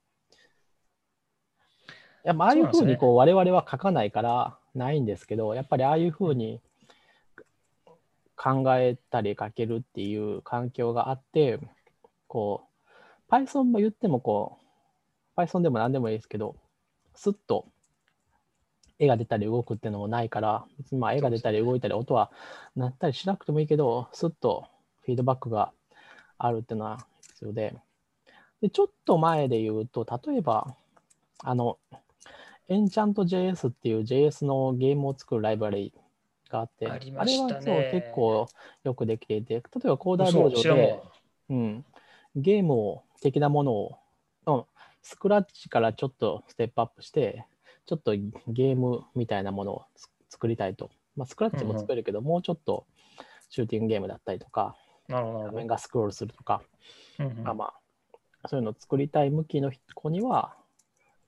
[2.25, 6.61] やっぱああいうふうにこう我々は書かないからないんですけど、やっぱりああいうふうに
[8.37, 11.59] 考えたり書けるっていう環境があって、
[12.27, 12.63] こ
[13.29, 14.59] う、Python も言ってもこ
[15.37, 16.57] う、Python でも何でもいいですけど、
[17.15, 17.67] スッと
[18.99, 22.31] 絵が出たり動くっていうのもないから、別にまあ絵が出たり動いたり音は
[22.77, 24.67] 鳴ったりしなくてもいいけど、スッと
[25.03, 25.73] フィードバックが
[26.39, 27.75] あるっていうのは必要で、
[28.61, 30.75] でちょっと前で言うと、例えば、
[31.43, 31.79] あの、
[32.71, 35.93] Enchant.js っていう JS のゲームを作るライブラリ
[36.49, 38.49] があって、あね、あれはそう結構
[38.85, 41.03] よくできていて、例えばコーダー道場で、
[41.51, 41.85] うん、
[42.37, 43.99] ゲームを的なものを、
[44.47, 44.65] うん、
[45.03, 47.45] スクラッチからちょっとステップアップして、
[47.87, 49.85] ちょっとゲームみたいなものを
[50.29, 50.91] 作りたいと。
[51.17, 52.87] まあ、スクラッチも作るけど、うん、もうちょっと
[53.49, 54.77] シューティングゲームだったりとか、
[55.09, 56.63] 画面がスクロールするとか、
[57.19, 57.65] うんうん、まあま
[58.43, 60.55] あ、そういうのを作りたい向きの子には、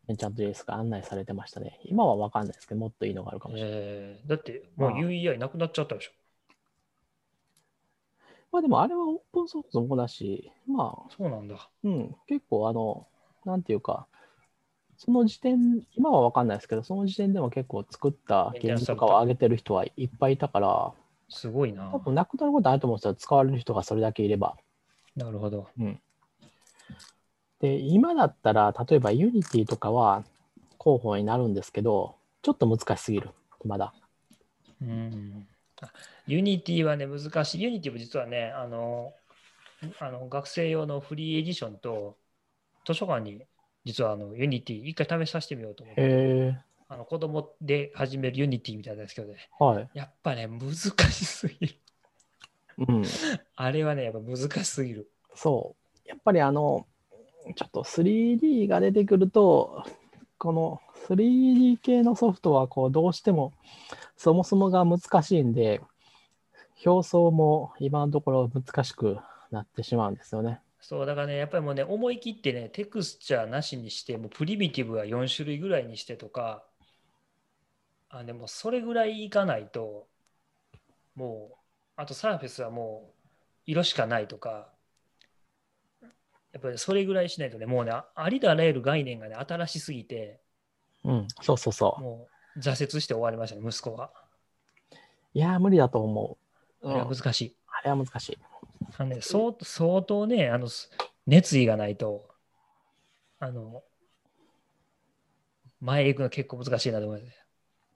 [0.08, 1.78] エンチャント JS が案内されてましたね。
[1.84, 3.78] 今は分かんないですけど、もっといいのがあるかもしれない。
[3.80, 6.12] えー、だって、もう UEI なくなっちゃったでしょ。
[8.50, 11.70] まあでも、あれはオープンソースもだし、まあ、そうなんだ。
[11.84, 13.06] うん、結構、あの、
[13.44, 14.06] なんていうか、
[14.98, 20.92] その時点、今は分かんないですけど、その時点でも結構作ったゲームとかを上げてる人はいっぱいいたから、
[21.28, 21.90] すごいな。
[21.90, 24.56] 多分なくなることあると思うんですよ、使われる人がそれだけいれば。
[25.16, 25.68] なるほど。
[25.78, 26.00] うん。
[27.62, 30.24] で、今だったら、例えば Unity とかは
[30.78, 33.30] 候補になるんですけど、ちょっと難しすぎる、
[33.64, 33.94] まだ。
[34.82, 35.46] うん。
[36.26, 37.66] Unity はね、難しい。
[37.66, 39.14] Unity も実はね、あの、
[40.00, 42.16] あの学生用のフリーエディションと
[42.84, 43.42] 図書館に
[43.84, 46.56] 実はあの Unity 一回試させてみようと思って。
[46.88, 49.48] あの子供で始める Unity みたいなんですけどね。
[49.58, 50.70] はい、やっぱね、難
[51.10, 51.74] しすぎる。
[52.86, 53.02] うん。
[53.56, 55.10] あれはね、やっぱ難しすぎる。
[55.34, 55.74] そ
[56.04, 56.08] う。
[56.08, 56.86] やっぱりあの、
[57.54, 59.84] ちょっと 3D が出てくると、
[60.38, 63.52] この 3D 系のソフトはこうどうしても
[64.16, 65.80] そもそもが難しいんで、
[66.84, 69.18] 表層も今のところ難しく
[69.50, 70.60] なってしまうんですよね。
[70.80, 76.64] そうだからね、やっぱりもうね、思い切ってね、テクスチャーなしにして、もうプリミティブは4種類ぐらいにしてとか、
[78.08, 80.08] あでもそれぐらいいかないと、
[81.14, 81.56] もう、
[81.96, 83.14] あとサーフェスはもう
[83.66, 84.71] 色しかないとか、
[86.52, 90.40] やっぱりそれぐらいしないとね、もうね、ありとあらゆる概念がね、新しすぎて、
[91.04, 92.02] うん、そうそうそう。
[92.02, 94.10] もう挫折して終わりましたね、息子が。
[95.34, 96.38] いや無理だと思
[96.82, 96.88] う。
[96.88, 97.56] あれは難しい。
[97.66, 98.38] あれは難しい。
[98.98, 100.68] あのね、相相当ね、あの、
[101.26, 102.28] 熱意がないと、
[103.38, 103.82] あの、
[105.80, 107.36] 前へ行くの結構難しいなと思います。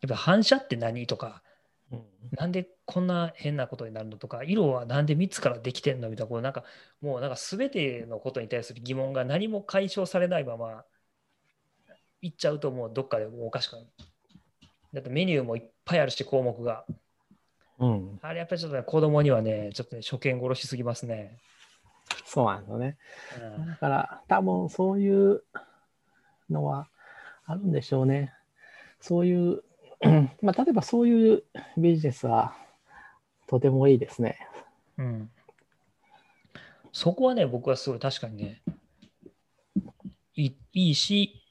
[0.01, 1.43] やっぱ反射って何とか、
[1.93, 2.03] うん、
[2.33, 6.65] なんでこんな変なことになるのとか、色はなんで3つからできてんのみたいな、こうなんか
[7.01, 10.85] もうなんか全てのことに対する疑問が何も解消されないまま
[12.23, 13.87] いっちゃうともうどっかでもうおかしくなる。
[14.93, 16.85] だってメニューもいっぱいあるし、項目が。
[17.79, 21.37] うん、あれやっぱりちょっとね、子供にはね、ちょっとね、初見殺しすぎますね。
[22.25, 22.97] そうなんだね。
[23.59, 25.43] うん、だから、多分そういう
[26.49, 26.89] のは
[27.45, 28.33] あるんでしょうね。
[29.01, 29.63] そういう
[30.43, 31.43] まあ、例えばそういう
[31.77, 32.55] ビジネスは
[33.47, 34.39] とてもいいですね。
[34.99, 35.31] うん。
[36.93, 38.63] そこはね、僕はすごい確かにね、
[40.35, 41.43] いいいし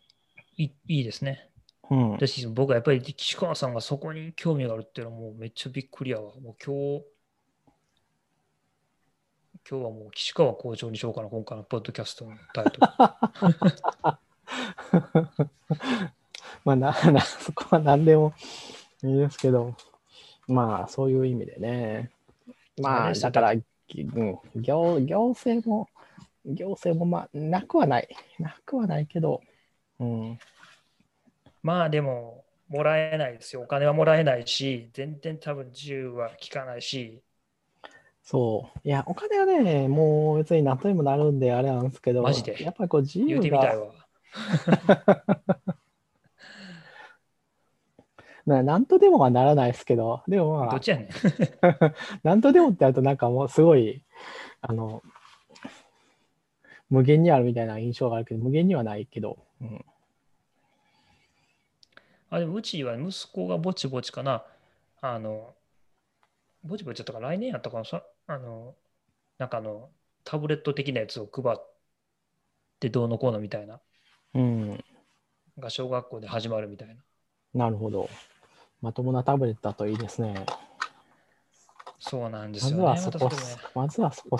[0.58, 1.50] い、いいですね。
[1.90, 6.36] うん、私、僕はやっぱり岸川さんがそこに興味があるっていうのはもうめっちゃびっくりやわ。
[6.40, 7.06] もう今日、
[9.70, 12.88] 今日はもう岸川校長にしようかな、今回のポッドキャストのタイトル。
[16.66, 18.34] まあな、 な、そこは何でも
[19.04, 19.76] いいですけど、
[20.48, 22.12] まあ、そういう意味でね。
[22.82, 23.64] まあ、だから、うん、
[24.56, 25.88] 行行政も、
[26.44, 28.10] 行政も、まあ、なくはない。
[28.40, 29.42] なくはないけど、
[30.00, 30.40] うん。
[31.62, 33.62] まあ、でも、もらえないですよ。
[33.62, 37.22] お金はもらえないし、全然多分自由は効かないし。
[38.24, 38.80] そう。
[38.84, 42.64] いや、お金はね、もう別に何とにもなるんであれなんですけど、マジで？
[42.64, 43.64] やっぱりこう自由が。
[43.64, 43.76] な
[48.46, 51.10] なんとでもはならないですけど、でもまあ、どっちやねん。
[52.24, 54.04] なんとでもってやるとなんかもうすごい、
[54.62, 55.02] あの、
[56.90, 59.40] 無限にあるみたいな印象があるけど、無限にはないけど。
[59.62, 59.86] うん、
[62.30, 64.44] あ、でもうちは息子がぼちぼちかな。
[65.02, 65.56] あの、
[66.64, 68.76] ぼちぼちだったか来年やったかなさ、あの、
[69.40, 69.90] なんかあの、
[70.24, 71.58] タブレット的なやつを配っ
[72.80, 73.80] てどうのこうのみたいな。
[74.36, 74.84] うん。
[75.58, 76.96] が小学校で始まるみたいな。
[77.54, 78.10] なるほど。
[78.82, 80.46] まともなタブレットだといいですね。
[82.00, 82.84] そうなんですよね。
[82.84, 83.36] まずはそこ、ね、
[83.74, 84.40] まずはそこ、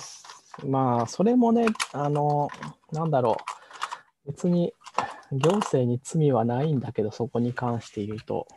[0.68, 2.48] まあ、それもね、あの、
[2.92, 3.38] なんだろ
[4.26, 4.32] う。
[4.32, 4.74] 別に
[5.32, 8.48] 行政に罪はないんだけど、そこに関して言うと。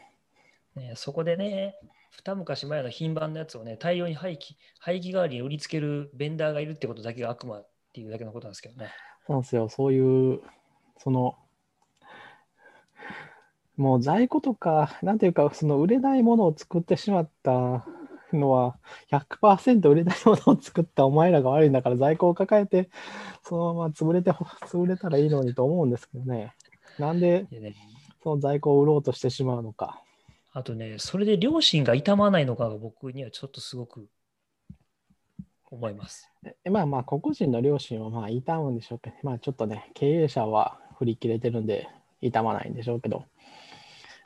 [0.75, 1.77] ね、そこでね、
[2.11, 8.91] 二昔前の品番のやつをね、大量に廃棄、廃棄代わりに売りつけるベンダーがいるってことだけが悪魔っていうだけのことなんですけどね。
[9.27, 9.69] そうなんですよ。
[9.69, 10.41] そういう、
[10.99, 11.37] その、
[13.79, 17.87] もう在庫とか、 なんていうか、その売れないものを作ってしまった
[18.33, 18.77] のは、
[19.11, 22.91] 100%売れないものを作ったお前らが悪いんだから、在庫を抱えて、
[23.45, 26.55] そのまま潰れて、潰れたらいいのにと思うんですけどね。
[26.99, 27.75] なんで、ね、
[28.23, 30.03] その在庫を売ろうとしてしまうのか。
[30.53, 34.09] あとね、それで両親が痛まないのかが僕にはちょっとすごく
[35.71, 36.29] 思います。
[36.69, 41.89] まあまあ、個々人の両親はまあ痛むんでしょうけど、まあちょっとね、経営者は振り切れてるんで、
[42.21, 43.25] 痛まないんでしょうけど、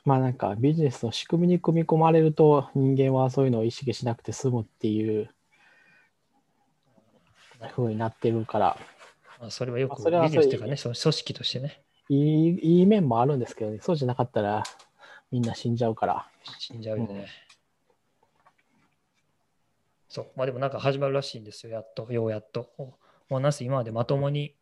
[0.05, 5.29] まあなんかビジネスの仕組みに組み込まれると人間はそういうのを意識しなくて済むっていう
[7.75, 8.77] 風になってるから、
[9.39, 14.63] まあ、それはよくビジネスというかね、その組織としてね、いいいい面もあるんですけどね、そうじゃなかったら
[15.31, 16.27] みんな死んじゃうから。
[16.59, 17.13] 死んじゃうよね。
[17.13, 17.25] うん
[20.13, 22.69] そう、まあでもなんか始まるらしいんですよ、やっと、ようやっと。
[23.29, 24.55] もうなんせ今までまともに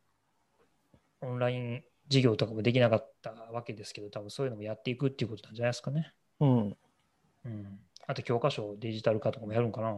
[1.20, 6.14] オンライン授業とかもできなかったわけですけど、多分そういうのもやっていくっていうことなんじゃないですかね。
[6.42, 6.78] うん。
[7.46, 7.80] うん。
[8.06, 9.98] あと教科書デジタル化とかもやるんかな。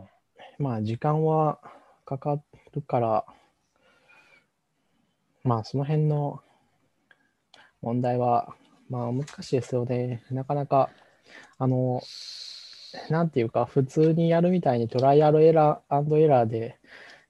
[0.60, 1.60] まあ時間は
[2.06, 2.40] かか
[2.74, 3.26] るから、
[5.44, 6.42] まあその辺の
[7.82, 8.56] 問題は、
[8.90, 10.24] まあ難しいですよね。
[10.30, 10.92] なかなか、
[11.58, 12.02] あの、
[13.10, 16.78] なんていうか、普通にやるみたいにトライアルエラーエラーで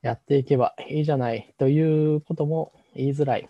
[0.02, 3.48] やっていけばいいじゃないということも言いづらい。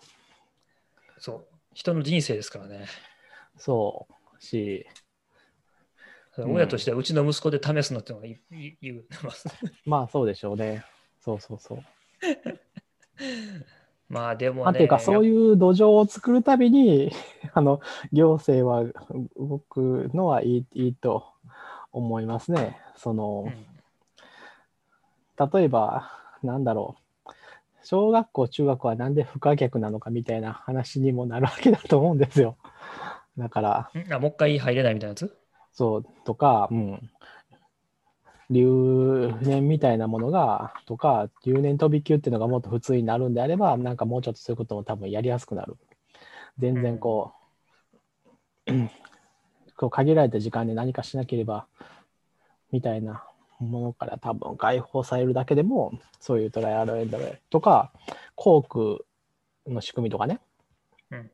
[1.18, 2.86] そう、人の人生ですからね。
[3.56, 4.94] そうし、うん
[6.36, 9.46] 親としてはうちの息子で試すのってのが言うます。
[9.86, 10.84] まあそうでしょうね。
[11.20, 11.78] そうそうそう。
[14.08, 14.78] まあでもね。
[14.78, 15.24] ていうか、そうう。
[15.24, 17.12] いう土壌を作るたびに、
[17.54, 17.80] あの、
[18.12, 18.84] 行政は
[19.36, 21.24] 動くのはいいいいと
[21.92, 22.80] 思いますね。
[22.96, 23.52] その、
[25.52, 26.10] 例えば、
[26.42, 27.03] なんだろう。
[27.84, 32.56] 小学校、中学はなんで不可逆なのかみたいな話にもなるわけだと思うんですよ。
[33.38, 35.36] だから、うんあもう一回入れないみたいなやつ？
[35.72, 37.10] そう、とか、うん。
[38.50, 45.76] 留年みたいなものが、とか、留年飛び級っていうのがもっと普通になるんであれば、なんかもうちょっとそういうことも多分やりやすくなる。
[46.58, 47.32] 全然こ
[48.66, 48.72] う、
[49.76, 51.66] こう限られた時間で何かしなければ、
[52.70, 53.24] みたいな
[53.58, 57.92] ものから多分解放されるだけでも、そういうトライアルエンドレとか、
[58.34, 59.06] コーク
[59.66, 60.40] の仕組みとかね。
[61.10, 61.30] うん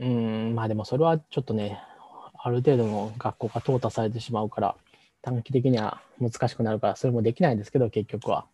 [0.00, 1.80] うん、まあでもそれはちょっとね、
[2.40, 4.76] ある程度の学校が淘汰されてしまうから、
[5.22, 8.46] 短期的には難しくなるから、それもできないんですけど、結局は。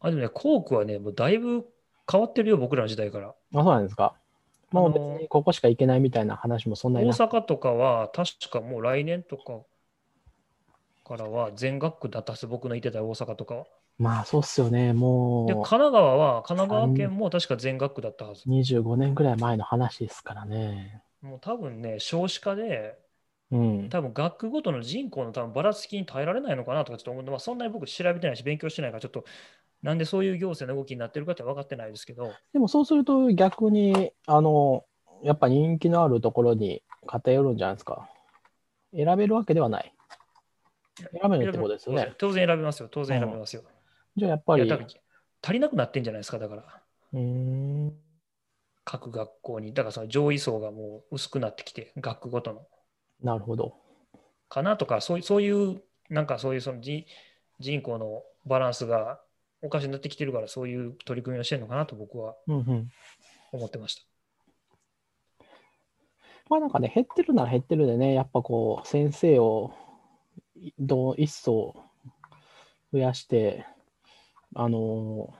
[0.00, 1.64] あ、でもね、コークはね、もうだいぶ
[2.10, 3.28] 変わってるよ、僕らの時代から。
[3.28, 4.14] あ、そうなんですか。
[4.72, 9.60] もう別にここしか行けないみたいな話もそんな大にな阪とかは、確かもう来年とか
[11.04, 13.66] からは全学区だったはず、僕のいてた大阪とかは。
[13.98, 14.92] まあそうっすよね。
[14.92, 18.50] もで、神奈川は、神奈川県も確か全学区だったはずう。
[18.50, 21.02] 25年ぐらい前の話ですからね。
[21.22, 22.98] もう多分ね、少子化で、
[23.50, 23.88] うん。
[23.90, 29.24] 多分学区ごとの人口の多分ばらつきに耐えられないのかなとかちょっと思うのは、そんなに僕調べてないし、勉強してないから、ちょっと
[29.84, 34.84] なんでそういう行政の動きになってるかって分かってないですけど、でもそうすると逆に、あの、
[35.22, 38.08] やっぱ人気のあるところに偏るんじゃないですか。
[38.94, 39.93] 選べるわけではない。
[40.96, 42.14] 選べるってことですよね。
[42.18, 43.62] 当然選べますよ、当然選べますよ。
[44.16, 44.70] じゃあやっぱり、
[45.42, 47.92] 足りなくなってんじゃないですか、だから、ーん、
[48.84, 49.74] 各学校に。
[49.74, 52.66] だからその上位層がもう薄くなってきて、学区ごとの。
[53.22, 53.74] なるほど。
[54.48, 57.04] かなとか、そういう、そういうなんかそういうその人
[57.60, 59.20] 人口のバランスが
[59.62, 62.88] おかしになってきてるから、そういう取り組みをしてるのかなと僕はうんうん。
[63.52, 64.02] 思ってました。
[66.50, 69.83] まあなんかね、減ってるなら減ってるでね、やっぱこう、先生をい
[70.78, 71.74] どう一層
[72.92, 73.66] 増やして、
[74.54, 75.34] あの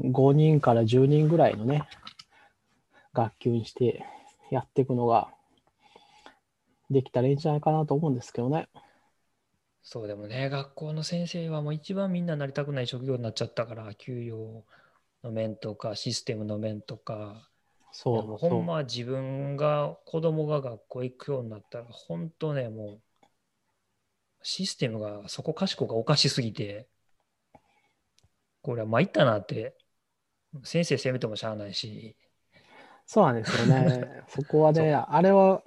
[0.00, 1.86] ー、5人から10人ぐらいのね、
[3.12, 4.04] 学級にして
[4.50, 5.28] やっていくのが
[6.90, 8.68] できたらいいんじゃないかなと思うんですけどね。
[9.82, 14.64] そうでもね、学校の先生はもう一番みんななりたくない職業になっちゃったから、給与
[15.22, 17.48] の面とかシステムの面とか、
[17.92, 18.36] そう。
[18.38, 23.00] ほんま自分が子供が学校行くようになったら、本当ね、もう
[24.44, 26.86] システムがそこかしこがおかしすぎて、
[28.62, 29.74] これは参ったなって、
[30.62, 32.14] 先生責めてもしゃあないし、
[33.06, 34.22] そうなんですよね。
[34.28, 35.62] そこはね、あれは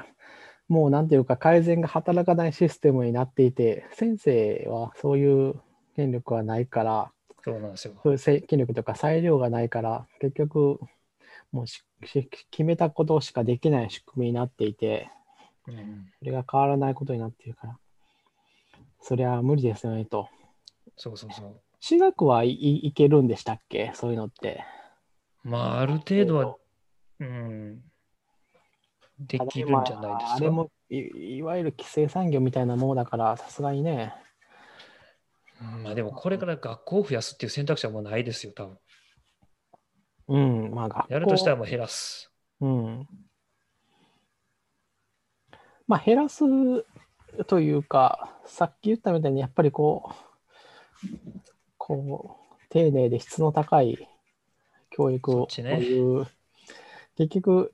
[0.67, 5.55] もうなんていうか改善が働かないシステムになっていて、先生はそういう
[5.95, 7.11] 権力はないから、
[7.43, 7.95] そうなんですよ。
[8.03, 10.79] そういうせ権力とか裁量がないから、結局、
[11.51, 15.09] もうし決めたことしかできない仕組みになっていて、
[15.67, 17.79] うん、それが変わらないことになっているから、
[19.01, 20.27] そりゃ無理ですよねと。
[20.95, 21.61] そうそうそう。
[21.79, 23.91] 私学はいいけるんでしたっけ？
[23.93, 24.65] そういうのって。
[25.43, 26.55] まあ、ある程度は、
[27.19, 27.81] うん、
[29.19, 30.33] できるんじゃないですか。
[30.35, 34.13] あれもい、いわゆる規制産業みたいなものだから、さすがにね。
[35.83, 38.77] まあでも、これから学校を増やすっていう選択肢はもうないですよ、多分。
[40.27, 40.37] う
[40.69, 41.13] ん、まあ学校。
[41.13, 42.31] やるとしたらもう減らす。
[42.59, 43.07] うん。
[45.87, 46.43] まあ減らす
[47.45, 51.07] というか、さっき言ったみたいに、やっぱりこう、
[51.77, 54.07] こう、丁寧で質の高い
[54.89, 56.27] 教育を、ね、いう、
[57.17, 57.73] 結局、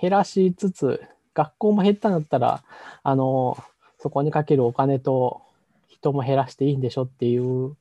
[0.00, 1.02] 減らしつつ、
[1.34, 2.62] 学校も減ったんだったら、
[3.02, 3.56] あの、
[3.98, 5.42] そこにかけるお金と
[5.88, 7.76] 人も減らしていいんでしょっていう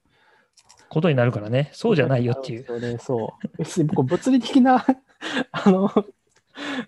[0.90, 2.66] ことになるからね、そうじゃないよっていう。
[2.66, 3.58] そうね、そう。
[3.58, 4.86] 別に物理的な
[5.52, 5.90] あの、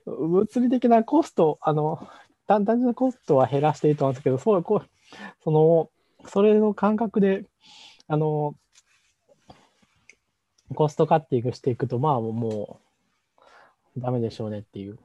[0.05, 2.07] 物理的なコスト、あの、
[2.47, 4.89] 単純なコストは減らしていいと思うんですけど、そうこう
[5.43, 5.89] その、
[6.29, 7.45] それの感覚で、
[8.07, 8.55] あの、
[10.75, 12.79] コストカッティングしていくと、まあも
[13.95, 14.97] う、ダメでしょうねっていう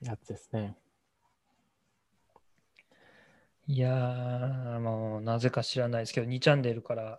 [0.00, 0.76] やつですね。
[3.66, 7.18] いやー、もうなぜか知らないですけど、2チャンネルから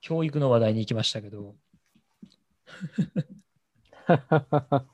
[0.00, 1.54] 教育の話題に行きましたけど。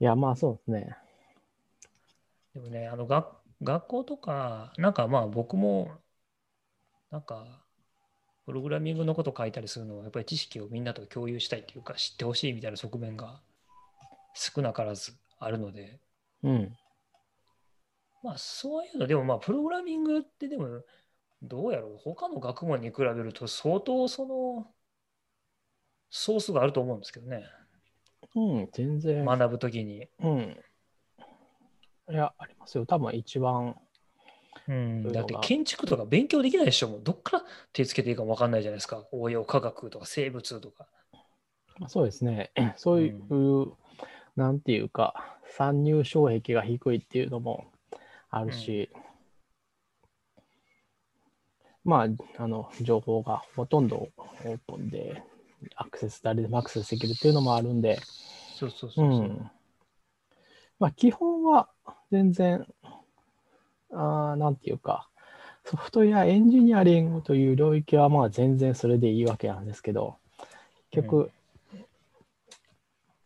[0.00, 1.03] いや、まあそうですね。
[2.54, 5.90] でもね、あの学学校とか、なんかまあ僕も、
[7.10, 7.64] なんか、
[8.46, 13.40] プログラミングのこと書いたりするのは、やっぱり知識をみんなと共有したいというか、知ってほしいみたいな側面が
[14.34, 15.98] 少なからずあるので、
[16.42, 16.72] うん。
[18.22, 20.82] まあそういうの、でもまあプログラミングってでも、
[21.42, 24.66] どうやろう、他の学問に比べると相当その、
[26.10, 27.44] ソースがあると思うんですけどね。
[28.36, 29.24] うん、全然。
[29.24, 30.08] 学ぶときに。
[30.20, 30.56] うん。
[32.10, 32.86] いや、ありますよ。
[32.86, 33.76] 多分一番。
[34.66, 36.88] うん、だって建築とか勉強できないでしょ。
[36.88, 39.04] もうどっから手つけていいか分かんないじゃないですか。
[39.12, 40.86] 応用科学とか生物とか。
[41.88, 42.50] そうですね。
[42.76, 43.72] そういう、うん、
[44.36, 47.66] なんていうか、参入障壁が低いっていうのも
[48.30, 48.90] あるし、
[51.84, 54.08] うん、まあ、あの、情報がほとんど
[54.44, 55.22] オープンで、
[55.76, 57.98] アクセス、誰でもアクセスできるっていうのもあるんで、
[58.54, 59.06] そうそうそうそう。
[59.06, 59.50] うん
[60.78, 61.68] まあ、基本は
[62.10, 62.66] 全然、
[63.92, 65.08] あなんていうか、
[65.64, 70.16] ソフトウェアエンジニアリングという領域はまあ全然それでいいわけなんですけど、
[70.90, 71.30] 結局、
[71.72, 71.84] うん、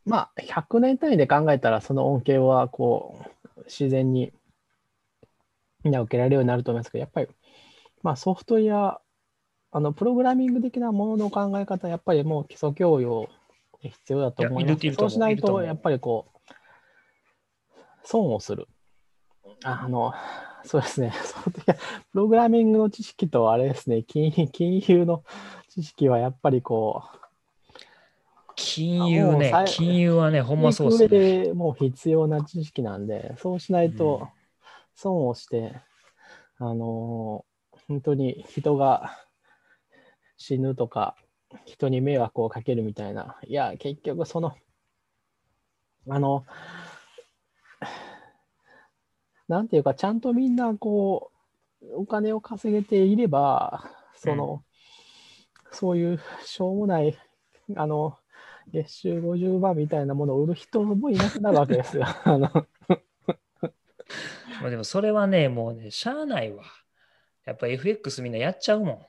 [0.07, 3.25] まあ100年単位で考えたらその恩恵はこ
[3.57, 4.33] う自然に
[5.85, 7.29] みんな受けられるようになると思いますけど、やっぱり、
[8.03, 9.01] まあ、ソフトウェア、
[9.71, 13.29] あのプログラミング的なものの考え方、やっぱりもう基礎教養
[13.81, 14.93] 必要だと思います。
[14.95, 16.38] そうしないと、やっぱりこう、
[18.09, 18.69] 損をする。
[19.65, 20.15] あの、
[20.65, 21.13] そうですね。
[22.11, 25.25] プログラミングの知識とあれですね、金金融の
[25.69, 27.19] 知識はやっぱりこう、
[28.57, 31.09] 金融ね、金融はね、ほんまそうですね。
[31.45, 34.27] でもう必要な知識なんで、そうしないと
[34.95, 35.75] 損をして、
[36.61, 37.45] うん、あの、
[37.89, 39.19] 本当に人が
[40.39, 41.15] 死ぬとか、
[41.67, 44.55] 人に迷惑をかけるみたいな、いや、結局その、
[46.09, 46.47] あの、
[49.49, 51.31] なんていうか、ちゃんとみんなこ
[51.83, 54.63] う、お金を稼げていれば、その、
[55.65, 57.17] うん、そういうしょうもない、
[57.77, 58.19] あの、
[58.73, 62.05] 月収50万みたいなものを売る人もいなくなるわけですよ。
[62.25, 62.51] あの
[64.61, 66.65] まあでもそれはね、もうね、しゃあないわ。
[67.45, 69.07] やっぱ FX みんなやっちゃうもん。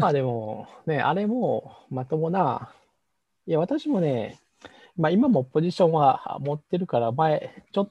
[0.00, 2.72] まあでも、ね、あれもまともな、
[3.46, 4.40] いや、私もね、
[4.96, 7.90] まあ今もポジションは持ってるから、前、ちょっ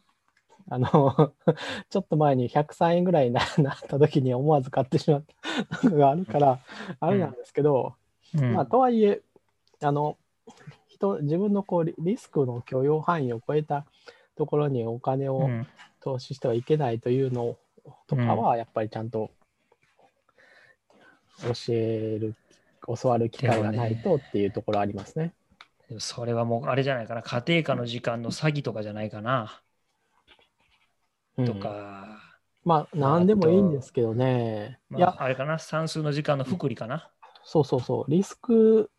[0.70, 1.34] あの
[1.90, 5.24] ちょっと前に103円ぐらいに なった時に思わず買ってしまっ
[5.82, 6.60] たのがあるから、
[7.00, 7.96] あれなんですけど、
[8.36, 9.22] うん、まあ、とはいえ、
[9.82, 10.18] あの、
[10.88, 13.86] 人、自分のこうリスクの許容範囲を超えた
[14.36, 15.50] ところにお金を
[16.00, 17.58] 投資してはいけないというの
[18.08, 19.32] とかは、やっぱりちゃんと
[21.42, 22.36] 教える、
[22.88, 25.34] 教わる機会がないとっていうところありますね。
[26.00, 29.62] それはもうあれじゃないかな、家庭科の時間の詐欺とかじゃないかな。
[31.46, 32.20] とか、
[32.64, 34.80] まあ、何でもいいんですけどね。
[34.90, 37.12] まあ、いや、あれかな、算数の時間の福利かな。
[37.44, 38.12] そうそうそう。
[38.12, 38.90] リスク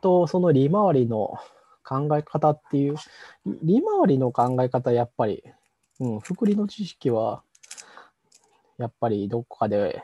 [0.00, 1.34] とその利回りの
[1.84, 2.96] 考え方っていう、
[3.44, 5.42] 利回りの考え方、やっぱり、
[5.98, 7.42] うん、福利の知識は、
[8.78, 10.02] やっぱりどこかで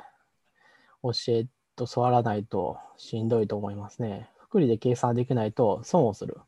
[1.03, 1.47] 教え
[1.77, 4.29] と教わらないとしんどいと思いますね。
[4.49, 6.39] 福利で計算できないと損をする。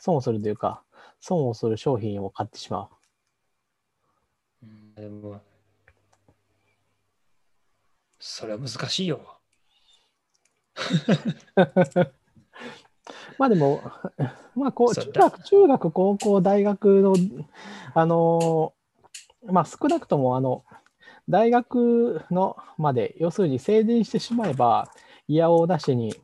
[0.00, 0.82] 損をするというか、
[1.18, 2.88] 損をする商品を買ってしまう。
[4.62, 5.40] うん、でも、
[8.20, 9.40] それは難しいよ。
[13.38, 13.82] まあでも、
[14.54, 17.14] まあこう中学、中学、高校、大学の、
[17.94, 18.72] あの
[19.46, 20.64] まあ少なくともあの、
[21.28, 24.92] 大学のまで、要するに成人してしまえば、
[25.26, 26.14] いやおうなしに、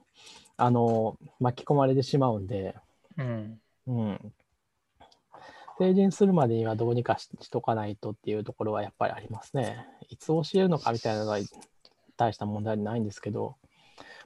[0.56, 2.74] あの巻き込まれてしまうんで、
[3.16, 3.60] うん。
[3.86, 4.32] うん。
[5.78, 9.86] 成人するまでにはどうにかしとかないとっていうところはやっぱりありますね。
[10.08, 11.38] いつ教えるのかみたいなのは
[12.16, 13.56] 大した問題ないんですけど、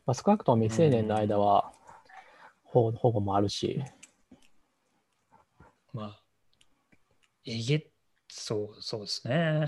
[0.06, 1.72] まあ、少なくとも未成年の間は
[2.64, 3.82] 保保護もあるし。
[5.92, 6.22] まあ、
[7.44, 7.90] えげ、
[8.28, 9.66] そう、そうですね。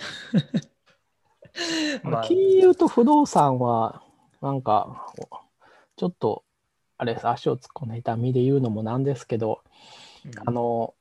[2.04, 4.04] まあ、金融と不動産は、
[4.40, 5.12] なんか、
[5.96, 6.44] ちょっと、
[7.02, 9.64] あれ、足を突っ込んでいた身で言うのもなんですけど、
[10.24, 10.94] うん、あの、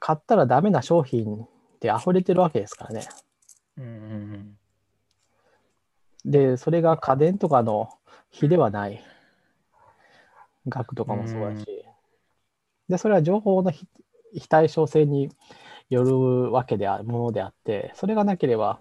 [0.00, 1.46] 買ったらダメな商品
[1.80, 3.08] で溢れてるわけですからね。
[3.78, 4.58] うん、
[6.26, 7.88] で、それが家電とかの
[8.30, 9.02] 比ではない。
[10.68, 11.66] 額とかもそうだし、
[12.90, 13.86] で、それは情報の非
[14.50, 15.30] 対称性に
[15.88, 18.80] よるわけであるものであって、それがなければ、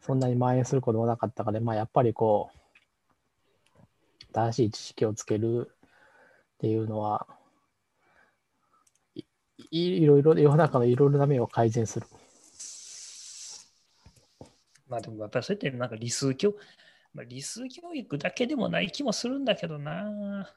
[0.00, 2.58] そんなに蔓延することもなかったから、まあ、やっぱりこう、
[4.32, 5.72] 正しい知識をつける
[6.58, 7.24] っていうのは、
[9.14, 9.22] い
[9.70, 12.06] いろいろ、世の中のいろいろな面を改善する。
[14.88, 16.54] まあでもやっぱりそうやってなんか理数教、
[17.14, 20.52] まあ、理数教育だけでもない気もするんだけどな。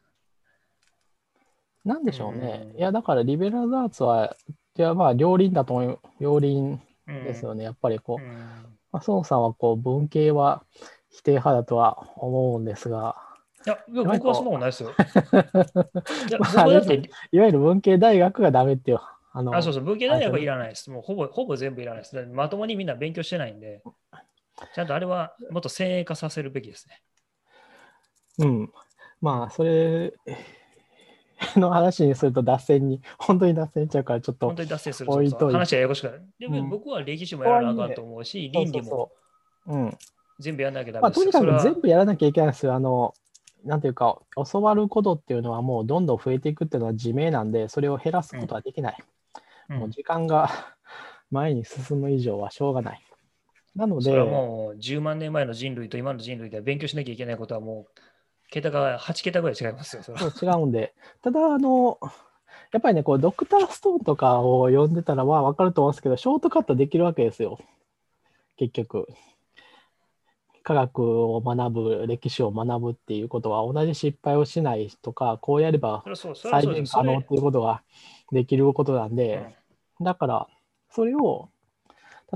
[1.86, 2.70] なんでしょうね。
[2.72, 4.36] うん、いや、だからリベラルアーツは、
[4.78, 6.00] いやまあ両輪だと思う。
[6.20, 7.60] 両輪ですよね。
[7.60, 8.32] うん、やっぱりこう、うん、
[8.92, 10.64] まあ、孫さんはこう文系は
[11.12, 13.31] 否定派だとは思うんですが、
[13.66, 14.90] いや、僕はそんなことないですよ。
[14.92, 19.00] いや、 まあ、いわゆる文系大学がダメっていう。
[19.34, 20.90] あのあそうそう、文系大学はいらないです。
[20.90, 22.26] もうほぼほぼ全部いらないです。
[22.34, 23.82] まともにみんな勉強してないんで、
[24.76, 27.02] ちゃんとあれはもっと先鋭化させるべきですね。
[28.40, 28.74] うん。
[29.22, 30.14] まあ、それ
[31.56, 36.24] の話にすると脱線に、本当に脱線しちゃうから、ちょっと本当に脱線するそうそう話はややこしくなる。
[36.40, 39.12] でも僕は歴史もやらなあかんと思うし、倫理も
[40.40, 42.74] 全部やらなきゃダメです、まあ、とにかく全部やらなきゃいけないですよ。
[42.74, 43.14] あの
[43.64, 44.20] なんていうか、
[44.52, 48.98] 教わることっていうのはもうどんどん増えていくっていうのは自明なんで、それを減らすことはできない。
[49.70, 50.50] うん、もう時間が
[51.32, 53.02] 前に進む以上はしょうがない。
[53.76, 58.02] なので、それはもう10万年前の人類と今の人類で勉強しなきゃいけないことはもう、
[58.50, 60.04] 桁が8桁ぐらい違いますよ。
[60.04, 62.00] そそう違うんで、ただ、あの、
[62.74, 67.60] やっぱりね、こうドクターストーンとかを読んでたら、まあ分かると思うんですけど、ショートカットできるわけですよ。
[68.58, 69.08] 結局。
[70.64, 76.04] 科学を学ぶ、歴史を学ぶっていうことは、同じ失敗をしないとか、こうやれば
[76.36, 77.82] 再現可能っていうことが
[78.32, 79.56] できることなんで、
[80.00, 80.48] だから、
[80.90, 81.50] それを、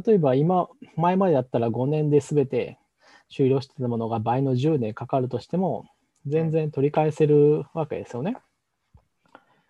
[0.06, 2.78] 例えば今、前までだったら5年で全て
[3.30, 5.86] 終了してたものが倍の10年かかるとしても、
[6.26, 8.38] 全然取り返せるわけですよね。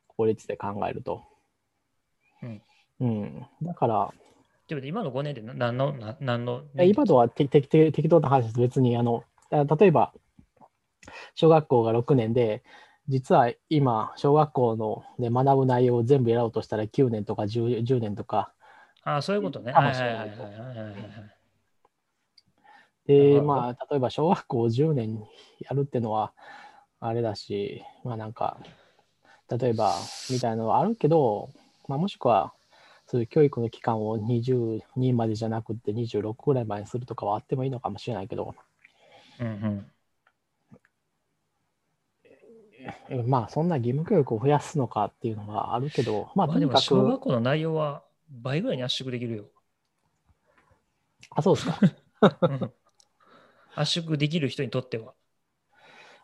[0.08, 1.24] 効率で考えると。
[2.42, 2.62] うん。
[3.02, 4.14] うん、だから、
[4.68, 8.60] でも今の5年で何の、何の今のは適適当な話です。
[8.60, 10.14] 別に、あの、例えば、
[11.36, 12.64] 小学校が6年で、
[13.08, 18.52] 実は今、小学校の、ね、学ぶ内容を全部やろうとしたら9年とか 10, 10年とか。
[19.04, 19.74] ああ、そういうことね。
[23.06, 25.24] で、まあ、例えば小学校10年
[25.60, 26.34] やるっていうのは、
[27.00, 28.58] あれだし、まあなんか、
[29.50, 29.94] 例えば、
[30.32, 31.52] みたいなのはあるけど、
[31.88, 32.54] まあもしくは、
[33.08, 38.56] そういう教育の期間を22までじゃなくて26ぐらいまでにするとかはあってもいいのかもしれないけど、
[39.40, 39.86] うん
[43.10, 46.82] うん、まあそんな義務教育を増やすのかっていうのはあるけど、まあとにかく。
[46.82, 49.46] 小学校の内容は倍ぐらいに圧縮できるよ。
[51.32, 51.80] あ、そうですか。
[53.76, 55.14] 圧縮できる人にとっては。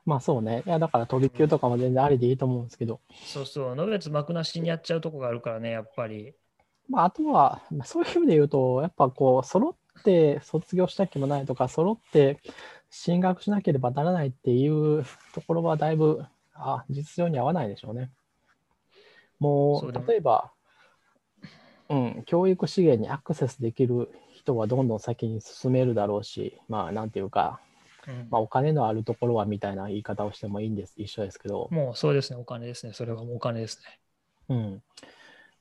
[0.05, 0.63] まあそうね。
[0.65, 3.01] いや、だから飛び級とかも全然ありでいいと思うんですけど。
[3.25, 3.75] そうそう。
[3.75, 6.33] のべつ幕なしにやっちゃうとこがあるからね、やっぱり。
[6.91, 12.39] まあ、あとは、そういう意味で言うと、やっぱこう、揃って卒業した気もないとか、揃って
[12.89, 18.11] 進学しなければならないっていうところはだいぶ、あ実情に合わないでしょうね。
[19.39, 20.51] もう、例えば、
[21.87, 27.61] うん、教育資源にアクセスできる人はどんどん先に進めるだろうし、まあ、なんていうか、
[28.07, 31.69] うん、まあ、お金のあるところはみたいな言い方をしてもいいんです、一緒ですけど。
[31.71, 32.93] もうそうですね、お金ですね。
[32.93, 33.99] それはもうお金ですね。
[34.49, 34.83] うん。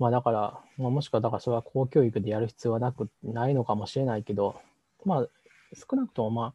[0.00, 4.58] まあだから、まあ、もしくはだからそれは公教育でやる必要はなくないのかもしれないけど、
[5.04, 5.28] まあ
[5.74, 6.54] 少なくともま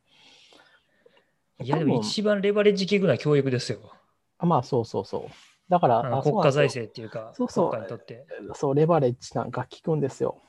[1.59, 1.63] あ。
[1.63, 3.93] いやでも一番レバレッジ効くのは教育ですよ。
[4.39, 5.31] あまあ、そうそうそう。
[5.69, 8.25] だから、あ国家財政っていうか、そうそう国家にとって。
[8.55, 10.41] そう、レバレッジなんか効くんですよ。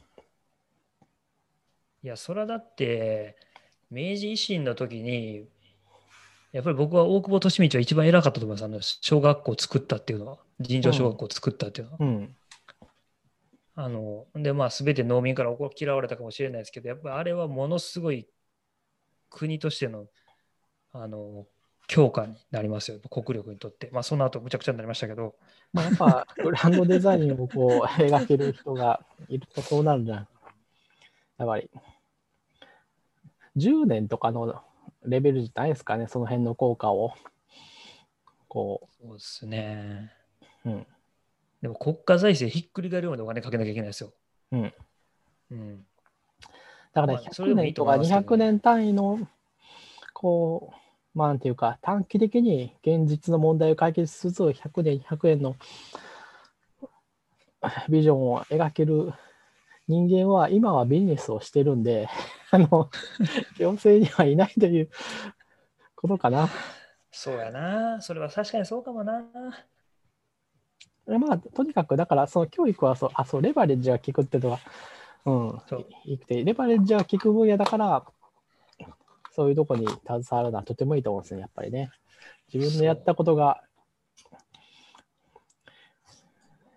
[2.03, 3.37] いや、それはだって、
[3.91, 5.47] 明治維新の時に、
[6.53, 8.65] やっぱり僕は大久保利通は一番偉かったと思います。
[8.65, 11.99] あの小学校を作ったっていうのは、尋常小学校を作ったっていうのは。
[12.01, 12.37] うん。
[13.79, 18.27] あので、まあ、すべて農民から怒嫌われたかもしれないですけど、やっぱりあれはものすごい
[19.29, 20.07] 国としての
[20.93, 21.47] あの
[21.87, 23.91] 強化になりますよ、国力にとって。
[23.93, 25.37] まあ、その後むちゃくちゃになりましたけど、
[25.75, 30.29] まあ、やっぱ、グランドデザインをこう 描ける人がいるとそうなるんじゃん。
[31.39, 31.71] やっぱり、
[33.57, 34.65] 10年とかの
[35.05, 37.13] レベルじゃないですかね、その辺の効果を。
[38.49, 40.13] こそうですね。
[40.65, 40.87] う、うん。
[41.63, 44.13] でも国家財政ひっくり返るようなお金かけなきゃいけないですよ。
[44.53, 44.75] うん。
[45.51, 45.87] うん。
[46.93, 49.29] だからまあそれでもい100年とかいと思いますけど200年単位の、
[50.13, 55.57] こう、まあ、なんていうか、短期的に現実の問題を解決しつつ、100年、200年の
[57.89, 59.13] ビジョンを描ける
[59.89, 62.09] 人間は、今はビジネスをしてるんで、
[62.51, 62.91] あの、
[63.59, 64.91] 行政にはいないという
[65.95, 66.49] ことかな。
[67.11, 68.03] そうやな。
[68.03, 69.25] それは確かにそうかもな。
[71.07, 74.59] まあ、とにかく、だから、その教育はそう、あ、そう、レバレッジが効くっていうのは、
[75.25, 78.05] うんそう、いいくて、レバレッジが効く分野だから、
[79.33, 81.91] そういうとこに携わるのはとてもいいと思うんですね、やっぱりね。
[82.53, 83.63] 自分のやったことが、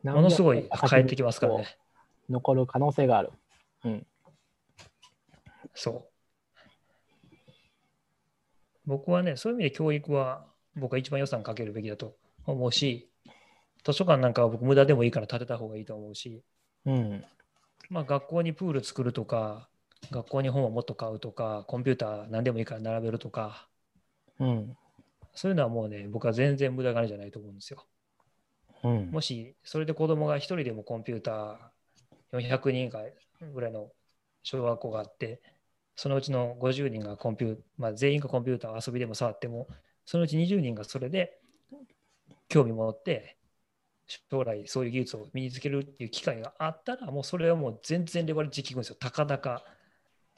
[0.04, 1.78] ものすごい変えてきますからね。
[2.30, 3.32] 残る可能性がある。
[3.84, 4.08] うん。
[5.74, 6.10] そう。
[8.86, 10.46] 僕はね、そういう意味で教育は
[10.76, 12.16] 僕は一番予算かけるべきだと
[12.46, 13.09] 思うし、
[13.84, 16.44] 図書館なんかは僕無駄でもいいから建てた方がいいと思うし、
[16.86, 17.26] うん。
[17.90, 19.70] まあ、学校にプール作るとか、
[20.12, 23.68] 学校に本をもっと買うとか、コンピューター何でもいいから並べるとか、
[24.40, 24.78] うん。
[25.34, 27.86] そういうのはもうね、僕は全然無駄金じゃないと思うんですよ。
[28.84, 29.12] うん。
[29.12, 33.00] もし、それで子供が一人でもコンピューター400人か
[33.54, 33.90] ぐらいの
[34.44, 35.42] 小学校があって、
[35.96, 39.68] そのうちの50人がコンピューまあ、全員がコンピューターを遊びでも触っても、
[40.06, 41.40] そのうち20人がそれで
[42.48, 43.39] 興味持って、
[44.30, 48.96] 将来そういう技術を身につけるっていう機会があったら、もうそれはもう全然レバレッジ効くんですよ。
[49.00, 49.64] たかだか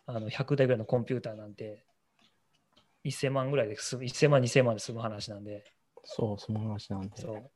[0.06, 1.86] あの100台ぐらいのコンピューターなんて、
[3.06, 5.64] 1000万ぐらいで済む、1000万、2000万で済む話なんで、
[6.04, 7.10] そう、その話なんで。
[7.16, 7.52] そう。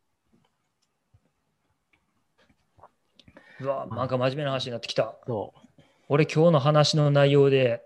[3.62, 5.18] うわ、なんか真面目な話になってきた。
[5.26, 5.82] そう。
[6.08, 7.84] 俺今日の話の内容で、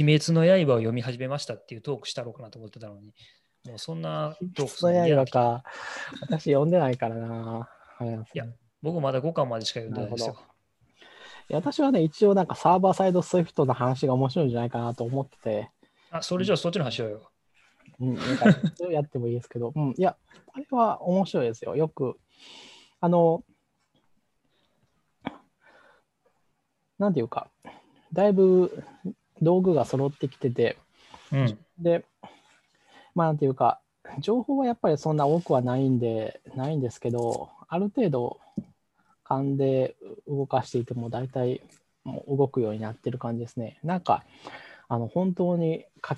[0.00, 3.14] 鬼滅の刃を読み始めましたっていうトークしたろうかなと思ってたのに、
[3.66, 5.64] もうそんなトークすそのるの嫌な刃か。
[6.22, 7.68] 私読んでないからな。
[8.00, 8.46] いや
[8.82, 10.36] 僕まだ5巻までしか読んでないんですよ。
[11.50, 15.70] いや私はね、一応なんかサーバーサイドスイフトの話が面白いんじゃないかなと思ってて、
[16.10, 17.30] あ、それじゃあそっちの話しよ
[18.00, 18.46] うん、なんか
[18.90, 20.16] やってもいいですけど、うん、いや、
[20.52, 21.74] あれは面白いですよ。
[21.74, 22.16] よく、
[23.00, 23.42] あの、
[26.98, 27.48] なんていうか、
[28.12, 28.84] だいぶ
[29.40, 30.76] 道具が揃ってきてて、
[31.32, 31.58] うん。
[31.78, 32.04] で、
[33.18, 33.80] まあなんていうか、
[34.20, 38.38] 情報はやっぱりそんな多くはないんで、ないんですけど、ある程度
[39.24, 39.96] 勘で
[40.28, 41.60] 動かしていても大体
[42.04, 43.80] もう動くようになってる感じですね。
[43.82, 44.22] なんか、
[44.86, 46.16] あの本当にか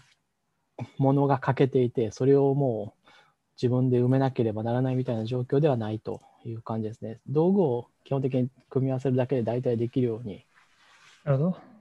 [0.99, 3.11] 物が欠けていて、それをもう
[3.57, 7.19] 自分で埋めなければならないみたいな状況ではないという感じですね。
[7.27, 10.45] 道具を基本的に組み合わせるだけで大体できるように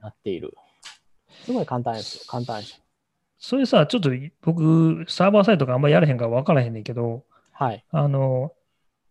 [0.00, 0.54] なっている。
[1.44, 2.24] すごい簡単ですよ。
[2.26, 2.89] 簡単です。
[3.40, 4.10] それさ、ちょっと
[4.42, 7.82] 僕、サーバーサイトがあんまりやらへんから分からへんねんけど、はい。
[7.90, 8.52] あの、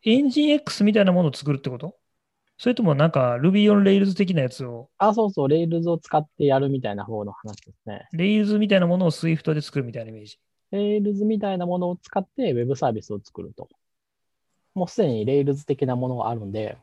[0.05, 1.95] エンジン X みたいなものを作るってこと？
[2.59, 8.07] それともなんか Ruby on Rails 的なやつを、あ、そうそう、Rails を使ってやるみたいな方の話ですね。
[8.13, 10.39] Rails みたいなものを Swift で作るみたいなイメージ。
[10.71, 13.67] Rails みたいなものを使って Web サービスを作ると。
[14.75, 16.77] もうすでに Rails 的なものがあるんで、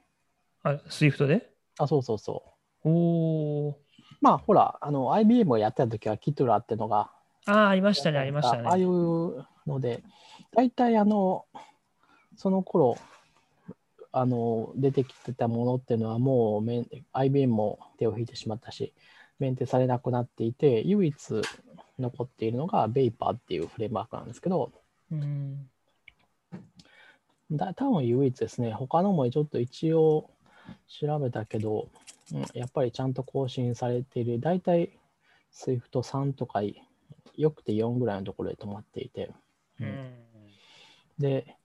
[0.65, 1.49] あ、Swift で？
[1.79, 2.43] あ、そうそうそ
[2.85, 2.89] う。
[2.89, 3.75] おー。
[4.21, 7.13] まあ、ほら、あの、IBM をやってた時は Kitura ってのが、
[7.47, 8.87] ああ、ありましたね、ありましたああいね。
[8.87, 10.03] うので、
[10.53, 11.47] 大体あの、
[12.37, 12.99] その頃、
[14.13, 16.65] あの、出てきてたものっていうのはもう
[17.13, 18.93] IBM も手を引いてしまったし、
[19.39, 21.43] メンテされなくなっていて、唯一
[21.99, 24.73] 残っているのが Vapor っていうフレームワークなんですけど、
[25.13, 25.69] うん。
[27.53, 30.31] だ多分唯一ですね、他のもちょっと一応
[30.89, 31.89] 調べたけど、
[32.33, 34.99] うん、やっぱりちゃんと更新されている、大体
[35.53, 36.63] Swift3 とか
[37.37, 39.31] よくて4ぐらいのところで止まっていて、
[39.81, 40.15] うん。
[41.19, 41.57] で、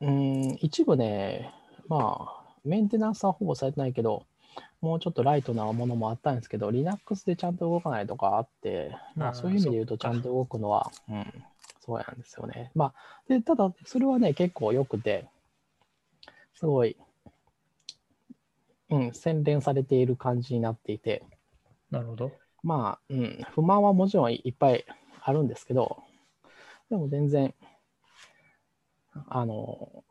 [0.00, 1.52] うん、一部ね、
[1.88, 4.26] まあ、メンテナンスはほぼされてないけど、
[4.80, 11.44] もうちょっとライトなものもあったんですけど、Linux でちゃんと動かないとかあって、まあ、そういう意味で言うと、ちゃんと動くのは、うん、
[11.80, 12.70] そうなんですよね。
[12.74, 12.94] まあ、
[13.28, 15.28] で、ただ、それはね、結構良くて、
[16.54, 16.96] すごい、
[18.90, 21.24] うん、洗練されている感じになっていて、
[21.90, 22.32] なるほど。
[22.62, 24.84] まあ、うん、不満はもちろんいっぱい
[25.22, 26.02] あるんですけど、
[26.90, 27.54] でも全然、
[29.28, 30.04] あの、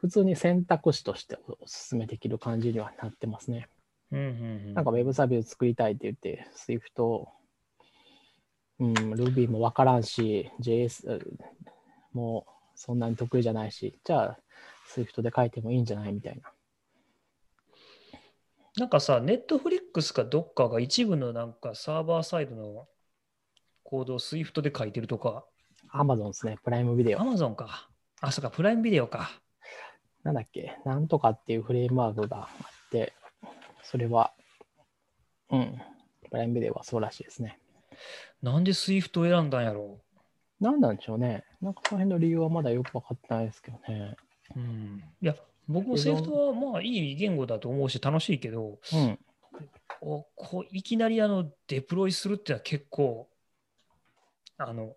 [0.00, 3.68] 普通に選択肢としてお勧めできる感じにはなってますね。
[4.12, 4.28] うんうんう
[4.70, 7.26] ん、なんか Web サービス作りたいって言って、Swift、
[8.78, 11.20] うん、Ruby もわからんし、JS
[12.12, 14.38] もそんなに得意じゃないし、じゃあ
[14.94, 16.52] Swift で書いてもいいんじゃないみたいな。
[18.76, 22.86] なんかさ、ネットフリックスかどっかが一部のなんかサーバーサイドの
[23.82, 25.44] コードを Swift で書いてるとか。
[25.92, 27.18] Amazon ですね、プライムビデオ。
[27.20, 27.88] Amazon か。
[28.20, 29.30] あ、そっか、プライムビデオか。
[30.24, 32.48] なんだっけ、なんとかっていうフレームワークがあっ
[32.90, 33.14] て、
[33.82, 34.32] それは、
[35.50, 35.80] うん、
[36.28, 37.60] プライムビデオはそうらしいですね。
[38.42, 40.00] なんで Swift を選んだんやろ
[40.60, 40.64] う？
[40.64, 41.44] なんなんでしょうね。
[41.62, 44.16] なんかその辺の理由はまだよく分かってないですけどね。
[44.56, 45.04] うん。
[45.22, 45.34] いや、
[45.68, 49.18] 僕も Swift はまあいい言語だと思うし楽しいけど、うん、
[50.00, 53.28] おこういきなりあのデプロイするってのは結構、
[54.58, 54.94] あの、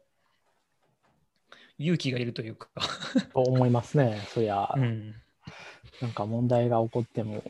[1.77, 2.69] 勇気がいるというか
[3.33, 4.71] と思いますね、そりゃ。
[4.75, 5.15] うん、
[6.01, 7.43] なんか問題が起こっても。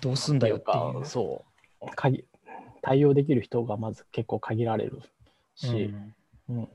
[0.00, 1.04] どうすんだよっていう。
[1.04, 1.44] そ
[1.82, 2.24] う鍵。
[2.82, 5.02] 対応できる人がまず結構限られる
[5.56, 5.92] し、
[6.48, 6.68] うん、うん、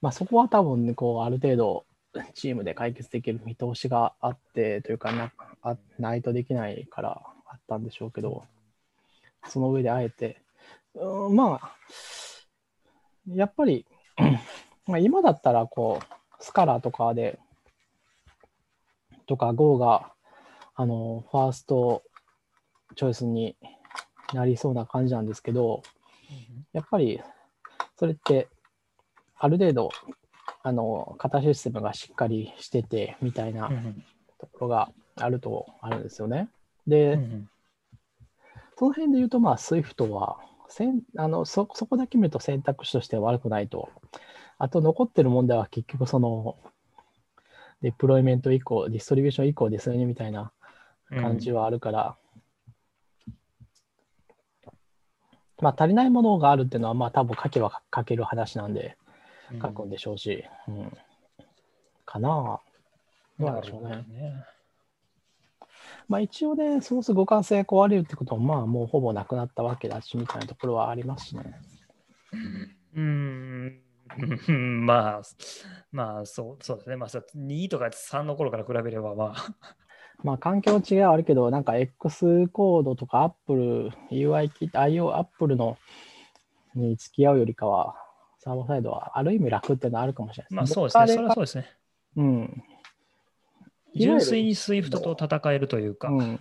[0.00, 1.84] まあ、そこは多分ね、こう、ある程度、
[2.34, 5.32] チームで解決できる見通しがあってというかな
[5.62, 8.44] あないとできないからあったんでしょうけど
[9.48, 10.40] その上であえて、
[10.94, 11.74] うん、まあ
[13.34, 13.86] やっぱり
[14.86, 17.38] まあ今だったらこうスカラーとかで
[19.26, 20.12] とか Go が
[20.74, 22.02] あのファースト
[22.96, 23.56] チョイスに
[24.32, 25.82] なりそうな感じなんですけど
[26.72, 27.20] やっぱり
[27.98, 28.48] それって
[29.36, 29.90] ある程度
[30.68, 33.70] あの型システムがしっかりしててみたいな
[34.38, 36.50] ところがあるとあるんですよね。
[36.86, 37.50] で、うんうん、
[38.76, 40.36] その辺で言うと、まあ、SWIFT は
[40.68, 43.88] せんあのそ、そこだけ見ると選択肢として悪くないと。
[44.58, 46.58] あと残ってる問題は結局その、
[47.80, 50.52] デプロイメント以降、ディストリビューション以降ですよねみたいな
[51.08, 52.16] 感じはあるから、
[53.26, 53.34] うん、
[55.62, 58.97] まあ足りないものがあるっていうのは、まあ多分書けば書ける話なんで、
[59.60, 60.92] 書くんでしょうし、うん、
[62.04, 62.60] かな
[63.38, 63.96] どうなんでしょうね。
[64.08, 64.44] ね
[66.08, 71.60] まあ一応ね、ソース互換性壊れるってことは、まあもうほぼなくなったわけだし、みたいなところはありますしね。
[72.94, 73.80] うん、
[74.86, 75.22] まあ、
[75.92, 76.96] まあそうそうですね。
[76.96, 79.54] まあ2とか3の頃から比べれば、まあ。
[80.24, 85.78] まあ環境違いはあるけど、なんか X コードとか Apple、UI キット、IO、Apple の
[86.74, 87.94] に付き合うよりかは、
[88.48, 90.56] サーサイドはある意味楽っていうのはあるかもしれないですね。
[90.56, 91.06] まあそうですね。
[91.08, 91.66] それはそうですね。
[92.16, 92.62] うん。
[93.94, 96.40] 純粋に SWIFT と戦えるというか、うん。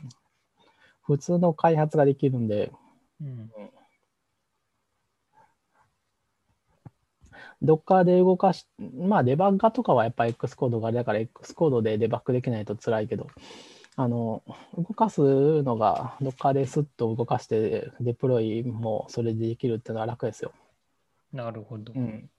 [1.04, 2.72] 普通の開発ができるんで、
[3.22, 3.52] うん、
[7.62, 8.68] ドッカーで動かし、
[8.98, 13.28] まあデバッガーとかはやっぱ X コードがあれだから X コードでデバッグできないと辛いけど、
[13.96, 14.44] あの、
[14.78, 15.22] 動かす
[15.64, 20.52] のがドッカーですっと動かしてデプロイもそれでできるっていうのは楽ですよ。
[21.32, 21.94] なるほど。
[21.96, 22.30] うん、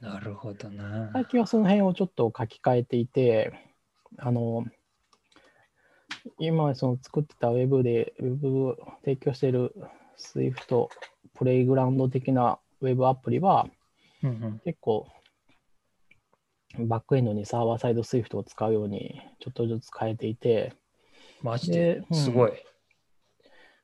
[0.00, 1.10] なるほどな。
[1.12, 3.52] 最近はその辺をちょっと書き換えていて、
[4.18, 4.64] あの、
[6.38, 9.74] 今その作ってた Web で、Web 提供している
[10.16, 10.88] Swift
[11.34, 13.66] プレイグラウンド的な Web アプリは、
[14.22, 15.06] うんうん、結構
[16.78, 20.72] バックエンドにサーバーサイド Swift を使うようにちょっとずつ変えていて、
[21.42, 22.52] マジで、すごい。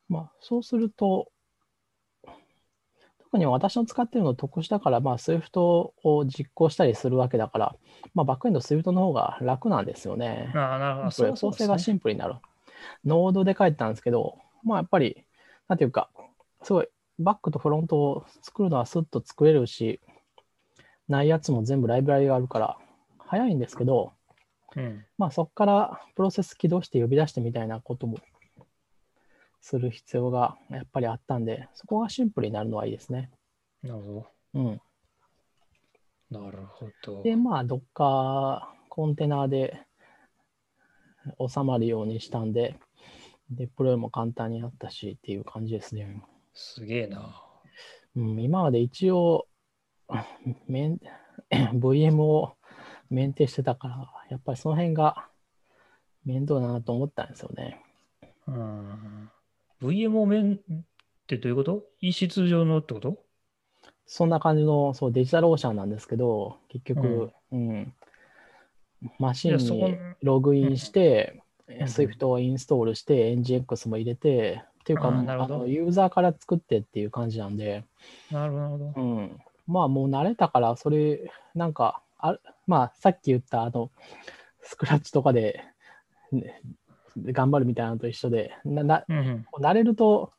[0.09, 1.31] まあ、そうすると、
[3.31, 5.93] 特に私の使ってるの特殊だから、まあ、Swift を
[6.25, 7.77] 実行したりするわけだから、
[8.15, 10.51] まあ、バックエンド Swift の方が楽なんですよね。
[10.55, 11.11] ああ、なるほど。
[11.11, 12.37] それ構成がシンプルになる。
[13.05, 15.25] ノードで書いてたんですけど、まあ、やっぱり、
[15.69, 16.09] なんていうか、
[16.63, 16.89] すごい、
[17.19, 20.01] バックとフロントを作るのはスッと作れるし、
[21.07, 22.79] ないやつも全部ライブラリがあるから、
[23.19, 24.13] 早いんですけど、
[24.75, 28.19] うん、まあそこからプロセス起動して呼び出してみたいなことも
[29.61, 33.31] する必要がやっぱりあったんで、そこがシンプルになるのはいいですね。
[33.83, 34.27] なるほど。
[34.55, 34.81] うん。
[36.31, 37.23] なるほど。
[37.23, 39.83] で、まあ、どっかコンテナで
[41.49, 42.79] 収まるようにしたんで、
[43.51, 46.23] デプロイも簡単になったしっていう感じですね。
[46.53, 47.43] すげえな。
[48.17, 49.47] うん、今まで一応、
[50.69, 50.99] VM
[52.23, 52.57] を
[53.11, 55.29] メンテしてたから、やっぱりその辺が
[56.25, 57.81] 面倒だなと思ったんですよね。
[58.47, 59.31] うん。
[59.83, 60.59] VM をメンっ
[61.27, 61.85] てどういうこと？
[62.01, 63.19] 異質上のってこと？
[64.07, 67.93] そんな感じのそうデジタルオーシャンなんですけど、結局、うん、
[69.19, 71.83] マシンにログインして、ん。
[71.85, 77.85] Swift をインストールして、NGX も入れて、っていうか、なるユーザーから作ってっていう感じなんで、
[78.31, 78.93] なるほど。
[78.97, 83.91] うん、まあもう慣れたから、それ、なんか、あるまあさっき言ったあの、
[84.63, 85.63] スクラッチとかで、
[86.33, 86.63] ね
[87.27, 89.47] 頑張るみたいなのと一緒で、ななうんうん。
[89.61, 90.33] 慣れると、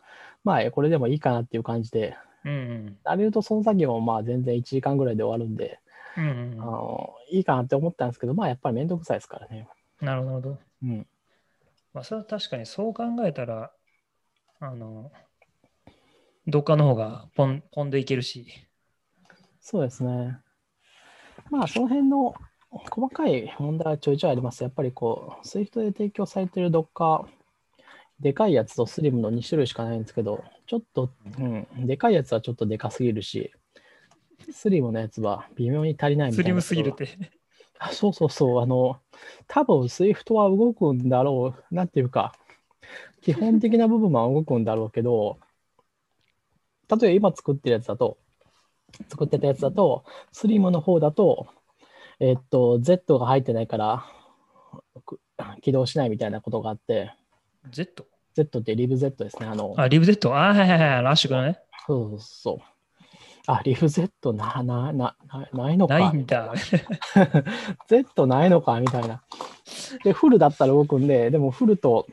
[0.44, 2.16] まあこれでもいいかなっていう感じで、
[2.46, 2.98] うんうん。
[3.04, 5.80] 慣れるとその作業もまあ全然1時間ぐらいで終わるんで、
[6.18, 9.68] うんうんあのいいかなって思ったんですけど、まあやっぱりめんどくさいですからね。
[10.02, 10.08] うん。
[10.08, 10.58] なるほど。
[10.84, 11.08] うん。
[11.94, 13.72] まあ、それは確かにそう考えたら、
[14.60, 15.12] あの、
[16.48, 18.48] どっかの方がポンポンでいけるし。
[19.60, 20.38] そうですね。
[21.50, 22.34] まあその辺の
[22.72, 24.64] 細かい問題はちょいちょいあります。
[24.64, 27.26] やっぱりこう、Swift で提供されている Docker、
[28.20, 31.10] でかいやつとスリムの2種類しかないんですけど、ちょっと、
[31.40, 33.52] うん、でかいやつはちょっとでかすぎるし、
[34.52, 36.44] スリムのやつは微妙に足りないみたいな。
[36.44, 37.18] スリムすぎるって。
[37.80, 39.00] あそうそうそう、あの、
[39.48, 42.34] 多分 Swift は動くんだろう、なんていうか、
[43.22, 45.40] 基本的な部分は動くんだろうけど、
[46.90, 48.18] 例えば今作ってるやつだと、
[49.08, 51.48] 作ってたやつだと、スリムの方だと、
[52.20, 54.06] えっと、Z が入ってないから、
[55.06, 55.20] く
[55.62, 57.14] 起動しないみたいなことがあって、
[57.72, 58.06] Z?
[58.36, 59.48] Z ってリブ Z ですね。
[59.48, 60.30] あの、あ、リブ Z?
[60.34, 61.04] あ、はいはいはい。
[61.04, 61.60] ラッシュがね。
[61.88, 62.58] そうそうそう。
[63.48, 66.00] あ、リブ Z な、な、な、なないのか。
[66.00, 66.54] ないんだ。
[67.88, 69.24] Z ないのかみたいな。
[70.04, 72.06] で、フルだったら動くんで、でもフルと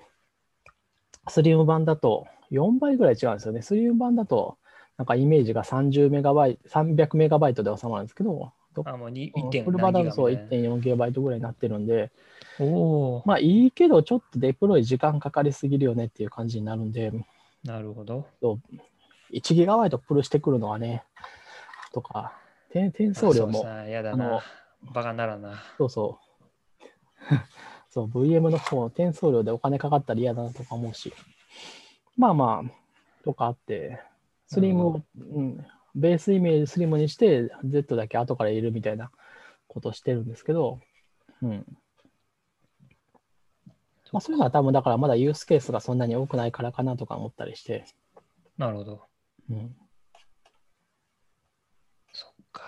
[1.28, 3.62] スリム版だと4倍ぐらい違うんですよね。
[3.62, 4.59] スリム版だと、
[4.97, 9.48] なんかイメージが30メガバイト、300メガバイトで収まるんですけど、どあ、もう2うん。
[9.48, 10.69] 1.5フル版だとそうギガみたいな。
[10.69, 12.11] 1.4ギガバイトぐらいになってるんで、
[12.59, 12.65] お
[13.16, 17.12] お、まあいいけど、ちょっとデプロイ時間かかりすぎるよねっていう感じになるんで、
[17.65, 18.27] なるほど。
[19.32, 21.05] 1ギガバイトプルしてくるのはね、
[21.93, 22.32] とか、
[22.70, 24.43] 転転送料も、あやだな。
[24.82, 25.62] バカならな。
[25.78, 26.85] そうそう。
[27.90, 31.12] そう、VM の方、転送料でお金かかったら嫌だなとか思うし。
[32.16, 34.01] まあまあ、とかあって、
[34.47, 35.66] スリムを、うん、
[35.97, 39.10] ベースイメージスリムにして、Z だけ後から入れるみたいな
[39.66, 40.78] ことしてるんですけど、
[41.43, 41.66] うん。
[44.12, 47.86] まあ、そういうのは多分だからまだユースケースがそんなに多くないからかなとか思ったりして、
[48.59, 49.02] なるほど。
[49.51, 49.77] うん。
[52.12, 52.62] そっか。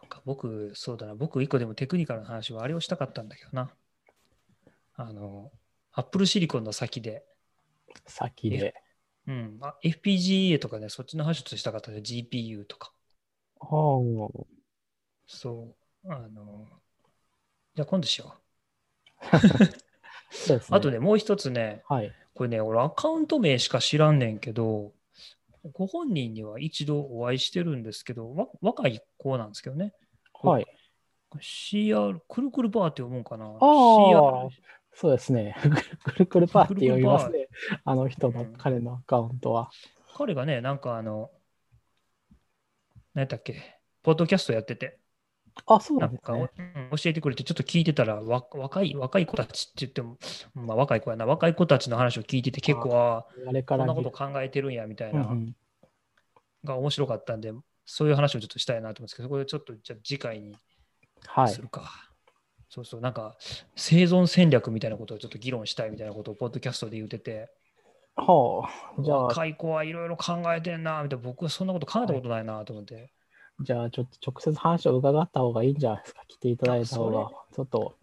[0.00, 1.14] そっか僕、そうだな。
[1.14, 3.70] 僕、一個でもテクニカルな話はあれをしたかったんだけどな。
[4.96, 5.50] あの、
[5.92, 7.24] アップルシリコンの先で、
[8.06, 8.74] 先で。
[9.26, 12.92] うん、あ FPGA とかね、そっちの話をしたかったで、GPU とか。
[13.60, 14.28] は
[15.26, 15.74] そ
[16.04, 16.12] う。
[16.12, 16.66] あの、
[17.74, 18.34] じゃあ今度しよ
[19.30, 19.40] あ、
[20.30, 20.72] そうですう。
[20.72, 20.76] ね。
[20.76, 22.12] あとね、もう一つね、はい。
[22.34, 24.92] これね、俺アカウント名しか知らんねんけど、
[25.72, 29.94] ご本人には一度お会いしてるんですけど、わ若い子なんですけどね。
[30.42, 30.66] はい。
[31.36, 33.46] CR、くるくるバーって読むんかな？
[33.46, 34.48] あ ?CR
[34.94, 35.56] そうですね。
[36.04, 37.48] くるくるパーって読みますね。
[37.84, 39.70] あの人の、うん彼のアカウントは。
[40.16, 41.30] 彼がね、なんかあの、
[43.14, 44.98] 何やったっけ、ポッドキャストやってて、
[45.66, 46.50] あ、そうなんんですね。
[46.56, 50.18] うん教えてくれて、ちょっと聞いてたら、わ若い、若い子たちって言っても、
[50.54, 55.56] まあ若い子やな、若い子たちの話を聞いてて、結構、ああれからこんなこと見考えてるんや、みたいな、うんうん
[56.64, 57.52] が面白かったんで、
[57.84, 60.56] そういう話をちょっとしたいなと思うんですけど、そこでちょっと、じゃあ次回に
[61.26, 61.60] はいす。
[61.60, 62.13] るか。
[62.74, 63.36] そうそう、なんか、
[63.76, 67.48] 生存戦略みたいなことをちょっと議論したいみたいなことを、ポッドキャストで言ってて、
[68.16, 68.68] は
[68.98, 69.02] あ。
[69.02, 73.12] じゃあ、若い子はいろいろ考えてんな、みたいな、僕はそんなこと考えたことないなと思って。
[73.60, 76.22] じゃあ、ちょっと直接話を伺った方がいいんじゃないですか。
[76.26, 77.30] 来ていただいた方が。
[77.54, 77.94] ちょっと、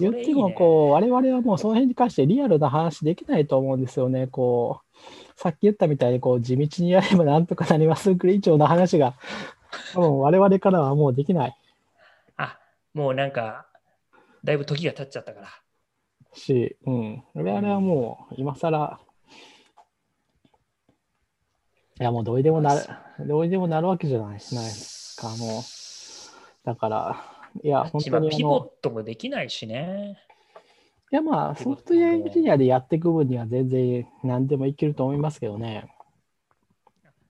[0.00, 4.28] 言っても、れいいねこう、我々はもうその辺に関してリアルな話できないと思うんですよね。
[4.28, 9.12] こう、さっき言ったみたいに、こう、地道にやればなんとかなりますぐらい以上の話が、
[9.92, 11.56] 多分我々からはもうできない
[12.38, 12.58] あ、
[12.94, 13.65] もうなんか、
[14.46, 15.48] だいぶ時が経っちゃったから。
[16.32, 17.24] し、うん。
[17.34, 19.00] 我々はもう、今更、
[21.98, 22.86] いや、もうどうにでもなる、
[23.26, 25.62] どうにでもなるわけじゃないないですか、もう。
[26.64, 27.24] だから、
[27.60, 30.16] いや、本当今にピボットもできないしね。
[31.10, 35.90] いや、まあ、ソフトウェアエンジニアでやっていく分には全然何でもいけると思いますけどね。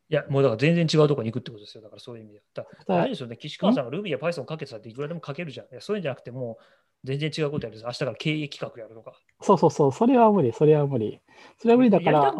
[0.08, 1.82] いや、もうだから全然違うところに行くってことですよ。
[1.82, 2.42] だからそういう意味で。
[2.54, 5.66] だからただあれですよね、岸川さんが Ruby や Python かけてたっていくらでも書けるじゃん。
[5.66, 6.64] いやそういうんじゃなくて、もう
[7.06, 7.86] 全然違うことやるんです。
[7.86, 9.12] 明日から経営企画やるとか。
[9.40, 11.20] そうそうそう、それは無理、それは無理。
[11.58, 12.34] それは無理だから。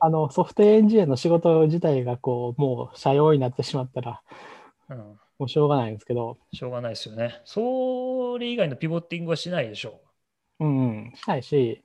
[0.00, 4.22] あの、ソフトエンジニアの仕事自体がこう、もう、社用になってしまったら、
[4.90, 4.96] うん。
[4.98, 7.40] もうしょうがないんですけど、しょうがないですよね。
[7.46, 10.02] それ以外のピボッティングはしないでしょ
[10.58, 11.82] うんうん、したいし、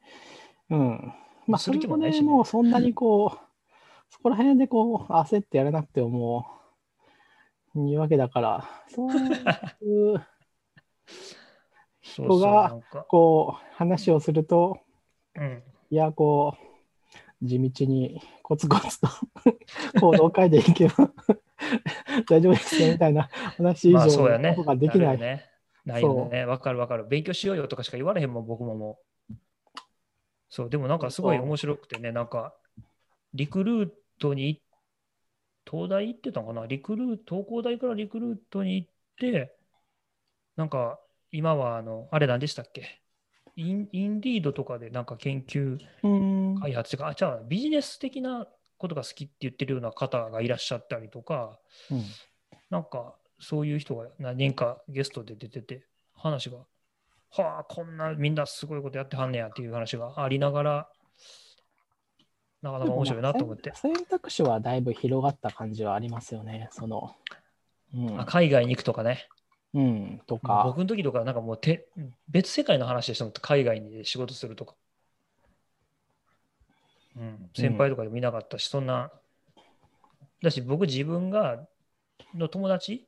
[0.70, 1.14] うん。
[1.48, 3.40] まあ、それもね、もねもうそんなにこう、
[4.10, 6.48] そこら辺でこう、焦ってやらなくてもも
[7.76, 10.26] う、いいわけだから、そういう
[12.16, 12.80] そうそうが
[13.10, 14.80] こう、話をすると、
[15.36, 16.56] うん、いや、こ
[17.42, 19.08] う、地道にコツコツと
[20.00, 21.12] 行動を変えていけば
[22.30, 24.50] 大丈夫ですよみたいな話以まあ上そうやね。
[24.50, 25.20] のことができない。
[25.20, 25.50] ね。
[25.86, 26.46] ないよね。
[26.46, 27.06] わかるわかる。
[27.06, 29.34] 勉強しようよとかしか言われへんもん、僕ももう。
[30.50, 32.56] そう、でもなんかすごい面白くてね、なんか、
[33.34, 34.62] リクルートに、
[35.70, 36.66] 東大行ってたのかな？
[36.66, 38.90] リクルート、東工大からリクルートに行っ
[39.20, 39.56] て、
[40.56, 41.00] なんか、
[41.36, 43.02] 今は、あの、あれ何でしたっけ？
[43.58, 48.48] インインディードとかでなんか研究うん開発とか、あ、じゃあビジネス的な
[48.78, 51.60] ことが好きって言ってるような方がいらっしゃったりとか、
[51.92, 52.04] うん
[52.70, 56.58] なんかそういう人が何人かゲストで出てて、話が、
[57.30, 60.90] はあ、こんなみんなすごいことやってはんねやっていう話がありながら、
[62.62, 63.74] なかなか面白いなと思って。
[63.76, 66.70] 選択肢はだいぶ広がった感じはありますよね。
[66.72, 67.14] その、
[67.94, 69.28] うんあ海外に行くとかね。
[69.76, 71.88] うん、とか、僕の時とか、なんかもうて
[72.30, 74.74] 別世界の話でした海外に仕事するとか。
[77.18, 79.12] うん、先輩とかでもいなかったし、そんな。
[80.42, 81.66] だし、僕自分が、
[82.34, 83.08] の友達、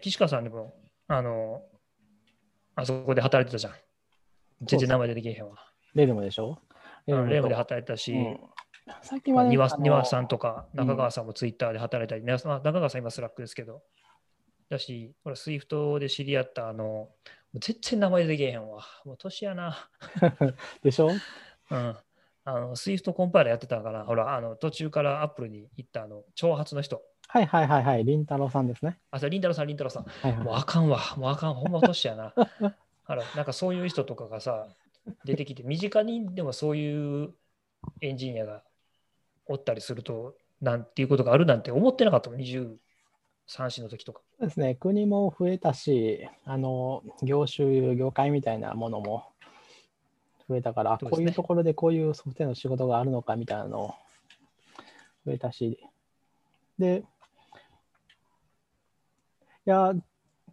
[0.00, 0.74] 岸川さんでも、
[1.08, 1.62] あの、
[2.74, 3.72] あそこで働いてたじゃん。
[4.62, 5.56] 全然名前出てけえへんわ。
[5.94, 6.58] Realm でしょ？
[7.06, 8.40] うん Realm でと働いてたし、うん
[9.02, 13.82] 最近はね、庭さんとかうん中川さんもツイッターで働いたり、ねまあ中川さん今スラックですけど、
[14.72, 17.16] だし、ほら、 Swift で知り合った、あの、も
[17.54, 18.82] う全然名前出てけえへんわ。
[19.04, 19.90] もう年やな。
[20.82, 21.12] でしょ？
[21.70, 21.96] うん。
[22.44, 27.02] あの、 Swift コンパイラーやってたから、ほら、あの、途中からアップルに行った、あの、長髪の人。
[27.28, 28.98] はいはいはいはい、りんたろーさんですね。
[29.10, 30.04] あ、それ、りんたろーさん、りんたろーさん。
[30.04, 30.98] はいはいもうあかんわ。
[31.16, 31.54] もうあかん。
[31.54, 32.34] ほんま年やな。
[33.06, 34.68] あら、なんかそういう人とかがさ、
[35.24, 37.34] 出てきて、身近にでもそういう
[38.00, 38.62] エンジニアが
[39.46, 42.78] おったりすると、なんていうことがあるなんて思ってなかったもん、23
[43.46, 44.22] 歳の時とか。
[44.42, 49.28] そうですね、国も増えたし、あの業種、業界みたいなものも
[50.48, 53.94] 増えたから、ねこういうところでこういうソフトウェアの仕事があるのかみたいなの
[55.24, 55.78] 増えたし、
[56.76, 57.04] で、
[59.64, 59.94] いや、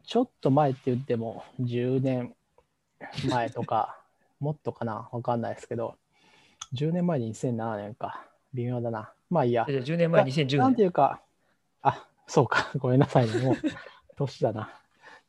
[0.04, 2.36] ちょっと前って言っても、10年
[3.28, 4.00] 前とか、
[4.40, 5.96] もっとかな、わかんないですけど、
[6.76, 9.12] 10年前に2007年か、微妙だな。
[9.32, 9.66] まあいいや。
[9.66, 10.86] で10年前、な2010なんて年。
[10.86, 11.24] いうか、
[11.82, 13.56] あ、そうか、 ごめんなさいね、もう、
[14.16, 14.70] 年だな。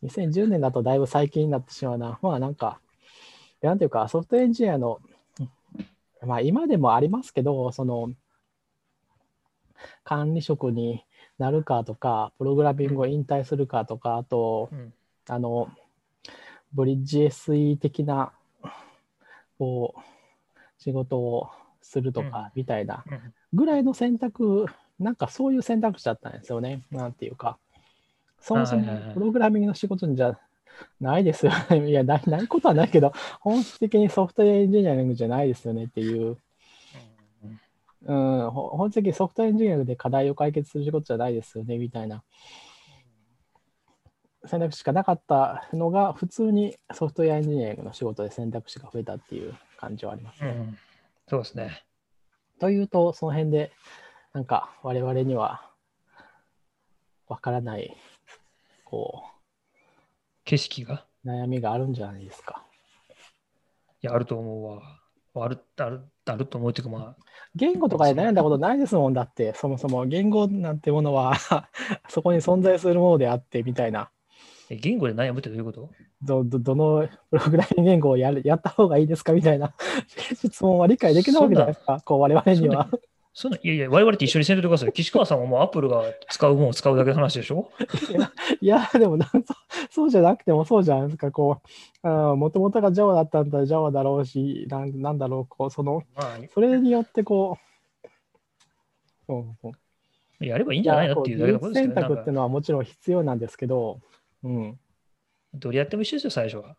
[0.02, 2.18] 2010年だとだいぶ最近になってしまうな。
[2.22, 2.78] まあなんか、
[3.62, 5.00] なんていうか、ソフトエンジニアの、
[6.22, 8.10] まあ今でもありますけど、その、
[10.04, 11.04] 管理職に
[11.38, 14.92] なるかとか、プログラミングを引退するかとか、あと、うん
[15.28, 15.68] あの、
[16.72, 18.32] ブリッジ SE 的な、
[19.58, 20.00] こう、
[20.78, 21.50] 仕事を
[21.80, 23.34] するとか、みたいなうん。
[23.52, 24.66] ぐらいの選択、
[25.00, 26.82] なんかそういう選択肢だったんですよね。
[26.90, 27.58] なんていうか。
[28.40, 30.38] そもそもプログラミングの仕事じゃ
[31.00, 31.88] ないですよね。
[31.90, 36.38] いや、ないないことはないけど、本質的にソフトウェアエンジニアリングじゃないですよねっていう、
[38.02, 42.22] うん、ほ本質的にソフトウェアエンジニアリングで課題を解決する仕事じゃないですよねみたいな
[44.46, 50.50] 選択肢しかなかったのが、普通にソフトウェアエンジニアリングの仕事で選択肢が増えたっていう感じはありますね。
[50.50, 50.78] うん
[51.30, 51.84] そうですね。
[52.58, 53.70] というと、その辺で、
[54.32, 55.62] なんか我々には
[57.28, 57.96] わからない、
[58.84, 59.22] こ
[60.44, 61.04] 景色が？
[61.24, 62.64] う、悩みがあるんじゃないですか。
[64.02, 65.44] いや、あると思うわ。
[65.44, 67.16] ある、ある、あると思うっていうか、まあ、
[67.54, 71.34] 言語とかで悩んだことないですもんだって、そもそも言語なんてものは
[72.08, 74.10] そこに存在するものであってみたいな、
[74.70, 75.90] え言語で悩むってどういうこと？
[76.22, 79.32] どどどのプログラミング言語をやるやった方がいいですか？
[79.32, 79.72] みたいな
[80.34, 82.88] 質問は理解できないわけじゃないですか、こう我々には。
[83.40, 84.92] そんないやいや、我々って一緒にせんといてください。
[84.92, 87.70] 岸川さんはもうアップルが使うものを使うだけの話でしょ？
[88.60, 89.54] いや、でもなんそ、
[89.90, 91.62] そうじゃなくてもそうじゃないですか、こ
[92.04, 97.56] う、もともとが Java だったんだ Java だろうし、なんなんだろう、こう、その、まあ、それによってこ
[98.04, 98.08] う、
[99.26, 100.44] そうそう。
[100.44, 101.22] やればいいんじゃないの？
[101.22, 102.08] っていうだけのことですけど、なんか。
[102.08, 104.00] 選択っていうのはもちろん必要なんですけど、
[104.44, 104.78] うん。
[105.54, 106.76] どれやっても一緒ですよ、最初は。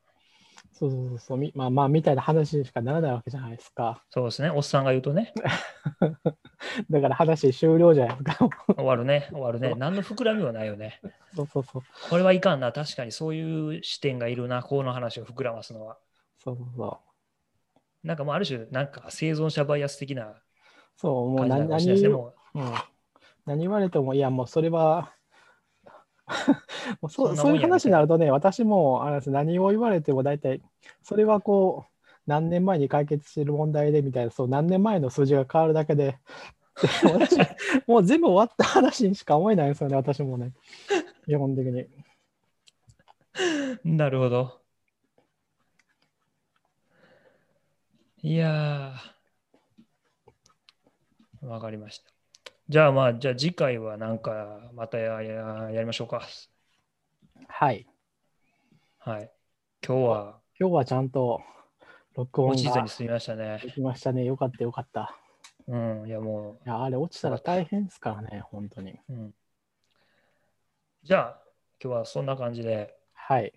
[0.82, 4.03] そうそうそうそう、みまあまあ、みたいな話にしかならないわけじゃないですか。
[4.10, 5.32] そうですね、おっさんが言うとね、
[6.90, 8.49] だから話終了じゃないですか。
[8.74, 9.76] 終わるね、終わるね。
[9.78, 10.99] 何の膨らみもないよね。
[11.36, 11.82] そうそうそう。
[12.10, 15.99] これはいかんな、確かにそういう視点がいるな、この話を膨らますのは。
[16.40, 16.99] そうそうそ
[18.03, 18.08] う。
[18.08, 20.41] なんかもうある種、なんか生存者バイアス的な
[20.95, 22.74] そう、もう何何うん、
[23.45, 25.14] 何言われても、いや、もうそれは、
[27.02, 30.61] もうそそうそういう話になるとね、私もあれです何を言われても大体、
[31.03, 31.91] それはこう、
[32.27, 36.18] 何年前に解決している問題でみたいな、そう何年前の数字が変わるだけで、
[37.03, 37.38] 私
[37.88, 40.53] もう全部終わった話にしか思えないんですよね、私もね。
[41.26, 41.88] 基本的に。
[43.84, 44.61] なるほど。
[48.23, 52.11] いやー、わかりました。
[52.72, 56.22] じゃあまあ、じゃあ次回はなんかまたやややりましょうか。
[57.49, 57.85] はい。
[58.98, 59.30] はい。
[59.85, 61.41] 今日は今日はちゃんと
[62.15, 63.60] 録音が落ちずに済みましたね。
[63.61, 64.23] できましたね。
[64.23, 65.14] よかったよかった。
[65.68, 68.91] うん、いやもいや、あれ落ちたら大変ですからね、本当に。
[68.93, 69.34] う、うん。
[71.03, 71.41] じゃあ、
[71.84, 73.52] 今日はそんな感じで、はい。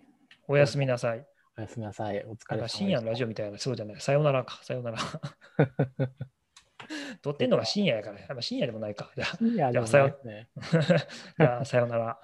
[0.49, 1.25] おやすみなさい。
[1.57, 2.21] おやすみなさい。
[2.25, 4.01] お疲れ様か深夜のラジオみたいな、そうじゃない。
[4.01, 4.97] さよならか、さよなら。
[7.21, 9.11] 撮ってんのが深夜やから、やっぱ深夜でもないか。
[9.15, 10.49] じゃあ、深夜でもじゃあないですね。
[11.37, 12.19] じゃあさよなら。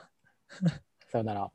[1.08, 1.52] さよなら。